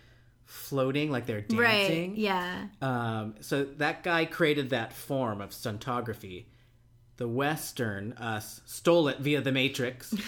floating, 0.44 1.10
like 1.10 1.26
they're 1.26 1.40
dancing. 1.40 2.10
Right. 2.10 2.12
Yeah. 2.16 2.66
Um, 2.80 3.34
so 3.40 3.64
that 3.64 4.02
guy 4.02 4.24
created 4.24 4.70
that 4.70 4.92
form 4.92 5.40
of 5.40 5.50
stuntography. 5.50 6.44
The 7.16 7.28
Western 7.28 8.12
us 8.14 8.60
stole 8.66 9.08
it 9.08 9.18
via 9.18 9.40
the 9.40 9.52
Matrix. 9.52 10.14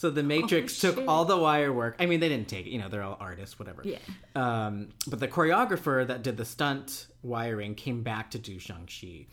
So 0.00 0.08
the 0.08 0.22
Matrix 0.22 0.80
took 0.80 1.06
all 1.06 1.26
the 1.26 1.36
wire 1.36 1.70
work. 1.70 1.96
I 1.98 2.06
mean, 2.06 2.20
they 2.20 2.30
didn't 2.30 2.48
take 2.48 2.66
it. 2.66 2.70
You 2.70 2.78
know, 2.78 2.88
they're 2.88 3.02
all 3.02 3.18
artists, 3.20 3.58
whatever. 3.58 3.82
Yeah. 3.84 3.98
Um, 4.34 4.88
but 5.06 5.20
the 5.20 5.28
choreographer 5.28 6.06
that 6.06 6.22
did 6.22 6.38
the 6.38 6.46
stunt 6.46 7.06
wiring 7.22 7.74
came 7.74 8.02
back 8.02 8.30
to 8.30 8.38
do 8.38 8.58
Shang 8.58 8.88
Chi, 8.88 9.26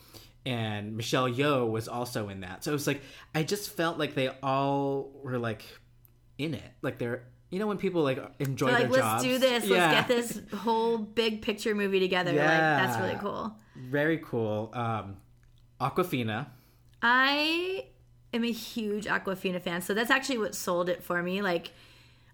and 0.48 0.96
Michelle 0.96 1.30
Yeoh 1.30 1.70
was 1.70 1.90
also 1.90 2.30
in 2.30 2.40
that. 2.40 2.64
So 2.64 2.72
it 2.72 2.74
was 2.74 2.88
like 2.88 3.02
I 3.36 3.44
just 3.44 3.70
felt 3.70 4.00
like 4.00 4.16
they 4.16 4.30
all 4.42 5.12
were 5.22 5.38
like 5.38 5.64
in 6.38 6.54
it. 6.54 6.72
Like 6.82 6.98
they're 6.98 7.26
you 7.50 7.60
know 7.60 7.68
when 7.68 7.78
people 7.78 8.02
like 8.02 8.18
enjoy 8.40 8.68
They're 8.68 8.80
their 8.80 8.88
like, 8.90 9.00
jobs. 9.02 9.24
let's 9.24 9.34
do 9.34 9.38
this. 9.40 9.66
Yeah. 9.66 9.92
Let's 9.92 9.94
get 9.94 10.08
this 10.08 10.42
whole 10.60 10.98
big 10.98 11.42
picture 11.42 11.76
movie 11.76 12.00
together. 12.00 12.32
Like, 12.32 12.48
that's 12.48 12.98
really 12.98 13.20
cool. 13.20 13.56
Very 13.76 14.20
cool. 14.20 14.72
Um, 14.74 15.18
Awkwafina. 15.82 16.48
I 17.02 17.86
am 18.34 18.44
a 18.44 18.52
huge 18.52 19.06
Awkwafina 19.06 19.62
fan, 19.62 19.82
so 19.82 19.94
that's 19.94 20.10
actually 20.10 20.40
what 20.40 20.56
sold 20.56 20.90
it 20.90 21.04
for 21.04 21.22
me. 21.22 21.42
Like, 21.42 21.72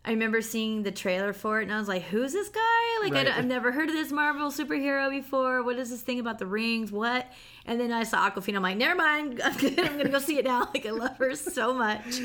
I 0.05 0.11
remember 0.11 0.41
seeing 0.41 0.83
the 0.83 0.91
trailer 0.91 1.31
for 1.31 1.59
it, 1.59 1.63
and 1.63 1.73
I 1.73 1.79
was 1.79 1.87
like, 1.87 2.03
"Who's 2.03 2.33
this 2.33 2.49
guy? 2.49 2.59
Like, 3.01 3.13
I 3.13 3.15
Right. 3.15 3.25
don't- 3.27 3.37
I've 3.37 3.45
never 3.45 3.71
heard 3.71 3.87
of 3.87 3.95
this 3.95 4.11
Marvel 4.11 4.51
superhero 4.51 5.09
before. 5.09 5.63
What 5.63 5.77
is 5.79 5.89
this 5.91 6.01
thing 6.01 6.19
about 6.19 6.39
the 6.39 6.45
rings? 6.45 6.91
What?" 6.91 7.31
And 7.65 7.79
then 7.79 7.91
I 7.93 8.03
saw 8.03 8.29
Awkwafina. 8.29 8.57
I'm 8.57 8.63
like, 8.63 8.75
"Never 8.77 8.95
mind. 8.95 9.41
I'm 9.45 9.55
gonna, 9.57 9.81
I'm 9.89 9.97
gonna 9.97 10.09
go 10.09 10.19
see 10.19 10.37
it 10.37 10.45
now." 10.45 10.69
Like, 10.73 10.85
I 10.85 10.91
love 10.91 11.17
her 11.19 11.35
so 11.35 11.73
much, 11.73 12.19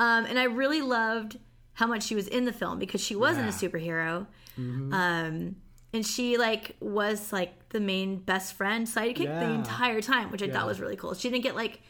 um, 0.00 0.24
and 0.26 0.38
I 0.40 0.44
really 0.44 0.80
loved 0.82 1.38
how 1.74 1.86
much 1.86 2.02
she 2.04 2.14
was 2.16 2.26
in 2.28 2.44
the 2.46 2.52
film 2.52 2.78
because 2.80 3.00
she 3.00 3.14
wasn't 3.14 3.44
a 3.46 3.50
Yeah. 3.50 3.68
superhero. 3.70 4.26
Um, 4.56 5.56
and 5.92 6.04
she 6.04 6.36
like 6.36 6.76
was 6.80 7.32
like 7.32 7.68
the 7.70 7.80
main 7.80 8.18
best 8.18 8.54
friend 8.54 8.86
sidekick 8.86 9.26
the 9.40 9.50
entire 9.50 10.00
time, 10.00 10.30
which 10.32 10.42
I 10.42 10.48
thought 10.48 10.66
was 10.66 10.80
really 10.80 10.96
cool. 10.96 11.14
She 11.14 11.28
didn't 11.30 11.42
get 11.44 11.54
like 11.54 11.80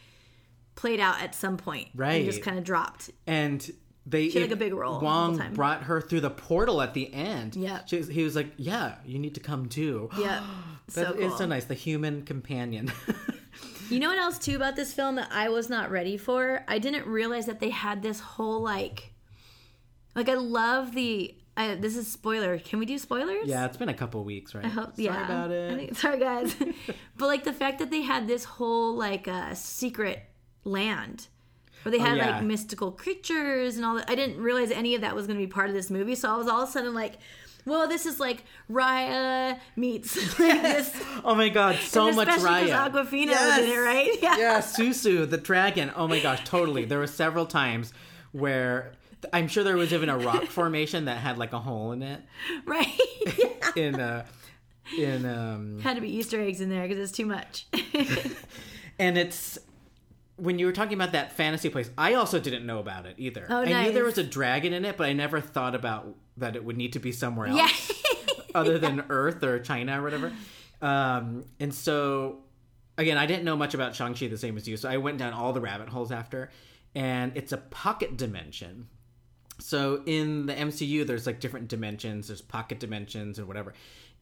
played 0.74 1.00
out 1.00 1.22
at 1.22 1.34
some 1.34 1.56
point, 1.56 1.88
Right. 1.94 2.16
And 2.22 2.24
just 2.26 2.42
kind 2.42 2.58
of 2.58 2.64
dropped. 2.64 3.10
and 3.26 3.70
they 4.06 4.28
She 4.28 4.40
had, 4.40 4.50
like, 4.50 4.56
a 4.56 4.56
big 4.56 4.74
role 4.74 5.00
Wong 5.00 5.40
brought 5.54 5.84
her 5.84 6.00
through 6.00 6.20
the 6.20 6.30
portal 6.30 6.82
at 6.82 6.94
the 6.94 7.12
end. 7.12 7.56
Yeah. 7.56 7.80
She, 7.86 8.02
he 8.02 8.22
was 8.22 8.36
like, 8.36 8.52
"Yeah, 8.56 8.96
you 9.06 9.18
need 9.18 9.34
to 9.34 9.40
come 9.40 9.68
too." 9.68 10.10
Yeah, 10.18 10.44
so 10.88 11.12
cool. 11.12 11.22
is 11.22 11.38
so 11.38 11.46
nice. 11.46 11.64
The 11.64 11.74
human 11.74 12.22
companion. 12.22 12.92
You 13.90 14.00
know 14.00 14.08
what 14.08 14.18
else 14.18 14.38
too 14.38 14.56
about 14.56 14.76
this 14.76 14.94
film 14.94 15.16
that 15.16 15.28
I 15.30 15.50
was 15.50 15.68
not 15.68 15.90
ready 15.90 16.16
for? 16.16 16.64
I 16.66 16.78
didn't 16.78 17.06
realize 17.06 17.46
that 17.46 17.60
they 17.60 17.68
had 17.68 18.02
this 18.02 18.18
whole 18.18 18.60
like, 18.62 19.12
like 20.14 20.28
I 20.28 20.34
love 20.34 20.94
the. 20.94 21.34
I, 21.56 21.74
this 21.76 21.94
is 21.94 22.08
spoiler. 22.10 22.58
Can 22.58 22.78
we 22.80 22.86
do 22.86 22.98
spoilers? 22.98 23.46
yeah, 23.46 23.64
it's 23.66 23.76
been 23.76 23.90
a 23.90 23.94
couple 23.94 24.24
weeks, 24.24 24.54
right? 24.54 24.64
I 24.64 24.68
hope, 24.68 24.96
Sorry 24.96 25.04
yeah. 25.04 25.24
about 25.24 25.50
it. 25.52 25.76
Think, 25.76 25.96
sorry, 25.96 26.18
guys. 26.18 26.56
but 27.16 27.26
like 27.26 27.44
the 27.44 27.52
fact 27.52 27.78
that 27.78 27.90
they 27.90 28.00
had 28.00 28.26
this 28.26 28.44
whole 28.44 28.96
like 28.96 29.28
uh, 29.28 29.54
secret 29.54 30.24
land 30.64 31.28
where 31.84 31.92
they 31.92 31.98
had 31.98 32.12
Oh, 32.12 32.16
yeah. 32.16 32.30
like 32.36 32.42
mystical 32.44 32.90
creatures 32.90 33.76
and 33.76 33.84
all 33.84 33.94
that. 33.94 34.10
I 34.10 34.14
didn't 34.16 34.40
realize 34.42 34.70
any 34.72 34.94
of 34.96 35.02
that 35.02 35.14
was 35.14 35.26
going 35.26 35.38
to 35.38 35.46
be 35.46 35.50
part 35.50 35.68
of 35.68 35.74
this 35.74 35.90
movie. 35.90 36.14
So 36.16 36.28
I 36.32 36.36
was 36.36 36.48
all 36.48 36.62
of 36.62 36.68
a 36.68 36.72
sudden 36.72 36.92
like, 36.94 37.14
well, 37.66 37.88
this 37.88 38.04
is 38.04 38.20
like 38.20 38.42
Raya 38.70 39.58
meets 39.76 40.16
like 40.38 40.60
this. 40.62 41.02
oh 41.24 41.34
my 41.34 41.48
god, 41.48 41.76
so 41.76 42.12
much 42.12 42.28
Raya. 42.28 42.90
Awkwafina 42.90 43.28
was 43.30 43.58
in 43.58 43.70
it, 43.70 43.78
right? 43.78 44.10
Yeah. 44.22 44.36
yeah, 44.38 44.58
Sisu 44.60 45.28
the 45.30 45.38
dragon. 45.38 45.90
Oh 45.96 46.06
my 46.08 46.20
gosh, 46.20 46.42
totally. 46.44 46.84
There 46.84 46.98
were 46.98 47.06
several 47.06 47.46
times 47.46 47.92
where 48.32 48.92
I'm 49.32 49.48
sure 49.48 49.64
there 49.64 49.76
was 49.76 49.92
even 49.94 50.10
a 50.10 50.18
rock 50.18 50.44
formation 50.48 51.06
that 51.06 51.16
had 51.18 51.38
like 51.38 51.52
a 51.54 51.58
hole 51.58 51.92
in 51.92 52.02
it. 52.02 52.20
Right. 52.66 52.88
Yeah. 53.38 53.70
In 53.76 53.94
uh, 54.00 54.26
in 54.98 55.24
um, 55.24 55.80
Had 55.80 55.94
to 55.94 56.02
be 56.02 56.14
Easter 56.14 56.38
eggs 56.42 56.60
in 56.60 56.68
there 56.68 56.86
because 56.86 56.98
it's 56.98 57.16
too 57.16 57.24
much. 57.24 57.66
and 58.98 59.16
it's 59.16 59.58
when 60.36 60.58
you 60.58 60.66
were 60.66 60.72
talking 60.72 60.94
about 60.94 61.12
that 61.12 61.32
fantasy 61.32 61.68
place 61.68 61.90
i 61.96 62.14
also 62.14 62.40
didn't 62.40 62.66
know 62.66 62.78
about 62.78 63.06
it 63.06 63.14
either. 63.18 63.46
Oh, 63.48 63.62
i 63.62 63.84
knew 63.84 63.92
there 63.92 64.04
was 64.04 64.18
a 64.18 64.24
dragon 64.24 64.72
in 64.72 64.84
it 64.84 64.96
but 64.96 65.06
i 65.06 65.12
never 65.12 65.40
thought 65.40 65.74
about 65.74 66.14
that 66.36 66.56
it 66.56 66.64
would 66.64 66.76
need 66.76 66.92
to 66.94 66.98
be 66.98 67.12
somewhere 67.12 67.48
else 67.48 67.92
yeah. 68.16 68.32
other 68.54 68.78
than 68.78 69.04
earth 69.08 69.42
or 69.42 69.60
china 69.60 70.00
or 70.00 70.02
whatever. 70.02 70.32
Um, 70.82 71.44
and 71.60 71.72
so 71.72 72.40
again 72.98 73.16
i 73.16 73.26
didn't 73.26 73.44
know 73.44 73.56
much 73.56 73.74
about 73.74 73.94
shang-chi 73.94 74.26
the 74.26 74.38
same 74.38 74.56
as 74.56 74.66
you 74.66 74.76
so 74.76 74.88
i 74.88 74.96
went 74.96 75.18
down 75.18 75.32
all 75.32 75.52
the 75.52 75.60
rabbit 75.60 75.88
holes 75.88 76.10
after 76.12 76.50
and 76.94 77.32
it's 77.34 77.52
a 77.52 77.56
pocket 77.56 78.16
dimension. 78.16 78.88
So 79.60 80.02
in 80.06 80.46
the 80.46 80.54
MCU, 80.54 81.06
there's 81.06 81.26
like 81.26 81.40
different 81.40 81.68
dimensions. 81.68 82.28
There's 82.28 82.40
pocket 82.40 82.80
dimensions 82.80 83.38
and 83.38 83.46
whatever, 83.46 83.74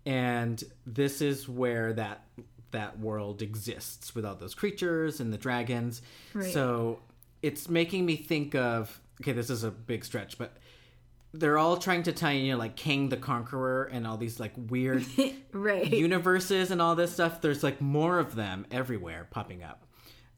and 0.05 0.63
this 0.87 1.23
is 1.23 1.49
where 1.49 1.93
that 1.95 2.25
that 2.73 2.99
world 2.99 3.43
exists 3.43 4.15
with 4.15 4.25
all 4.25 4.35
those 4.35 4.55
creatures 4.55 5.21
and 5.21 5.33
the 5.33 5.39
dragons. 5.39 6.03
Right. 6.35 6.53
So 6.53 7.01
it's 7.43 7.69
making 7.69 8.05
me 8.05 8.17
think 8.17 8.55
of 8.55 9.01
okay, 9.21 9.33
this 9.33 9.51
is 9.51 9.63
a 9.63 9.71
big 9.71 10.05
stretch, 10.05 10.37
but 10.37 10.57
they're 11.35 11.59
all 11.59 11.77
trying 11.77 12.03
to 12.03 12.13
tie 12.13 12.33
in, 12.33 12.45
you 12.45 12.53
know, 12.53 12.59
like 12.59 12.77
Kang 12.77 13.09
the 13.09 13.17
Conqueror 13.17 13.85
and 13.85 14.07
all 14.07 14.17
these 14.17 14.39
like 14.39 14.53
weird 14.57 15.05
right. 15.53 15.91
universes 15.91 16.71
and 16.71 16.83
all 16.83 16.95
this 16.95 17.13
stuff. 17.13 17.41
There's 17.41 17.63
like 17.63 17.81
more 17.81 18.19
of 18.19 18.35
them 18.35 18.67
everywhere 18.71 19.27
popping 19.31 19.63
up. 19.63 19.87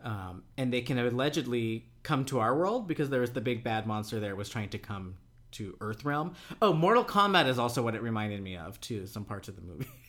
Um, 0.02 0.42
and 0.56 0.72
they 0.72 0.82
can 0.82 0.98
allegedly 0.98 1.86
come 2.02 2.26
to 2.26 2.38
our 2.38 2.54
world 2.54 2.86
because 2.86 3.08
there 3.08 3.22
was 3.22 3.30
the 3.32 3.40
big 3.40 3.64
bad 3.64 3.86
monster 3.86 4.20
there 4.20 4.36
was 4.36 4.50
trying 4.50 4.68
to 4.68 4.78
come 4.78 5.16
to 5.52 5.76
Earth 5.80 6.04
Realm. 6.04 6.34
Oh, 6.60 6.72
Mortal 6.72 7.04
Kombat 7.04 7.48
is 7.48 7.58
also 7.58 7.82
what 7.82 7.94
it 7.94 8.02
reminded 8.02 8.42
me 8.42 8.56
of 8.56 8.80
too. 8.80 9.06
Some 9.06 9.24
parts 9.24 9.48
of 9.48 9.56
the 9.56 9.62
movie, 9.62 9.88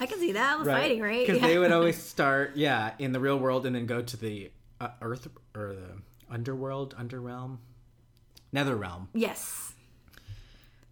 I 0.00 0.06
can 0.06 0.18
see 0.18 0.32
that. 0.32 0.52
I 0.54 0.56
was 0.56 0.66
fighting, 0.68 1.00
right? 1.00 1.26
Because 1.26 1.40
Yeah. 1.42 1.48
they 1.48 1.58
would 1.58 1.72
always 1.72 2.00
start, 2.02 2.52
yeah, 2.56 2.92
in 2.98 3.12
the 3.12 3.20
real 3.20 3.38
world 3.38 3.66
and 3.66 3.74
then 3.74 3.86
go 3.86 4.00
to 4.02 4.16
the 4.16 4.50
uh, 4.80 4.88
Earth 5.02 5.28
or 5.54 5.74
the 5.74 6.02
underworld, 6.32 6.94
underrealm, 6.96 7.58
nether 8.52 8.76
realm. 8.76 9.08
Yes. 9.14 9.72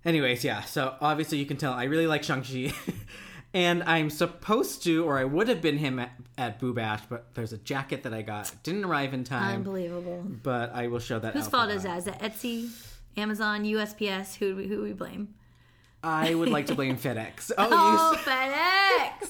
Anyways, 0.05 0.45
yeah. 0.45 0.63
So 0.63 0.95
obviously 1.01 1.39
you 1.39 1.47
can 1.47 1.57
tell 1.57 1.73
I 1.73 1.85
really 1.85 2.07
like 2.07 2.23
Shang 2.23 2.43
Chi, 2.43 2.73
and 3.55 3.83
I'm 3.85 4.09
supposed 4.11 4.83
to, 4.85 5.05
or 5.05 5.19
I 5.19 5.25
would 5.25 5.49
have 5.49 5.61
been 5.61 5.79
him 5.79 5.99
at, 5.99 6.11
at 6.39 6.59
Boo 6.61 6.73
Bash, 6.73 7.01
but 7.09 7.35
there's 7.35 7.53
a 7.53 7.59
jacket 7.59 8.03
that 8.05 8.15
I 8.15 8.23
got 8.23 8.53
didn't 8.63 8.85
arrive 8.85 9.15
in 9.15 9.25
time. 9.25 9.57
Unbelievable. 9.57 10.25
But 10.43 10.73
I 10.75 10.87
will 10.87 11.01
show 11.01 11.19
that. 11.19 11.33
Whose 11.33 11.49
fault 11.49 11.71
is 11.71 11.83
that? 11.83 11.99
Is 11.99 12.05
that 12.05 12.21
Etsy, 12.21 12.71
Amazon, 13.17 13.65
USPS? 13.65 14.37
Who 14.37 14.57
who 14.57 14.83
we 14.83 14.93
blame? 14.93 15.35
I 16.07 16.35
would 16.35 16.49
like 16.49 16.67
to 16.67 16.75
blame 16.75 16.97
FedEx. 16.97 17.51
Oh, 17.59 17.69
Oh, 17.71 18.17
FedEx. 18.19 19.29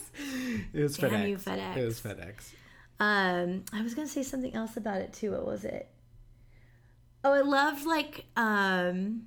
it 0.74 0.82
was 0.82 0.96
damn 0.96 1.10
FedEx. 1.10 1.28
you, 1.28 1.36
FedEx. 1.36 1.76
It 1.76 1.84
was 1.84 2.00
FedEx. 2.00 2.52
Um, 2.98 3.64
I 3.72 3.82
was 3.82 3.94
gonna 3.94 4.08
say 4.08 4.22
something 4.22 4.54
else 4.54 4.76
about 4.76 5.00
it 5.00 5.12
too. 5.12 5.32
What 5.32 5.46
was 5.46 5.64
it? 5.64 5.88
Oh, 7.24 7.32
I 7.32 7.40
loved 7.40 7.84
like 7.86 8.24
um, 8.36 9.22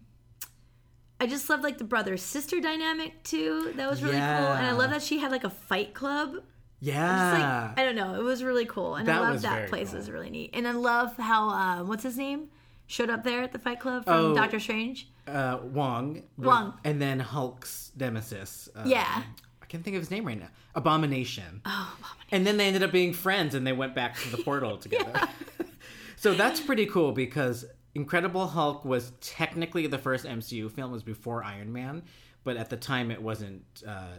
I 1.19 1.27
just 1.27 1.49
loved 1.49 1.63
like 1.63 1.77
the 1.77 1.83
brother 1.83 2.17
sister 2.17 2.59
dynamic 2.61 3.21
too. 3.23 3.73
That 3.75 3.89
was 3.89 4.01
really 4.01 4.15
cool, 4.15 4.23
and 4.23 4.65
I 4.65 4.71
love 4.71 4.89
that 4.91 5.01
she 5.03 5.19
had 5.19 5.31
like 5.31 5.43
a 5.43 5.49
fight 5.49 5.93
club. 5.93 6.35
Yeah, 6.81 6.95
Just 7.31 7.39
Yeah. 7.41 7.61
like 7.67 7.79
I 7.79 7.83
don't 7.85 7.95
know, 7.95 8.15
it 8.19 8.23
was 8.23 8.41
really 8.43 8.65
cool, 8.65 8.95
and 8.95 9.09
I 9.09 9.13
That 9.13 9.21
love 9.21 9.33
was 9.33 9.41
that 9.43 9.69
place. 9.69 9.89
cool. 9.89 9.97
was 9.99 10.09
really 10.09 10.29
neat, 10.29 10.51
and 10.53 10.67
I 10.67 10.71
love 10.71 11.17
how 11.17 11.49
um, 11.49 11.87
what's 11.89 12.03
his 12.03 12.17
name 12.17 12.47
showed 12.87 13.09
up 13.09 13.23
there 13.23 13.43
at 13.43 13.51
the 13.51 13.59
fight 13.59 13.79
club 13.81 14.05
from 14.05 14.13
Oh. 14.13 14.33
Doctor 14.33 14.59
Strange. 14.59 15.09
Uh, 15.29 15.59
Wong. 15.63 16.23
Wong. 16.37 16.73
And 16.83 17.01
then 17.01 17.19
Hulk's 17.19 17.91
nemesis. 17.97 18.69
um, 18.75 18.87
Yeah. 18.87 19.23
I 19.61 19.65
can't 19.65 19.83
think 19.83 19.95
of 19.95 20.01
his 20.01 20.11
name 20.11 20.25
right 20.25 20.39
now. 20.39 20.49
Abomination. 20.75 21.61
Oh, 21.65 21.95
Abomination. 21.99 22.27
And 22.31 22.47
then 22.47 22.57
they 22.57 22.67
ended 22.67 22.83
up 22.83 22.91
being 22.91 23.13
friends 23.13 23.55
and 23.55 23.65
they 23.65 23.73
went 23.73 23.93
back 23.95 24.17
to 24.19 24.29
the 24.35 24.43
portal 24.43 24.77
together. 24.85 25.27
so 26.15 26.33
that's 26.33 26.59
pretty 26.59 26.85
cool 26.85 27.11
because 27.11 27.65
Incredible 27.95 28.47
Hulk 28.47 28.85
was 28.85 29.11
technically 29.21 29.87
the 29.87 29.97
first 29.97 30.25
MCU 30.25 30.71
film, 30.71 30.89
it 30.91 30.93
was 30.93 31.03
before 31.03 31.43
Iron 31.43 31.71
Man, 31.73 32.03
but 32.43 32.57
at 32.57 32.69
the 32.69 32.77
time 32.77 33.11
it 33.11 33.21
wasn't 33.21 33.63
uh, 33.87 34.13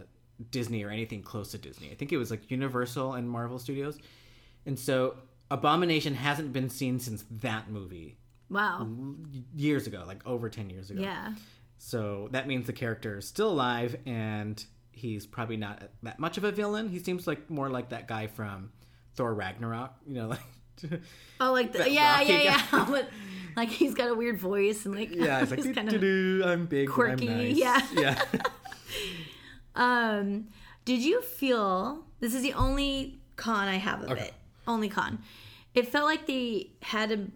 Disney 0.51 0.83
or 0.83 0.89
anything 0.89 1.21
close 1.21 1.51
to 1.51 1.57
Disney. 1.57 1.91
I 1.91 1.95
think 1.95 2.11
it 2.11 2.17
was 2.17 2.31
like 2.31 2.49
Universal 2.51 3.13
and 3.13 3.29
Marvel 3.29 3.59
Studios. 3.59 3.97
And 4.65 4.77
so 4.79 5.15
Abomination 5.49 6.15
hasn't 6.15 6.53
been 6.53 6.69
seen 6.69 6.99
since 6.99 7.25
that 7.41 7.69
movie 7.69 8.17
Wow. 8.51 8.87
years 9.55 9.87
ago, 9.87 10.03
like 10.05 10.21
over 10.27 10.49
10 10.49 10.69
years 10.69 10.91
ago. 10.91 11.01
Yeah. 11.01 11.33
So 11.77 12.27
that 12.31 12.47
means 12.47 12.67
the 12.67 12.73
character 12.73 13.17
is 13.17 13.27
still 13.27 13.49
alive 13.49 13.95
and 14.05 14.63
he's 14.91 15.25
probably 15.25 15.57
not 15.57 15.81
that 16.03 16.19
much 16.19 16.37
of 16.37 16.43
a 16.43 16.51
villain. 16.51 16.89
He 16.89 16.99
seems 16.99 17.25
like 17.25 17.49
more 17.49 17.69
like 17.69 17.89
that 17.89 18.07
guy 18.07 18.27
from 18.27 18.71
Thor 19.15 19.33
Ragnarok, 19.33 19.93
you 20.05 20.15
know, 20.15 20.27
like 20.29 20.39
Oh, 21.39 21.51
like 21.53 21.73
the, 21.73 21.89
yeah, 21.89 22.21
yeah, 22.21 22.41
yeah. 22.41 22.61
guy. 22.71 22.85
But, 22.85 23.09
like 23.55 23.69
he's 23.69 23.93
got 23.93 24.09
a 24.09 24.13
weird 24.15 24.39
voice 24.39 24.85
and 24.85 24.95
like 24.95 25.13
yeah, 25.13 25.41
it's 25.41 25.51
like 25.55 25.63
kind 25.75 25.87
of 25.87 25.99
"Doo-doo-doo, 25.99 26.43
I'm 26.47 26.65
big, 26.65 26.89
quirky, 26.89 27.29
I'm 27.29 27.37
nice. 27.37 27.55
yeah. 27.57 27.81
yeah. 27.93 28.21
Um, 29.75 30.47
did 30.85 31.01
you 31.01 31.21
feel 31.21 32.05
this 32.19 32.33
is 32.33 32.41
the 32.43 32.53
only 32.53 33.19
con 33.35 33.67
I 33.67 33.75
have 33.77 34.03
of 34.03 34.11
Okay. 34.11 34.25
it? 34.25 34.33
Only 34.67 34.89
con. 34.89 35.19
It 35.73 35.87
felt 35.87 36.05
like 36.05 36.25
they 36.27 36.71
had 36.81 37.09
to. 37.09 37.31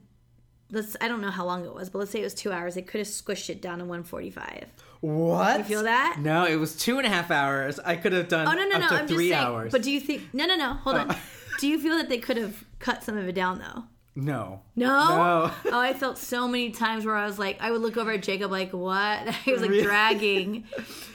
Let's. 0.76 0.96
I 1.02 1.08
don't 1.08 1.22
know 1.22 1.32
how 1.32 1.46
long 1.46 1.66
it 1.66 1.74
was, 1.74 1.90
but 1.90 2.00
let's 2.00 2.12
say 2.12 2.20
it 2.20 2.24
was 2.24 2.34
two 2.36 2.52
hours. 2.52 2.76
They 2.76 2.82
could 2.84 3.00
have 3.00 3.08
squished 3.08 3.50
it 3.50 3.62
down 3.62 3.80
to 3.80 3.86
one 3.86 4.04
forty-five. 4.04 4.66
What? 5.02 5.58
You 5.60 5.64
feel 5.64 5.84
that? 5.84 6.18
No, 6.20 6.46
it 6.46 6.56
was 6.58 6.76
two 6.76 6.98
and 6.98 7.06
a 7.08 7.10
half 7.10 7.32
hours. 7.32 7.80
I 7.80 7.96
could 7.96 8.14
have 8.14 8.28
done 8.28 8.48
Oh 8.48 8.52
no, 8.54 8.68
no, 8.68 8.76
up 8.76 8.82
no! 8.82 8.88
to 8.90 8.94
I'm 8.96 9.02
just 9.08 9.14
three 9.14 9.30
saying. 9.30 9.44
hours. 9.44 9.72
But 9.72 9.82
do 9.84 9.92
you 9.92 10.00
think? 10.00 10.34
No, 10.34 10.46
no, 10.46 10.56
no. 10.56 10.74
Hold 10.74 10.96
on. 10.98 11.08
Oh. 11.12 11.20
Do 11.60 11.68
you 11.68 11.80
feel 11.84 11.98
that 11.98 12.10
they 12.10 12.18
could 12.18 12.38
have 12.38 12.64
cut 12.80 13.04
some 13.04 13.18
of 13.18 13.28
it 13.28 13.34
down 13.36 13.60
though? 13.60 13.84
no. 14.18 14.62
No. 14.76 15.10
No. 15.10 15.52
Oh, 15.66 15.80
I 15.80 15.94
felt 15.94 16.18
so 16.18 16.48
many 16.48 16.72
times 16.72 17.06
where 17.06 17.16
I 17.16 17.26
was 17.26 17.38
like, 17.38 17.58
I 17.62 17.70
would 17.72 17.82
look 17.82 17.98
over 17.98 18.12
at 18.12 18.24
Jacob 18.24 18.50
like, 18.52 18.72
what? 18.72 19.28
He 19.46 19.52
was 19.52 19.62
like 19.62 19.72
Really? 19.72 19.84
dragging, 19.84 20.64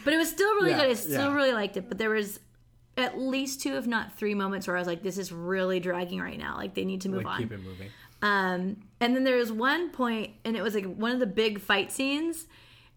but 0.05 0.13
it 0.13 0.19
was 0.19 0.29
still 0.29 0.53
really 0.57 0.71
Yeah, 0.71 0.81
good. 0.83 0.91
I 0.91 0.95
still 0.95 1.31
yeah. 1.31 1.35
really 1.35 1.53
liked 1.53 1.77
it. 1.79 1.89
But 1.89 1.99
there 1.99 2.11
was 2.11 2.39
at 2.99 3.19
least 3.19 3.63
two, 3.63 3.77
if 3.77 3.87
not 3.87 4.17
three, 4.19 4.35
moments 4.35 4.67
where 4.67 4.77
I 4.77 4.79
was 4.81 4.87
like, 4.87 5.03
this 5.03 5.17
is 5.19 5.33
really 5.33 5.81
dragging 5.81 6.21
right 6.21 6.39
now. 6.39 6.57
Like 6.59 6.75
they 6.75 6.85
need 6.85 7.01
to 7.03 7.09
move 7.09 7.25
Like 7.25 7.35
on. 7.35 7.39
keep 7.41 7.53
it 7.53 7.63
moving. 7.65 7.89
Um, 8.23 8.77
and 9.01 9.14
then 9.16 9.24
there 9.24 9.36
was 9.36 9.51
one 9.51 9.90
point, 9.90 10.32
and 10.44 10.57
it 10.57 10.62
was 10.62 10.74
like 10.74 10.84
one 10.86 11.12
of 11.12 11.20
the 11.20 11.26
big 11.26 11.61
fight 11.61 11.90
scenes, 11.92 12.46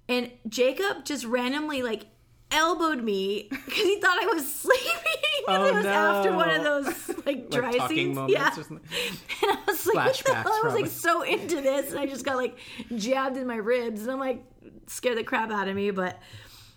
and 0.09 0.31
Jacob 0.47 1.05
just 1.05 1.25
randomly 1.25 1.81
like 1.81 2.05
elbowed 2.51 3.03
me 3.03 3.47
because 3.49 3.73
he 3.83 3.99
thought 3.99 4.21
I 4.21 4.25
was 4.27 4.53
sleeping. 4.53 4.91
and 5.47 5.57
Oh, 5.63 5.65
it 5.67 5.73
was 5.75 5.85
after 5.85 6.31
one 6.33 6.49
of 6.51 6.63
those 6.63 7.07
like 7.25 7.25
Like 7.25 7.49
dry 7.49 7.71
talking 7.73 7.97
scenes. 7.97 8.15
moments 8.15 8.33
yeah. 8.37 8.63
And 9.49 9.57
I 9.57 9.59
was 9.67 9.85
like, 9.87 9.95
what 9.95 10.17
the 10.17 10.23
Flashbacks? 10.23 10.45
I 10.45 10.61
was 10.63 10.73
like 10.73 10.87
so 10.87 11.21
into 11.23 11.61
this, 11.61 11.91
and 11.91 11.99
I 11.99 12.05
just 12.05 12.23
got 12.25 12.37
like 12.37 12.57
jabbed 12.95 13.37
in 13.37 13.47
my 13.47 13.55
ribs, 13.55 14.01
and 14.03 14.11
I'm 14.11 14.19
like 14.19 14.43
scared 14.87 15.17
the 15.17 15.23
crap 15.23 15.51
out 15.51 15.67
of 15.67 15.75
me. 15.75 15.89
But, 15.91 16.19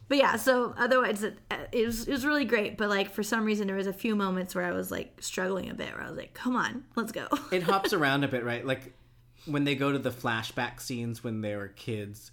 but 0.08 0.18
yeah. 0.18 0.36
So 0.36 0.74
otherwise, 0.78 1.22
it, 1.22 1.36
it 1.72 1.84
was 1.84 2.08
it 2.08 2.12
was 2.12 2.24
really 2.24 2.44
great. 2.46 2.78
But 2.78 2.88
like 2.88 3.10
for 3.10 3.22
some 3.22 3.44
reason, 3.44 3.66
there 3.66 3.76
was 3.76 3.86
a 3.86 3.92
few 3.92 4.16
moments 4.16 4.54
where 4.54 4.64
I 4.64 4.72
was 4.72 4.90
like 4.90 5.18
struggling 5.20 5.68
a 5.68 5.74
bit. 5.74 5.92
Where 5.92 6.02
I 6.04 6.08
was 6.08 6.16
like, 6.16 6.32
come 6.32 6.56
on, 6.56 6.84
let's 6.94 7.12
go. 7.12 7.26
it 7.52 7.64
hops 7.64 7.92
around 7.92 8.24
a 8.24 8.28
bit, 8.28 8.44
right? 8.44 8.64
Like 8.64 8.94
when 9.46 9.64
they 9.64 9.74
go 9.74 9.92
to 9.92 9.98
the 9.98 10.10
flashback 10.10 10.80
scenes 10.80 11.24
when 11.24 11.40
they 11.40 11.56
were 11.56 11.68
kids, 11.68 12.30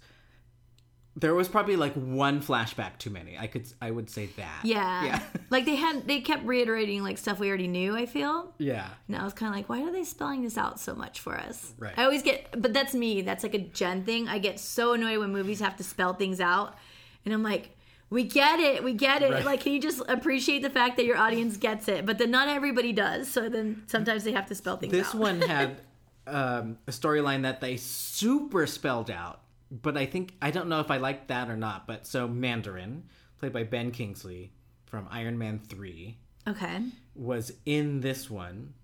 there 1.16 1.32
was 1.34 1.48
probably 1.48 1.76
like 1.76 1.94
one 1.94 2.40
flashback 2.42 2.98
too 2.98 3.10
many. 3.10 3.38
I 3.38 3.46
could, 3.46 3.66
I 3.80 3.90
would 3.92 4.10
say 4.10 4.26
that. 4.36 4.60
Yeah. 4.64 5.04
yeah, 5.04 5.20
like 5.50 5.64
they 5.64 5.76
had 5.76 6.08
they 6.08 6.20
kept 6.20 6.44
reiterating 6.44 7.04
like 7.04 7.18
stuff 7.18 7.38
we 7.38 7.48
already 7.48 7.68
knew, 7.68 7.96
I 7.96 8.06
feel. 8.06 8.52
yeah. 8.58 8.88
And 9.06 9.16
I 9.16 9.22
was 9.22 9.32
kind 9.32 9.48
of 9.50 9.54
like, 9.56 9.68
why 9.68 9.82
are 9.82 9.92
they 9.92 10.02
spelling 10.02 10.42
this 10.42 10.58
out 10.58 10.80
so 10.80 10.94
much 10.94 11.20
for 11.20 11.36
us? 11.36 11.72
Right. 11.78 11.94
I 11.96 12.02
always 12.04 12.22
get, 12.22 12.60
but 12.60 12.72
that's 12.72 12.94
me. 12.94 13.22
That's 13.22 13.44
like 13.44 13.54
a 13.54 13.58
Jenn 13.60 14.02
thing. 14.04 14.28
I 14.28 14.38
get 14.38 14.58
so 14.58 14.94
annoyed 14.94 15.18
when 15.18 15.32
movies 15.32 15.60
have 15.60 15.76
to 15.76 15.84
spell 15.84 16.14
things 16.14 16.40
out. 16.40 16.76
And 17.24 17.32
I'm 17.32 17.44
like, 17.44 17.70
we 18.10 18.24
get 18.24 18.58
it. 18.58 18.82
We 18.82 18.92
get 18.92 19.22
it. 19.22 19.30
Right. 19.30 19.44
Like, 19.44 19.60
can 19.60 19.72
you 19.72 19.80
just 19.80 20.02
appreciate 20.08 20.62
the 20.62 20.70
fact 20.70 20.96
that 20.96 21.04
your 21.04 21.16
audience 21.16 21.56
gets 21.56 21.86
it? 21.88 22.04
But 22.06 22.18
then 22.18 22.32
not 22.32 22.48
everybody 22.48 22.92
does. 22.92 23.30
So 23.30 23.48
then 23.48 23.84
sometimes 23.86 24.24
they 24.24 24.32
have 24.32 24.46
to 24.46 24.54
spell 24.56 24.76
things 24.78 24.92
This 24.92 25.08
out. 25.08 25.14
one 25.14 25.40
had 25.40 25.76
um, 26.26 26.78
a 26.86 26.90
storyline 26.90 27.42
that 27.42 27.60
they 27.60 27.76
super 27.76 28.66
spelled 28.66 29.10
out, 29.10 29.42
but 29.70 29.96
I 29.96 30.06
think 30.06 30.34
I 30.40 30.50
don't 30.50 30.68
know 30.68 30.80
if 30.80 30.90
I 30.90 30.96
like 30.98 31.28
that 31.28 31.50
or 31.50 31.56
not. 31.56 31.86
But 31.86 32.06
so 32.06 32.26
Mandarin, 32.28 33.04
played 33.38 33.52
by 33.52 33.64
Ben 33.64 33.90
Kingsley 33.90 34.52
from 34.86 35.08
Iron 35.10 35.38
Man 35.38 35.60
three, 35.68 36.18
okay. 36.46 36.82
was 37.14 37.52
in 37.66 38.00
this 38.00 38.30
one 38.30 38.74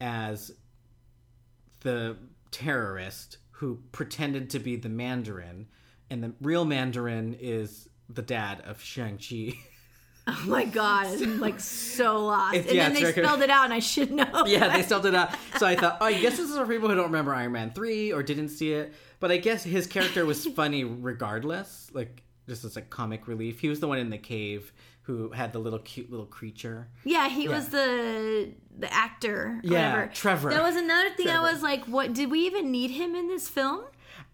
as 0.00 0.52
the 1.80 2.16
terrorist 2.50 3.38
who 3.50 3.80
pretended 3.92 4.50
to 4.50 4.58
be 4.58 4.76
the 4.76 4.88
Mandarin, 4.88 5.66
and 6.10 6.22
the 6.22 6.32
real 6.40 6.64
Mandarin 6.64 7.36
is 7.40 7.88
the 8.08 8.22
dad 8.22 8.60
of 8.66 8.80
Shang-Chi. 8.82 9.54
Oh 10.26 10.42
my 10.46 10.64
God. 10.64 11.06
I'm 11.20 11.38
like 11.40 11.60
so 11.60 12.24
lost. 12.24 12.54
It's- 12.54 12.68
and 12.68 12.76
yeah, 12.76 12.88
then 12.88 13.02
they 13.02 13.12
spelled 13.12 13.42
it 13.42 13.50
out 13.50 13.64
and 13.66 13.74
I 13.74 13.78
should 13.80 14.10
know. 14.10 14.44
yeah, 14.46 14.74
they 14.74 14.82
spelled 14.82 15.04
it 15.06 15.14
out. 15.14 15.30
So 15.58 15.66
I 15.66 15.76
thought, 15.76 15.98
oh, 16.00 16.06
I 16.06 16.14
guess 16.14 16.38
this 16.38 16.48
is 16.50 16.56
for 16.56 16.66
people 16.66 16.88
who 16.88 16.94
don't 16.94 17.06
remember 17.06 17.34
Iron 17.34 17.52
Man 17.52 17.72
3 17.72 18.12
or 18.12 18.22
didn't 18.22 18.48
see 18.48 18.72
it. 18.72 18.94
But 19.20 19.30
I 19.30 19.36
guess 19.36 19.64
his 19.64 19.86
character 19.86 20.24
was 20.24 20.46
funny 20.56 20.84
regardless, 20.84 21.90
like 21.92 22.22
just 22.48 22.64
as 22.64 22.76
a 22.76 22.82
comic 22.82 23.26
relief. 23.28 23.60
He 23.60 23.68
was 23.68 23.80
the 23.80 23.88
one 23.88 23.98
in 23.98 24.10
the 24.10 24.18
cave 24.18 24.72
who 25.02 25.30
had 25.32 25.52
the 25.52 25.58
little 25.58 25.78
cute 25.80 26.10
little 26.10 26.24
creature. 26.26 26.88
Yeah, 27.04 27.28
he 27.28 27.46
was 27.48 27.68
the 27.68 28.52
the 28.78 28.92
actor. 28.92 29.36
or 29.44 29.60
Yeah, 29.62 29.92
whatever. 29.92 30.12
Trevor. 30.14 30.50
That 30.50 30.62
was 30.62 30.76
another 30.76 31.10
thing. 31.10 31.26
Trevor. 31.26 31.46
I 31.46 31.52
was 31.52 31.62
like, 31.62 31.84
what? 31.84 32.14
Did 32.14 32.30
we 32.30 32.40
even 32.46 32.70
need 32.70 32.90
him 32.90 33.14
in 33.14 33.28
this 33.28 33.48
film? 33.48 33.84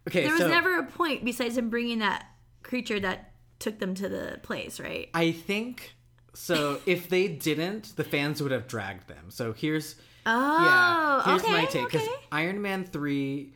Okay, 0.09 0.22
There 0.22 0.32
was 0.32 0.43
so 0.43 0.49
never 0.49 0.78
a 0.78 0.86
point 0.86 1.24
besides 1.24 1.57
him 1.59 1.68
bringing 1.68 1.99
that 1.99 2.26
creature 2.62 3.01
that 3.01 3.30
took 3.61 3.79
them 3.79 3.95
to 3.95 4.09
the 4.09 4.41
place, 4.43 4.81
right? 4.81 5.09
I 5.15 5.31
think 5.31 5.95
so. 6.35 6.81
if 6.87 7.09
they 7.09 7.29
didn't, 7.29 7.95
the 7.97 8.05
fans 8.05 8.43
would 8.43 8.51
have 8.53 8.67
dragged 8.67 9.07
them. 9.09 9.27
So 9.29 9.53
here's 9.53 9.95
Oh, 10.27 10.65
yeah. 10.65 11.23
Here's 11.25 11.43
okay, 11.43 11.53
my 11.53 11.65
take 11.65 11.87
because 11.87 12.03
okay. 12.07 12.17
Iron 12.33 12.61
Man 12.61 12.85
three. 12.85 13.55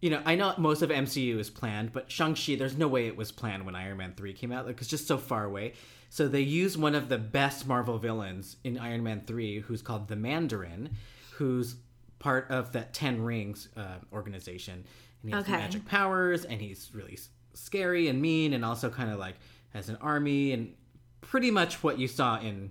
You 0.00 0.10
know, 0.10 0.22
I 0.24 0.36
know 0.36 0.54
most 0.58 0.82
of 0.82 0.90
MCU 0.90 1.38
is 1.40 1.50
planned, 1.50 1.92
but 1.92 2.08
Shang 2.10 2.36
Chi, 2.36 2.54
there's 2.54 2.76
no 2.78 2.86
way 2.86 3.08
it 3.08 3.16
was 3.16 3.32
planned 3.32 3.66
when 3.66 3.74
Iron 3.74 3.96
Man 3.98 4.14
three 4.16 4.32
came 4.32 4.52
out. 4.52 4.64
Like 4.66 4.78
it's 4.80 4.88
just 4.88 5.06
so 5.08 5.18
far 5.18 5.44
away. 5.44 5.74
So 6.08 6.28
they 6.28 6.40
use 6.40 6.78
one 6.78 6.94
of 6.94 7.08
the 7.08 7.18
best 7.18 7.66
Marvel 7.66 7.98
villains 7.98 8.56
in 8.64 8.78
Iron 8.78 9.02
Man 9.02 9.22
three, 9.26 9.58
who's 9.60 9.82
called 9.82 10.08
the 10.08 10.16
Mandarin, 10.16 10.90
who's 11.32 11.76
part 12.20 12.50
of 12.50 12.72
that 12.72 12.94
Ten 12.94 13.20
Rings 13.22 13.68
uh, 13.76 13.96
organization, 14.12 14.84
and 15.22 15.30
he 15.30 15.34
has 15.36 15.42
Okay. 15.44 15.52
magic 15.52 15.84
powers, 15.84 16.44
and 16.44 16.60
he's 16.60 16.90
really 16.94 17.18
scary 17.58 18.08
and 18.08 18.20
mean, 18.20 18.52
and 18.52 18.64
also 18.64 18.90
kind 18.90 19.10
of 19.10 19.18
like 19.18 19.36
has 19.70 19.88
an 19.88 19.96
army, 19.96 20.52
and 20.52 20.74
pretty 21.20 21.50
much 21.50 21.82
what 21.82 21.98
you 21.98 22.08
saw 22.08 22.38
in 22.40 22.70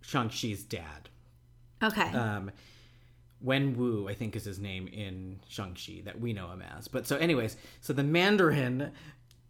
Shang 0.00 0.28
Chi's 0.28 0.64
dad. 0.64 1.08
Okay. 1.82 2.12
Um, 2.12 2.50
Wen 3.40 3.76
Wu, 3.76 4.08
I 4.08 4.14
think 4.14 4.36
is 4.36 4.44
his 4.44 4.58
name 4.58 4.86
in 4.88 5.40
Shang-Chi 5.48 6.02
that 6.04 6.20
we 6.20 6.32
know 6.32 6.48
him 6.50 6.62
as. 6.62 6.88
But 6.88 7.06
so 7.06 7.16
anyways, 7.16 7.56
so 7.80 7.92
the 7.92 8.04
Mandarin, 8.04 8.92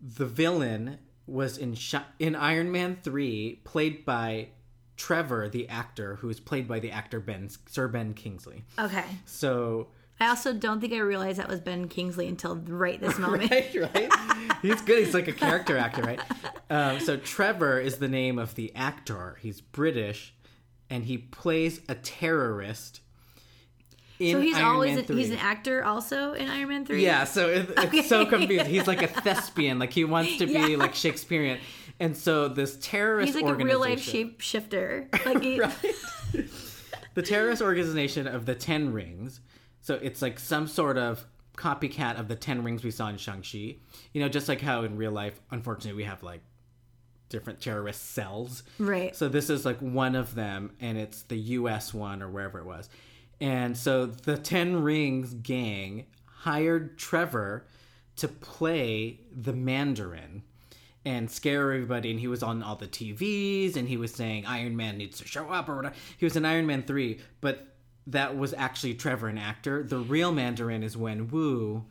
the 0.00 0.26
villain 0.26 0.98
was 1.26 1.58
in 1.58 1.74
Sh- 1.74 1.96
in 2.18 2.34
Iron 2.34 2.72
Man 2.72 2.96
3 3.02 3.60
played 3.64 4.04
by 4.04 4.48
Trevor, 4.96 5.48
the 5.48 5.68
actor 5.68 6.16
who 6.16 6.28
is 6.30 6.40
played 6.40 6.66
by 6.66 6.78
the 6.78 6.90
actor 6.90 7.20
Ben 7.20 7.48
Sir 7.66 7.86
Ben 7.88 8.14
Kingsley. 8.14 8.64
okay. 8.78 9.04
So 9.26 9.88
I 10.22 10.28
also 10.28 10.52
don't 10.52 10.80
think 10.80 10.92
I 10.92 10.98
realized 10.98 11.38
that 11.38 11.48
was 11.48 11.60
Ben 11.60 11.88
Kingsley 11.88 12.28
until 12.28 12.56
right 12.56 13.00
this 13.00 13.18
moment. 13.26 13.50
right, 13.50 13.74
right. 13.94 14.12
He's 14.62 14.80
good. 14.82 15.04
He's 15.04 15.14
like 15.14 15.26
a 15.28 15.32
character 15.32 15.76
actor, 15.76 16.02
right? 16.02 16.20
Um, 16.70 17.00
so 17.00 17.16
Trevor 17.16 17.80
is 17.80 17.96
the 17.96 18.06
name 18.08 18.38
of 18.38 18.54
the 18.54 18.72
actor. 18.76 19.36
He's 19.42 19.60
British, 19.60 20.32
and 20.88 21.04
he 21.04 21.18
plays 21.18 21.80
a 21.88 21.96
terrorist. 21.96 23.00
In 24.20 24.36
So 24.36 24.40
he's 24.40 24.54
Iron 24.56 24.66
always 24.66 24.96
an, 24.98 25.16
he's 25.16 25.30
an 25.30 25.38
actor 25.38 25.82
also 25.84 26.34
in 26.34 26.48
Iron 26.48 26.68
Man 26.68 26.86
three. 26.86 27.02
Yeah, 27.04 27.24
so 27.24 27.48
it, 27.48 27.70
it's 27.76 28.08
so 28.08 28.24
confused. 28.24 28.66
He's 28.68 28.86
like 28.86 29.02
a 29.02 29.08
thespian, 29.08 29.80
like 29.80 29.92
he 29.92 30.04
wants 30.04 30.36
to 30.36 30.46
be 30.46 30.52
Yeah. 30.52 30.76
like 30.76 30.94
Shakespearean, 30.94 31.58
And 31.98 32.16
so 32.16 32.46
this 32.46 32.78
terrorist 32.80 33.34
He's 33.34 33.42
like 33.42 33.52
a 33.52 33.56
real 33.56 33.80
life 33.80 33.98
shapeshifter. 34.00 35.08
Like 35.26 35.42
he, 35.42 36.46
the 37.14 37.22
terrorist 37.22 37.62
organization 37.62 38.28
of 38.28 38.46
the 38.46 38.54
Ten 38.54 38.92
Rings. 38.92 39.40
So 39.82 39.94
it's 39.94 40.22
like 40.22 40.38
some 40.38 40.66
sort 40.66 40.96
of 40.96 41.26
copycat 41.56 42.18
of 42.18 42.28
the 42.28 42.36
Ten 42.36 42.64
Rings 42.64 42.82
we 42.82 42.90
saw 42.90 43.08
in 43.08 43.18
Shang-Chi. 43.18 43.76
You 44.12 44.22
know, 44.22 44.28
just 44.28 44.48
like 44.48 44.60
how 44.60 44.84
in 44.84 44.96
real 44.96 45.12
life, 45.12 45.40
unfortunately, 45.50 45.96
we 45.96 46.04
have 46.04 46.22
like 46.22 46.40
different 47.28 47.60
terrorist 47.60 48.12
cells. 48.12 48.62
Right. 48.78 49.14
So 49.14 49.28
this 49.28 49.50
is 49.50 49.64
like 49.66 49.78
one 49.80 50.14
of 50.14 50.34
them, 50.34 50.72
and 50.80 50.96
it's 50.96 51.22
the 51.24 51.36
U.S. 51.36 51.92
one 51.92 52.22
or 52.22 52.28
wherever 52.28 52.58
it 52.58 52.64
was. 52.64 52.88
And 53.40 53.76
so 53.76 54.06
the 54.06 54.38
Ten 54.38 54.82
Rings 54.82 55.34
gang 55.34 56.06
hired 56.26 56.96
Trevor 56.96 57.66
to 58.16 58.28
play 58.28 59.20
the 59.34 59.52
Mandarin 59.52 60.42
and 61.04 61.28
scare 61.28 61.72
everybody. 61.72 62.12
And 62.12 62.20
he 62.20 62.28
was 62.28 62.42
on 62.42 62.62
all 62.62 62.76
the 62.76 62.86
TVs, 62.86 63.76
and 63.76 63.88
he 63.88 63.96
was 63.96 64.14
saying 64.14 64.46
Iron 64.46 64.76
Man 64.76 64.96
needs 64.96 65.18
to 65.18 65.26
show 65.26 65.48
up 65.50 65.68
or 65.68 65.76
whatever. 65.76 65.96
He 66.18 66.24
was 66.24 66.36
in 66.36 66.44
Iron 66.44 66.66
Man 66.66 66.84
three, 66.84 67.18
but 67.40 67.71
that 68.08 68.36
was 68.36 68.52
actually 68.54 68.94
Trevor, 68.94 69.28
an 69.28 69.38
actor. 69.38 69.82
The 69.82 69.98
real 69.98 70.32
Mandarin 70.32 70.82
is 70.82 70.96
Wen 70.96 71.28
Wu. 71.28 71.84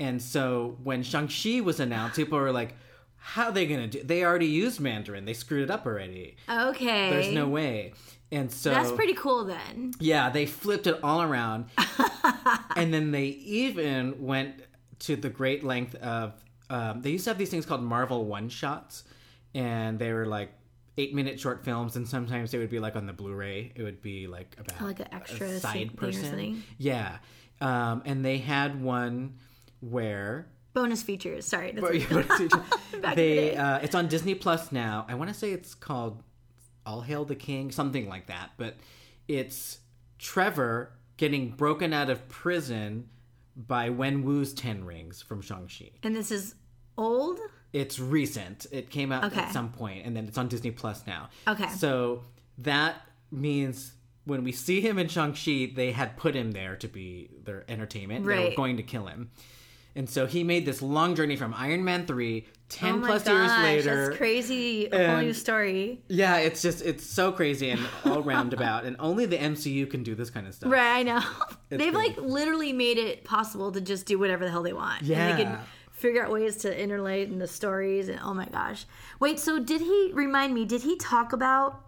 And 0.00 0.22
so 0.22 0.76
when 0.82 1.02
Shang-Chi 1.02 1.60
was 1.60 1.80
announced, 1.80 2.16
people 2.16 2.38
were 2.38 2.52
like, 2.52 2.74
how 3.16 3.46
are 3.46 3.52
they 3.52 3.66
going 3.66 3.90
to 3.90 3.98
do 3.98 4.04
They 4.04 4.24
already 4.24 4.46
used 4.46 4.80
Mandarin. 4.80 5.24
They 5.24 5.34
screwed 5.34 5.64
it 5.64 5.70
up 5.70 5.86
already. 5.86 6.36
okay. 6.48 7.10
There's 7.10 7.32
no 7.32 7.48
way. 7.48 7.94
And 8.30 8.50
so 8.52 8.70
That's 8.70 8.92
pretty 8.92 9.14
cool 9.14 9.44
then. 9.44 9.92
yeah, 10.00 10.28
they 10.30 10.46
flipped 10.46 10.86
it 10.86 11.00
all 11.02 11.22
around. 11.22 11.66
and 12.76 12.92
then 12.92 13.10
they 13.10 13.26
even 13.26 14.24
went 14.24 14.62
to 15.00 15.16
the 15.16 15.30
great 15.30 15.64
length 15.64 15.94
of 15.96 16.34
um, 16.70 17.00
they 17.00 17.10
used 17.10 17.24
to 17.24 17.30
have 17.30 17.38
these 17.38 17.50
things 17.50 17.64
called 17.64 17.82
Marvel 17.82 18.26
one 18.26 18.48
shots, 18.48 19.04
and 19.54 19.98
they 19.98 20.12
were 20.12 20.26
like 20.26 20.50
eight 20.98 21.14
minute 21.14 21.40
short 21.40 21.64
films, 21.64 21.96
and 21.96 22.06
sometimes 22.06 22.50
they 22.50 22.58
would 22.58 22.68
be 22.70 22.78
like 22.80 22.96
on 22.96 23.06
the 23.06 23.12
Blu-ray. 23.14 23.72
It 23.74 23.82
would 23.82 24.02
be 24.02 24.26
like 24.26 24.54
about 24.58 24.82
Like 24.82 25.00
an 25.00 25.08
extra 25.12 25.46
a 25.46 25.60
side 25.60 25.96
person. 25.96 26.62
Yeah, 26.76 27.18
um, 27.60 28.02
and 28.04 28.24
they 28.24 28.38
had 28.38 28.82
one 28.82 29.38
where 29.80 30.48
Bonus 30.74 31.02
features. 31.02 31.46
Sorry. 31.46 31.72
That's 31.72 31.88
in 32.40 32.48
the 32.48 33.12
they 33.14 33.34
day. 33.50 33.56
uh, 33.56 33.78
it's 33.78 33.94
on 33.94 34.06
Disney 34.08 34.34
Plus 34.34 34.70
now. 34.70 35.06
I 35.08 35.14
want 35.14 35.28
to 35.30 35.34
say 35.34 35.52
it's 35.52 35.74
called 35.74 36.22
All 36.84 37.00
Hail 37.00 37.24
the 37.24 37.34
King, 37.34 37.70
something 37.72 38.08
like 38.08 38.26
that. 38.26 38.50
But 38.58 38.76
it's 39.26 39.78
Trevor 40.18 40.92
getting 41.16 41.50
broken 41.50 41.92
out 41.92 42.10
of 42.10 42.28
prison 42.28 43.08
by 43.56 43.90
Wen 43.90 44.22
Wu's 44.22 44.52
Ten 44.52 44.84
Rings 44.84 45.20
from 45.22 45.40
Shang-Chi. 45.40 45.90
and 46.04 46.14
this 46.14 46.30
is 46.30 46.54
old. 46.96 47.38
It's 47.72 47.98
recent. 47.98 48.66
It 48.72 48.90
came 48.90 49.12
out 49.12 49.24
Okay. 49.24 49.40
at 49.40 49.52
some 49.52 49.70
point, 49.70 50.06
and 50.06 50.16
then 50.16 50.26
it's 50.26 50.38
on 50.38 50.48
Disney 50.48 50.70
Plus 50.70 51.06
now. 51.06 51.28
Okay. 51.46 51.68
So 51.68 52.22
that 52.58 52.96
means 53.30 53.92
when 54.24 54.44
we 54.44 54.52
see 54.52 54.80
him 54.80 54.98
in 54.98 55.08
Shang-Chi, 55.08 55.72
they 55.74 55.92
had 55.92 56.16
put 56.16 56.34
him 56.34 56.52
there 56.52 56.76
to 56.76 56.88
be 56.88 57.30
their 57.44 57.64
entertainment. 57.70 58.24
They 58.26 58.34
were 58.34 58.40
Right. 58.48 58.56
going 58.56 58.76
to 58.78 58.82
kill 58.82 59.06
him. 59.06 59.30
And 59.96 60.08
so 60.08 60.26
he 60.26 60.44
made 60.44 60.64
this 60.64 60.80
long 60.80 61.14
journey 61.16 61.34
from 61.34 61.52
Iron 61.54 61.82
Man 61.82 62.06
3, 62.06 62.46
10 62.68 62.92
oh 62.92 62.96
my 62.98 63.06
plus 63.08 63.24
gosh, 63.24 63.32
years 63.34 63.62
later. 63.64 64.04
That's 64.06 64.16
crazy. 64.18 64.86
A 64.86 65.08
whole 65.10 65.20
new 65.22 65.32
story. 65.32 66.02
Yeah, 66.08 66.36
it's 66.36 66.62
just, 66.62 66.82
it's 66.84 67.04
so 67.04 67.32
crazy 67.32 67.70
and 67.70 67.80
all 68.04 68.22
roundabout. 68.22 68.84
and 68.84 68.96
only 69.00 69.26
the 69.26 69.38
MCU 69.38 69.86
can 69.90 70.02
do 70.04 70.14
this 70.14 70.30
kind 70.30 70.46
of 70.46 70.54
stuff. 70.54 70.70
Right, 70.70 70.98
I 70.98 71.02
know. 71.02 71.20
They've 71.70 71.78
crazy. 71.80 71.96
like 71.96 72.16
literally 72.18 72.72
made 72.72 72.98
it 72.98 73.24
possible 73.24 73.72
to 73.72 73.80
just 73.80 74.06
do 74.06 74.18
whatever 74.18 74.44
the 74.44 74.50
hell 74.50 74.62
they 74.62 74.72
want. 74.74 75.00
And 75.00 75.10
they 75.10 75.14
Yeah. 75.14 75.36
can 75.36 75.58
figure 75.98 76.24
out 76.24 76.30
ways 76.30 76.56
to 76.58 76.80
interlate 76.82 77.28
in 77.28 77.38
the 77.38 77.46
stories 77.48 78.08
and 78.08 78.20
oh 78.22 78.32
my 78.34 78.46
gosh. 78.46 78.86
Wait, 79.20 79.38
so 79.38 79.58
did 79.58 79.80
he 79.80 80.10
remind 80.14 80.54
me, 80.54 80.64
did 80.64 80.82
he 80.82 80.96
talk 80.96 81.32
about 81.32 81.84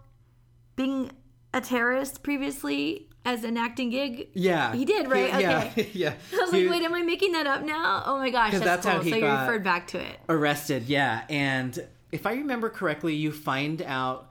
being 0.75 1.11
a 1.53 1.61
terrorist 1.61 2.23
previously 2.23 3.07
as 3.25 3.43
an 3.43 3.55
acting 3.57 3.89
gig? 3.89 4.29
Yeah. 4.33 4.73
He 4.73 4.83
did, 4.85 5.09
right? 5.09 5.39
Yeah. 5.39 5.63
Okay. 5.71 5.89
yeah. 5.93 6.13
I 6.33 6.37
was 6.41 6.51
He- 6.51 6.67
like, 6.67 6.79
wait, 6.79 6.85
am 6.85 6.93
I 6.93 7.01
making 7.03 7.31
that 7.33 7.47
up 7.47 7.63
now? 7.63 8.03
Oh 8.05 8.17
my 8.17 8.29
gosh, 8.29 8.51
that's, 8.53 8.63
that's 8.65 8.85
how 8.85 8.95
cool. 8.95 9.03
he 9.03 9.11
so 9.11 9.15
you 9.17 9.25
referred 9.25 9.63
back 9.63 9.87
to 9.87 9.99
it. 9.99 10.17
arrested 10.29 10.83
yeah 10.87 11.23
and 11.29 11.85
if 12.11 12.25
i 12.25 12.33
remember 12.33 12.69
correctly 12.69 13.15
you 13.15 13.31
find 13.31 13.81
out 13.83 14.29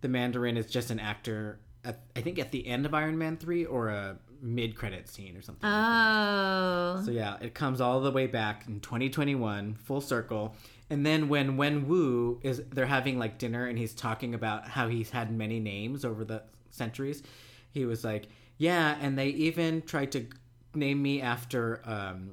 the 0.00 0.08
mandarin 0.08 0.56
is 0.56 0.66
just 0.66 0.90
an 0.90 0.98
actor 0.98 1.60
at, 1.84 2.00
i 2.16 2.20
think 2.20 2.38
at 2.40 2.50
the 2.50 2.66
end 2.66 2.84
of 2.86 2.94
iron 2.94 3.16
man 3.18 3.36
3 3.36 3.64
or 3.66 3.88
a 3.88 4.18
mid-credit 4.42 5.08
scene 5.08 5.36
or 5.36 5.42
something 5.42 5.68
like. 5.70 5.78
Oh. 5.80 7.02
so 7.04 7.10
yeah 7.12 7.36
it 7.40 7.54
comes 7.54 7.80
all 7.80 8.00
the 8.00 8.10
way 8.10 8.26
back 8.26 8.64
in 8.66 8.80
2021 8.80 9.74
full 9.74 10.00
circle 10.00 10.54
and 10.90 11.06
then 11.06 11.28
when 11.28 11.56
wen 11.56 11.86
wu 11.86 12.40
is 12.42 12.60
they're 12.70 12.86
having 12.86 13.18
like 13.18 13.38
dinner 13.38 13.66
and 13.66 13.78
he's 13.78 13.94
talking 13.94 14.34
about 14.34 14.66
how 14.68 14.88
he's 14.88 15.10
had 15.10 15.30
many 15.32 15.60
names 15.60 16.04
over 16.04 16.24
the 16.24 16.42
centuries 16.70 17.22
he 17.70 17.84
was 17.84 18.02
like 18.04 18.26
yeah 18.58 18.96
and 19.00 19.16
they 19.18 19.28
even 19.28 19.80
tried 19.82 20.10
to 20.12 20.26
name 20.74 21.00
me 21.00 21.22
after 21.22 21.80
um 21.84 22.30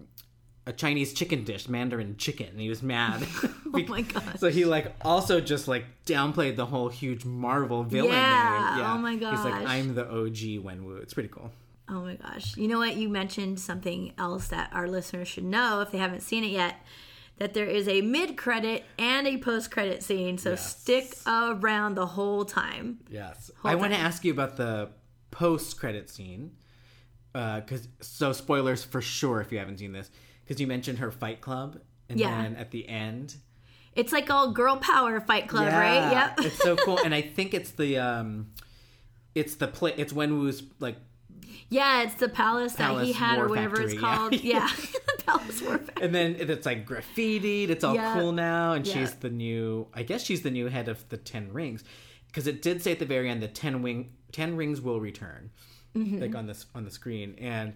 a 0.68 0.74
Chinese 0.74 1.14
chicken 1.14 1.44
dish, 1.46 1.68
Mandarin 1.68 2.16
chicken, 2.18 2.46
and 2.50 2.60
he 2.60 2.70
was 2.70 2.84
mad. 2.84 3.26
Oh 3.72 3.84
my 3.88 4.02
gosh. 4.02 4.24
So 4.40 4.50
he 4.50 4.66
like 4.66 4.94
also 5.02 5.40
just 5.40 5.68
like 5.68 5.86
downplayed 6.06 6.56
the 6.58 6.66
whole 6.66 6.90
huge 6.90 7.24
Marvel 7.24 7.84
villain 7.84 8.14
Yeah, 8.14 8.74
name. 8.78 8.86
oh 8.86 8.98
my 8.98 9.16
god! 9.16 9.36
He's 9.36 9.46
like. 9.46 9.68
I'm 9.68 9.94
the 9.96 10.06
OG 10.08 10.64
Wenwu. 10.66 11.02
It's 11.04 11.14
pretty 11.14 11.30
cool. 11.30 11.52
Oh 11.90 12.02
my 12.02 12.16
gosh. 12.16 12.56
You 12.58 12.68
know 12.68 12.78
what? 12.80 12.96
You 12.96 13.10
mentioned 13.10 13.60
something 13.60 14.14
else 14.18 14.48
that 14.50 14.70
our 14.74 14.88
listeners 14.88 15.28
should 15.28 15.44
know 15.46 15.82
if 15.82 15.92
they 15.92 15.98
haven't 15.98 16.22
seen 16.22 16.44
it 16.44 16.52
yet 16.52 16.76
that 17.38 17.54
there 17.54 17.66
is 17.66 17.88
a 17.88 18.02
mid 18.02 18.36
credit 18.38 18.84
and 18.98 19.26
a 19.26 19.38
post 19.38 19.72
credit 19.72 20.04
scene. 20.04 20.38
So 20.38 20.52
Yes. 20.52 20.76
stick 20.78 21.16
around 21.26 21.96
the 21.96 22.06
whole 22.06 22.44
time. 22.46 23.00
Yes. 23.10 23.50
Hold 23.62 23.72
I 23.72 23.76
want 23.76 23.94
to 23.94 24.00
ask 24.00 24.24
you 24.26 24.32
about 24.34 24.58
the 24.58 24.90
post 25.32 25.80
credit 25.80 26.10
scene. 26.10 26.52
Because 27.34 27.88
so 28.02 28.34
spoilers 28.34 28.84
for 28.84 29.02
sure 29.02 29.40
if 29.40 29.52
you 29.52 29.60
haven't 29.60 29.78
seen 29.80 29.92
this. 29.94 30.10
Because 30.44 30.60
you 30.60 30.68
mentioned 30.68 30.98
her 31.00 31.12
Fight 31.12 31.42
Club, 31.42 31.80
and 32.10 32.20
Yeah. 32.20 32.42
then 32.42 32.56
at 32.56 32.72
the 32.72 32.88
end, 32.90 33.36
It's 33.96 34.12
like 34.12 34.30
all 34.30 34.52
girl 34.52 34.78
power 34.78 35.20
fight 35.22 35.48
club, 35.48 35.72
right? 35.72 35.96
Yeah, 36.12 36.34
Yep. 36.38 36.40
it's 36.46 36.58
so 36.64 36.76
cool, 36.76 37.00
and 37.04 37.14
I 37.14 37.22
think 37.36 37.54
it's 37.54 37.72
the 37.72 37.98
um, 37.98 38.52
it's 39.36 39.56
the 39.56 39.68
play. 39.68 39.94
It's 39.98 40.12
Wenwu's 40.14 40.64
like 40.80 40.98
yeah, 41.70 42.04
it's 42.04 42.16
the 42.16 42.30
palace, 42.30 42.74
that 42.74 42.90
he 43.06 43.14
Palace 43.14 43.16
had 43.16 43.40
or 43.40 43.48
whatever 43.48 43.76
Factory, 43.78 43.92
it's 43.94 44.02
called. 44.02 44.34
Yeah. 44.44 44.70
the 45.18 45.24
palace 45.26 45.62
war 45.62 45.78
factory. 45.78 46.06
and 46.06 46.16
then 46.16 46.36
it's 46.40 46.66
like 46.66 46.88
graffitied. 46.88 47.70
It's 47.70 47.84
all 47.84 47.96
Yeah. 47.96 48.14
cool 48.14 48.32
now, 48.32 48.74
and 48.74 48.86
Yeah. 48.88 48.94
she's 48.94 49.14
the 49.16 49.30
new. 49.30 49.88
I 49.94 50.04
guess 50.04 50.24
she's 50.24 50.42
the 50.42 50.52
new 50.52 50.68
head 50.68 50.88
of 50.88 51.08
the 51.10 51.18
Ten 51.18 51.52
Rings, 51.54 51.84
because 52.28 52.48
it 52.48 52.62
did 52.62 52.82
say 52.82 52.92
at 52.92 53.00
the 53.00 53.06
very 53.06 53.30
end 53.30 53.42
the 53.44 53.48
ten 53.48 53.82
wing 53.82 54.12
ten 54.32 54.56
rings 54.56 54.82
will 54.82 55.00
return, 55.00 55.50
Mm-hmm. 55.96 56.20
like 56.20 56.36
on 56.36 56.46
this 56.48 56.66
on 56.76 56.84
the 56.86 56.92
screen. 56.92 57.36
And 57.40 57.74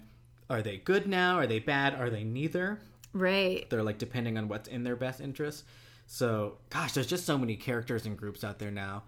are 0.49 0.61
they 0.61 0.77
good 0.77 1.07
now? 1.07 1.37
Are 1.37 1.47
they 1.47 1.59
bad? 1.59 1.95
Are 1.95 2.09
they 2.09 2.23
neither? 2.23 2.79
Right. 3.13 3.69
They're 3.69 3.83
like 3.83 3.97
depending 3.97 4.37
on 4.37 4.47
what's 4.47 4.67
in 4.67 4.83
their 4.83 4.95
best 4.95 5.21
interest. 5.21 5.63
So, 6.05 6.57
gosh, 6.69 6.91
there's 6.93 7.07
just 7.07 7.25
so 7.25 7.37
many 7.37 7.55
characters 7.55 8.05
and 8.05 8.17
groups 8.17 8.43
out 8.43 8.59
there 8.59 8.71
now. 8.71 9.03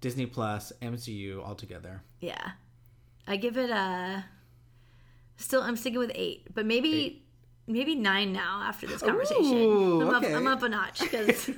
Disney 0.00 0.26
Plus, 0.26 0.72
MCU, 0.80 1.42
all 1.44 1.54
together. 1.54 2.02
Yeah. 2.20 2.52
I 3.26 3.36
give 3.36 3.56
it 3.56 3.70
a. 3.70 4.24
Still, 5.36 5.62
I'm 5.62 5.76
sticking 5.76 5.98
with 5.98 6.12
eight, 6.14 6.46
but 6.54 6.66
maybe. 6.66 7.22
Maybe 7.68 7.96
nine 7.96 8.32
now 8.32 8.62
after 8.62 8.86
this 8.86 9.02
conversation. 9.02 9.56
Ooh, 9.56 10.00
I'm, 10.02 10.14
okay. 10.22 10.32
up, 10.32 10.38
I'm 10.38 10.46
up 10.46 10.62
a 10.62 10.68
notch 10.68 11.00
because 11.00 11.50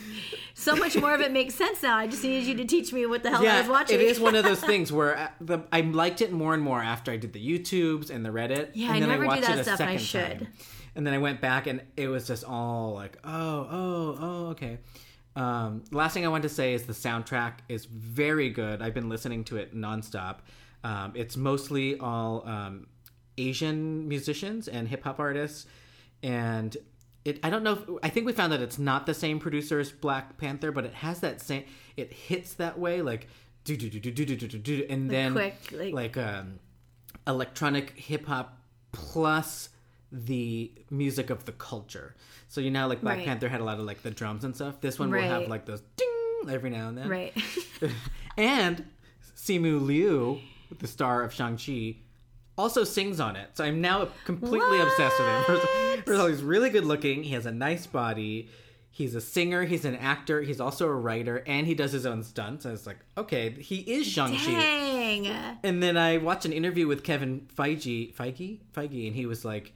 so 0.54 0.74
much 0.74 0.96
more 0.96 1.14
of 1.14 1.20
it 1.20 1.32
makes 1.32 1.54
sense 1.54 1.82
now. 1.82 1.98
I 1.98 2.06
just 2.06 2.24
needed 2.24 2.46
you 2.46 2.54
to 2.56 2.64
teach 2.64 2.94
me 2.94 3.04
what 3.04 3.22
the 3.22 3.28
hell 3.28 3.46
I 3.46 3.60
was 3.60 3.68
watching. 3.68 3.96
it 3.96 4.02
is 4.02 4.18
one 4.18 4.34
of 4.34 4.42
those 4.42 4.60
things 4.64 4.90
where 4.90 5.18
uh, 5.18 5.28
the, 5.38 5.58
I 5.70 5.82
liked 5.82 6.22
it 6.22 6.32
more 6.32 6.54
and 6.54 6.62
more 6.62 6.80
after 6.80 7.12
I 7.12 7.18
did 7.18 7.34
the 7.34 7.46
YouTubes 7.46 8.08
and 8.08 8.24
the 8.24 8.30
Reddit. 8.30 8.70
Yeah, 8.72 8.86
and 8.86 8.96
I 8.96 9.00
then 9.00 9.08
never 9.10 9.22
do 9.24 9.28
watched 9.28 9.42
that 9.42 9.58
it 9.58 9.60
a 9.60 9.64
stuff, 9.64 9.80
I 9.82 9.96
second 9.96 10.00
should. 10.00 10.38
time. 10.38 10.48
And 10.94 11.06
then 11.06 11.14
I 11.14 11.18
went 11.18 11.40
back 11.40 11.66
and 11.66 11.82
it 11.96 12.08
was 12.08 12.26
just 12.26 12.44
all 12.44 12.94
like, 12.94 13.18
oh, 13.22 13.68
oh, 13.70 14.16
oh, 14.18 14.46
okay. 14.52 14.78
Um, 15.36 15.84
last 15.90 16.14
thing 16.14 16.24
I 16.24 16.28
want 16.28 16.42
to 16.42 16.48
say 16.48 16.74
is 16.74 16.84
the 16.84 16.92
soundtrack 16.92 17.54
is 17.68 17.84
very 17.84 18.50
good. 18.50 18.82
I've 18.82 18.94
been 18.94 19.08
listening 19.08 19.44
to 19.44 19.56
it 19.56 19.74
nonstop. 19.74 20.38
Um, 20.84 21.12
it's 21.14 21.36
mostly 21.36 21.98
all 21.98 22.46
um, 22.48 22.86
Asian 23.38 24.08
musicians 24.08 24.68
and 24.68 24.88
hip 24.88 25.04
hop 25.04 25.18
artists, 25.20 25.66
and 26.22 26.76
it. 27.24 27.38
I 27.42 27.50
don't 27.50 27.62
know. 27.62 27.72
If, 27.72 27.80
I 28.02 28.08
think 28.08 28.26
we 28.26 28.32
found 28.32 28.52
that 28.52 28.62
it's 28.62 28.78
not 28.78 29.06
the 29.06 29.14
same 29.14 29.38
producer 29.38 29.78
as 29.78 29.90
Black 29.92 30.38
Panther, 30.38 30.72
but 30.72 30.84
it 30.84 30.94
has 30.94 31.20
that 31.20 31.40
same. 31.40 31.64
It 31.96 32.12
hits 32.12 32.54
that 32.54 32.78
way, 32.78 33.02
like 33.02 33.26
do 33.64 33.76
do 33.76 33.90
do 33.90 34.00
do 34.00 34.10
do 34.10 34.24
do 34.24 34.36
do 34.36 34.46
do, 34.48 34.58
do, 34.58 34.86
and 34.88 35.10
then 35.10 35.32
quick, 35.32 35.54
like- 35.72 35.92
like 35.94 36.16
um, 36.16 36.58
electronic 37.26 37.90
hip 37.98 38.26
hop 38.26 38.58
plus 38.92 39.68
the 40.12 40.72
music 40.90 41.30
of 41.30 41.44
the 41.44 41.52
culture. 41.52 42.16
So 42.48 42.60
you 42.60 42.70
know, 42.70 42.88
like 42.88 43.00
Black 43.02 43.18
Right. 43.18 43.26
Panther 43.26 43.48
had 43.48 43.60
a 43.60 43.64
lot 43.64 43.78
of 43.78 43.84
like 43.84 44.02
the 44.02 44.10
drums 44.10 44.44
and 44.44 44.54
stuff. 44.54 44.80
This 44.80 44.98
one 44.98 45.10
will 45.10 45.20
have 45.22 45.46
like 45.48 45.66
those 45.66 45.82
ding 45.96 46.08
every 46.50 46.70
now 46.70 46.88
and 46.88 46.96
then. 46.98 47.08
right. 47.08 47.32
and 48.36 48.84
Simu 49.36 49.80
Liu, 49.84 50.40
the 50.78 50.86
star 50.86 51.22
of 51.22 51.32
Shang 51.32 51.56
Chi, 51.56 51.96
also 52.56 52.84
sings 52.84 53.20
on 53.20 53.36
it. 53.36 53.48
So 53.54 53.64
I'm 53.64 53.80
now 53.80 54.08
completely 54.24 54.80
obsessed 54.80 55.18
with 55.18 55.28
him. 55.28 55.44
First, 55.44 55.66
first 56.06 56.08
of 56.08 56.20
all, 56.20 56.26
he's 56.26 56.42
really 56.42 56.70
good 56.70 56.84
looking. 56.84 57.22
He 57.22 57.32
has 57.34 57.46
a 57.46 57.52
nice 57.52 57.86
body. 57.86 58.48
He's 58.92 59.14
a 59.14 59.20
singer, 59.20 59.64
he's 59.64 59.84
an 59.84 59.94
actor, 59.94 60.42
he's 60.42 60.60
also 60.60 60.86
a 60.88 60.94
writer, 60.94 61.44
and 61.46 61.64
he 61.64 61.74
does 61.74 61.92
his 61.92 62.06
own 62.06 62.24
stunts. 62.24 62.66
I 62.66 62.72
was 62.72 62.88
like, 62.88 62.98
okay, 63.16 63.50
he 63.50 63.76
is 63.78 64.04
Shang-Chi. 64.06 64.50
Dang. 64.50 65.26
And 65.62 65.80
then 65.80 65.96
I 65.96 66.18
watched 66.18 66.44
an 66.44 66.52
interview 66.52 66.88
with 66.88 67.04
Kevin 67.04 67.46
Feige, 67.56 68.12
Feige, 68.12 68.58
Feige, 68.74 69.06
and 69.06 69.14
he 69.14 69.26
was 69.26 69.44
like, 69.44 69.72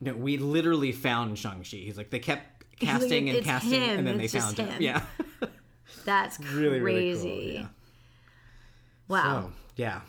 "No, 0.00 0.14
we 0.14 0.36
literally 0.38 0.92
found 0.92 1.36
Shang-Chi." 1.36 1.78
He's 1.78 1.98
like, 1.98 2.10
they 2.10 2.20
kept 2.20 2.64
casting 2.78 3.28
and 3.28 3.44
casting, 3.44 3.82
him, 3.82 3.98
and 3.98 4.06
then 4.06 4.18
they 4.18 4.24
it's 4.24 4.32
just 4.32 4.56
found 4.56 4.68
him. 4.70 4.76
him." 4.76 4.82
Yeah, 4.82 5.02
That's 6.04 6.38
really, 6.54 6.80
crazy. 6.80 7.28
really 7.28 7.42
cool. 7.52 7.60
Yeah. 7.60 7.66
Wow. 9.08 9.42
So, 9.42 9.52
yeah. 9.76 10.00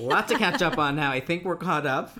Lot 0.00 0.28
to 0.28 0.38
catch 0.38 0.62
up 0.62 0.78
on 0.78 0.96
now. 0.96 1.10
I 1.10 1.20
think 1.20 1.44
we're 1.44 1.56
caught 1.56 1.86
up. 1.86 2.18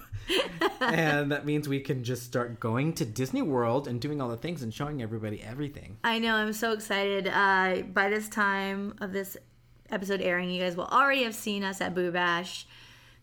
and 0.81 1.31
that 1.31 1.47
means 1.47 1.69
we 1.69 1.81
can 1.81 2.03
just 2.03 2.25
start 2.25 2.59
going 2.59 2.93
to 2.95 3.05
Disney 3.05 3.43
World 3.43 3.87
and 3.87 4.01
doing 4.01 4.21
all 4.21 4.29
the 4.29 4.37
things 4.37 4.63
and 4.63 4.75
showing 4.75 5.01
everybody 5.01 5.43
everything. 5.43 5.99
I 6.03 6.19
know. 6.19 6.35
I'm 6.35 6.53
so 6.53 6.73
excited. 6.73 7.29
Uh, 7.29 7.83
by 7.83 8.09
this 8.09 8.29
time 8.29 8.97
of 9.01 9.13
this 9.13 9.37
episode 9.91 10.21
airing, 10.21 10.51
you 10.51 10.63
guys 10.63 10.77
will 10.77 10.87
already 10.87 11.23
have 11.23 11.35
seen 11.35 11.63
us 11.63 11.81
at 11.81 11.95
Boo 11.95 12.11
Bash. 12.11 12.67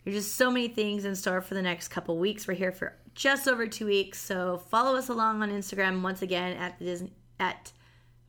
There's 0.04 0.16
just 0.16 0.34
so 0.36 0.50
many 0.50 0.68
things 0.68 1.04
in 1.04 1.14
store 1.14 1.40
for 1.40 1.54
the 1.54 1.62
next 1.62 1.88
couple 1.88 2.18
weeks. 2.18 2.46
We're 2.46 2.54
here 2.54 2.72
for 2.72 2.94
just 3.14 3.48
over 3.48 3.66
two 3.66 3.86
weeks, 3.86 4.20
so 4.20 4.58
follow 4.70 4.96
us 4.96 5.08
along 5.08 5.42
on 5.42 5.50
Instagram 5.50 6.02
once 6.02 6.22
again 6.22 6.56
at 6.56 6.78
the 6.78 6.84
Disney 6.84 7.12
at 7.38 7.72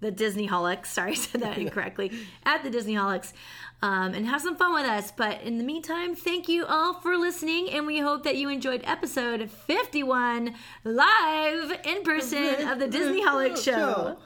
the 0.02 0.12
Disneyholics. 0.12 0.88
Sorry, 0.88 1.12
I 1.14 1.16
said 1.16 1.42
that 1.42 1.58
incorrectly. 1.58 2.12
at 2.44 2.64
the 2.64 2.70
Disneyholics, 2.70 3.34
um, 3.82 4.14
and 4.14 4.26
have 4.28 4.42
some 4.42 4.56
fun 4.56 4.74
with 4.74 4.86
us. 4.86 5.12
But 5.12 5.42
in 5.42 5.58
the 5.58 5.64
meantime, 5.64 6.16
thank 6.16 6.48
you 6.50 6.66
all 6.66 6.94
for 6.96 7.18
listening, 7.18 7.70
and 7.72 7.86
we 7.86 8.00
hope 8.00 8.24
that 8.24 8.36
you 8.38 8.50
enjoyed 8.50 8.82
episode 8.86 9.50
51 9.50 10.54
live 10.84 11.80
in 11.84 12.04
person 12.04 12.68
of 12.68 12.80
the 12.80 12.88
Disneyholics 12.88 13.64
show. 13.64 14.18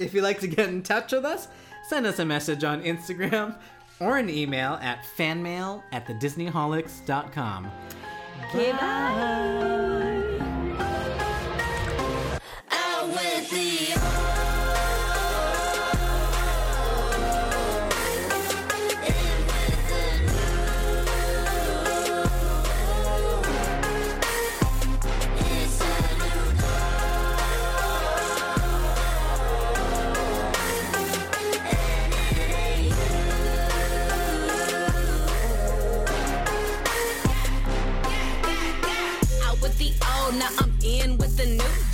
If 0.00 0.14
you'd 0.14 0.22
like 0.22 0.40
to 0.40 0.48
get 0.48 0.68
in 0.68 0.82
touch 0.82 1.12
with 1.12 1.24
us, 1.24 1.48
send 1.88 2.06
us 2.06 2.18
a 2.18 2.24
message 2.24 2.64
on 2.64 2.82
Instagram 2.82 3.56
or 4.00 4.16
an 4.18 4.28
email 4.30 4.78
at 4.82 5.04
fanmail 5.16 5.82
at 5.92 6.06
thedisneyholics.com. 6.06 7.70
Okay, 8.48 8.72
bye. 8.72 10.01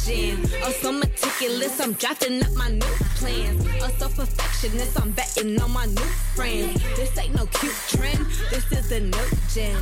Gen. 0.08 0.38
Oh, 0.64 0.72
so 0.72 0.90
meticulous, 0.90 1.80
I'm 1.80 1.92
drafting 1.92 2.42
up 2.42 2.52
my 2.54 2.70
new 2.70 2.94
plans. 3.16 3.66
Oh, 3.82 3.90
so 3.98 4.08
perfectionist, 4.08 5.00
I'm 5.00 5.10
betting 5.12 5.60
on 5.60 5.70
my 5.70 5.86
new 5.86 6.10
friends. 6.34 6.82
This 6.96 7.16
ain't 7.18 7.34
no 7.34 7.46
cute 7.46 7.74
trend, 7.88 8.24
this 8.50 8.64
is 8.72 8.88
the 8.88 9.00
new 9.00 9.28
gen. 9.52 9.76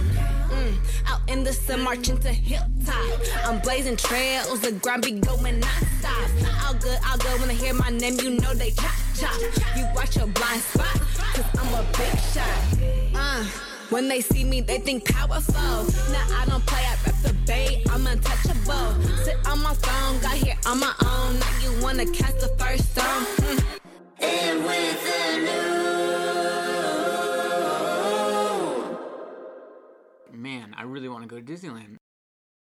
Mm, 0.50 0.76
out 1.06 1.20
in 1.28 1.44
the 1.44 1.52
sun, 1.52 1.82
marching 1.82 2.18
to 2.18 2.32
hilltop. 2.32 3.20
I'm 3.44 3.60
blazing 3.60 3.96
trails, 3.96 4.60
the 4.60 4.72
grind 4.72 5.02
be 5.02 5.12
going 5.12 5.60
non-stop. 5.60 6.30
All 6.66 6.74
good, 6.74 6.98
all 7.08 7.18
good, 7.18 7.40
when 7.40 7.50
I 7.50 7.54
hear 7.54 7.74
my 7.74 7.90
name, 7.90 8.18
you 8.20 8.30
know 8.30 8.52
they 8.54 8.70
chop 8.70 8.94
chop. 9.14 9.40
You 9.76 9.86
watch 9.94 10.16
your 10.16 10.26
blind 10.26 10.60
spot, 10.60 11.00
cause 11.34 11.46
I'm 11.58 11.74
a 11.74 11.84
big 11.92 12.18
shot. 12.32 13.14
Uh. 13.14 13.75
When 13.90 14.08
they 14.08 14.20
see 14.20 14.42
me, 14.42 14.60
they 14.60 14.78
think 14.78 15.04
powerful. 15.04 15.54
Now 15.54 16.26
I 16.40 16.44
don't 16.48 16.66
play, 16.66 16.84
I 16.84 16.96
rep 17.06 17.14
the 17.22 17.32
bay, 17.46 17.84
I'm 17.90 18.04
untouchable. 18.06 19.00
Sit 19.22 19.36
on 19.46 19.62
my 19.62 19.74
phone, 19.74 20.20
got 20.20 20.32
here 20.34 20.56
on 20.66 20.80
my 20.80 20.92
own. 21.04 21.38
Now 21.38 21.58
you 21.62 21.80
wanna 21.80 22.04
cast 22.06 22.40
the 22.40 22.48
first 22.58 22.90
stone. 22.90 23.24
Mm. 23.36 23.64
And 24.18 24.64
with 24.64 25.04
the 25.04 25.38
new. 30.32 30.36
Man, 30.36 30.74
I 30.76 30.82
really 30.82 31.08
want 31.08 31.22
to 31.22 31.28
go 31.28 31.40
to 31.40 31.42
Disneyland. 31.42 31.98